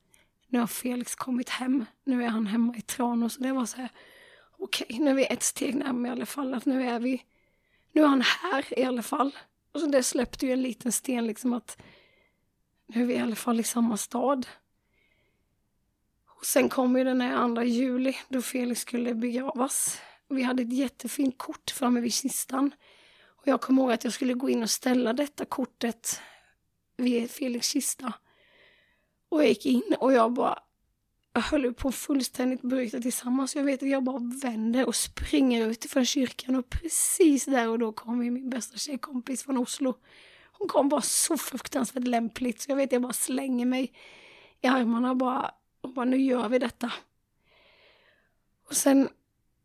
[0.48, 1.85] nu har Felix kommit hem.
[2.05, 3.35] Nu är han hemma i Tranås.
[3.35, 3.90] Så det var så här,
[4.59, 6.55] okej, okay, nu är vi ett steg närmare i alla fall.
[6.55, 7.23] Att nu är vi,
[7.93, 9.36] nu är han här i alla fall.
[9.73, 11.82] Och så det släppte ju en liten sten liksom att
[12.86, 14.47] nu är vi i alla fall i samma stad.
[16.27, 20.01] Och sen kom ju den här andra juli då Felix skulle begravas.
[20.28, 22.70] Vi hade ett jättefint kort framme vid kistan.
[23.27, 26.20] Och jag kommer ihåg att jag skulle gå in och ställa detta kortet
[26.97, 28.12] vid Felix kista.
[29.28, 30.59] Och jag gick in och jag bara,
[31.32, 33.56] jag höll ju på fullständigt bryta tillsammans.
[33.56, 37.78] Jag vet att jag bara vänder och springer ut från kyrkan och precis där och
[37.78, 39.94] då kommer min bästa tjejkompis från Oslo.
[40.52, 43.93] Hon kom bara så fruktansvärt lämpligt så jag vet jag bara slänger mig
[44.60, 46.93] i armarna och bara, och bara nu gör vi detta.
[48.69, 49.09] Och sen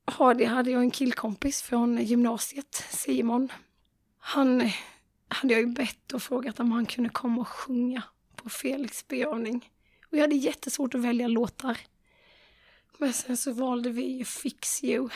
[0.06, 3.52] hade jag en killkompis från gymnasiet, Simon.
[4.20, 4.72] Han
[5.28, 8.04] hade jag ju bett och frågat om han kunde komma och sjunga
[8.36, 9.72] på Felix begravning.
[10.12, 11.78] Och jag hade jättesvårt att välja låtar.
[12.98, 15.10] Men sen så valde vi ju Fix You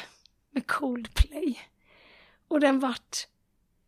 [0.51, 1.59] med Coldplay.
[2.47, 3.17] Och den vart,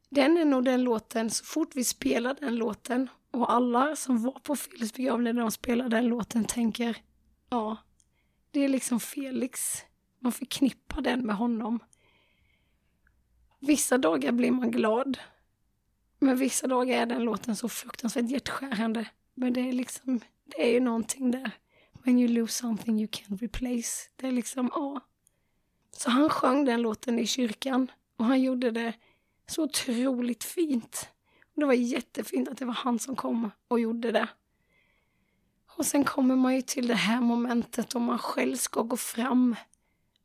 [0.09, 4.39] den är nog den låten, så fort vi spelar den låten och alla som var
[4.39, 6.97] på Felix begravning när de spelade den låten tänker,
[7.49, 7.77] ja,
[8.51, 9.83] det är liksom Felix.
[10.19, 11.79] Man förknippar den med honom.
[13.59, 15.17] Vissa dagar blir man glad.
[16.23, 19.05] Men vissa dagar är den låten så fruktansvärt hjärtskärande.
[19.33, 21.51] Men det är liksom, det är ju någonting där.
[22.03, 24.09] When you lose something you can't replace.
[24.15, 25.01] Det är liksom, ja.
[25.91, 28.93] Så han sjöng den låten i kyrkan och han gjorde det
[29.47, 31.09] så otroligt fint.
[31.55, 34.27] Och det var jättefint att det var han som kom och gjorde det.
[35.75, 39.55] Och sen kommer man ju till det här momentet om man själv ska gå fram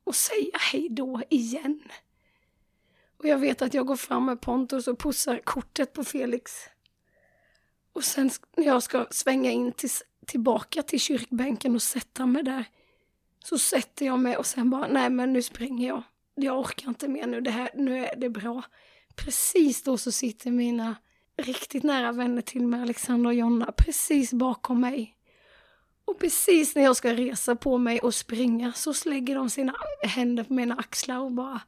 [0.03, 1.81] och säga hej då igen.
[3.19, 6.51] Och jag vet att jag går fram med Pontus och pussar kortet på Felix.
[7.93, 9.89] Och sen när jag ska svänga in till,
[10.25, 12.65] tillbaka till kyrkbänken och sätta mig där
[13.43, 16.03] så sätter jag mig och sen bara, nej men nu springer jag.
[16.35, 18.63] Jag orkar inte mer nu, det här, nu är det bra.
[19.15, 20.95] Precis då så sitter mina
[21.37, 25.15] riktigt nära vänner till mig, Alexander och Jonna, precis bakom mig.
[26.05, 30.43] Och precis när jag ska resa på mig och springa så slägger de sina händer
[30.43, 31.61] på mina axlar och bara...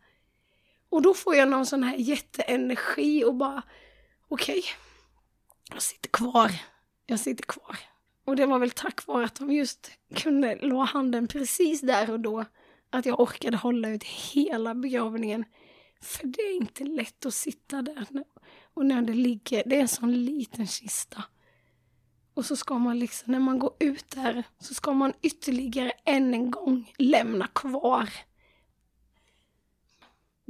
[0.92, 3.64] Och då får jag någon sån här jätteenergi och bara,
[4.28, 4.72] okej, okay,
[5.74, 6.52] jag sitter kvar.
[7.06, 7.80] Jag sitter kvar.
[8.26, 12.20] Och det var väl tack vare att de just kunde lå handen precis där och
[12.20, 12.46] då
[12.90, 15.46] att jag orkade hålla ut hela begravningen.
[16.02, 18.08] För det är inte lätt att sitta där
[18.74, 21.24] och när det ligger, det är en sån liten kista.
[22.34, 26.34] Och så ska man liksom, när man går ut där, så ska man ytterligare än
[26.34, 28.10] en gång lämna kvar.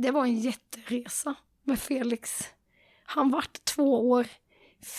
[0.01, 2.43] Det var en jätteresa med Felix.
[3.03, 4.27] Han vart två år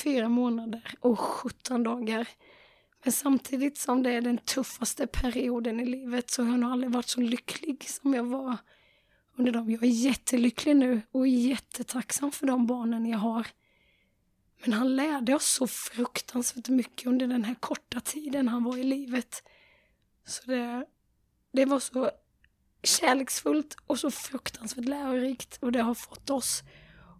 [0.02, 2.28] fyra månader och 17 dagar.
[3.04, 6.92] Men samtidigt som det är den tuffaste perioden i livet så har jag nog aldrig
[6.92, 8.56] varit så lycklig som jag var
[9.36, 9.70] under dem.
[9.70, 13.46] Jag är jättelycklig nu och jättetacksam för de barnen jag har.
[14.60, 18.84] Men han lärde oss så fruktansvärt mycket under den här korta tiden han var i
[18.84, 19.42] livet.
[20.26, 20.86] Så det,
[21.52, 22.10] det var så
[22.82, 26.62] kärleksfullt och så fruktansvärt lärorikt och det har fått oss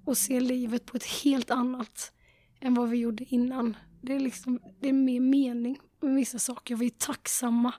[0.06, 2.12] att se livet på ett helt annat
[2.60, 3.76] än vad vi gjorde innan.
[4.02, 6.76] Det är liksom, det är mer mening med vissa saker.
[6.76, 7.74] Vi är tacksamma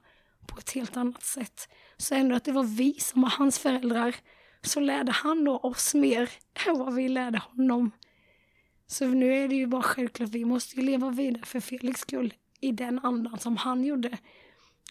[0.48, 1.70] på ett helt annat sätt.
[1.98, 4.16] Så ändå att det var vi som var hans föräldrar
[4.62, 6.30] så lärde han då oss mer
[6.68, 7.92] än vad vi lärde honom.
[8.88, 12.34] Så nu är det ju bara självklart, vi måste ju leva vidare för Felix skull
[12.60, 14.18] i den andan som han gjorde.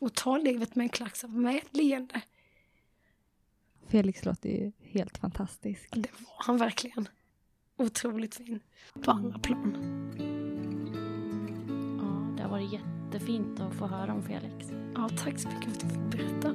[0.01, 2.23] Och ta livet med en klack med ett leende.
[3.93, 5.89] Felix låter ju helt fantastisk.
[5.93, 7.09] Det var han verkligen
[7.79, 8.61] otroligt fin
[9.05, 9.77] på alla plan.
[12.01, 14.67] Ja, det har varit jättefint att få höra om Felix.
[14.95, 16.55] Ja, tack så mycket för att du fick berätta.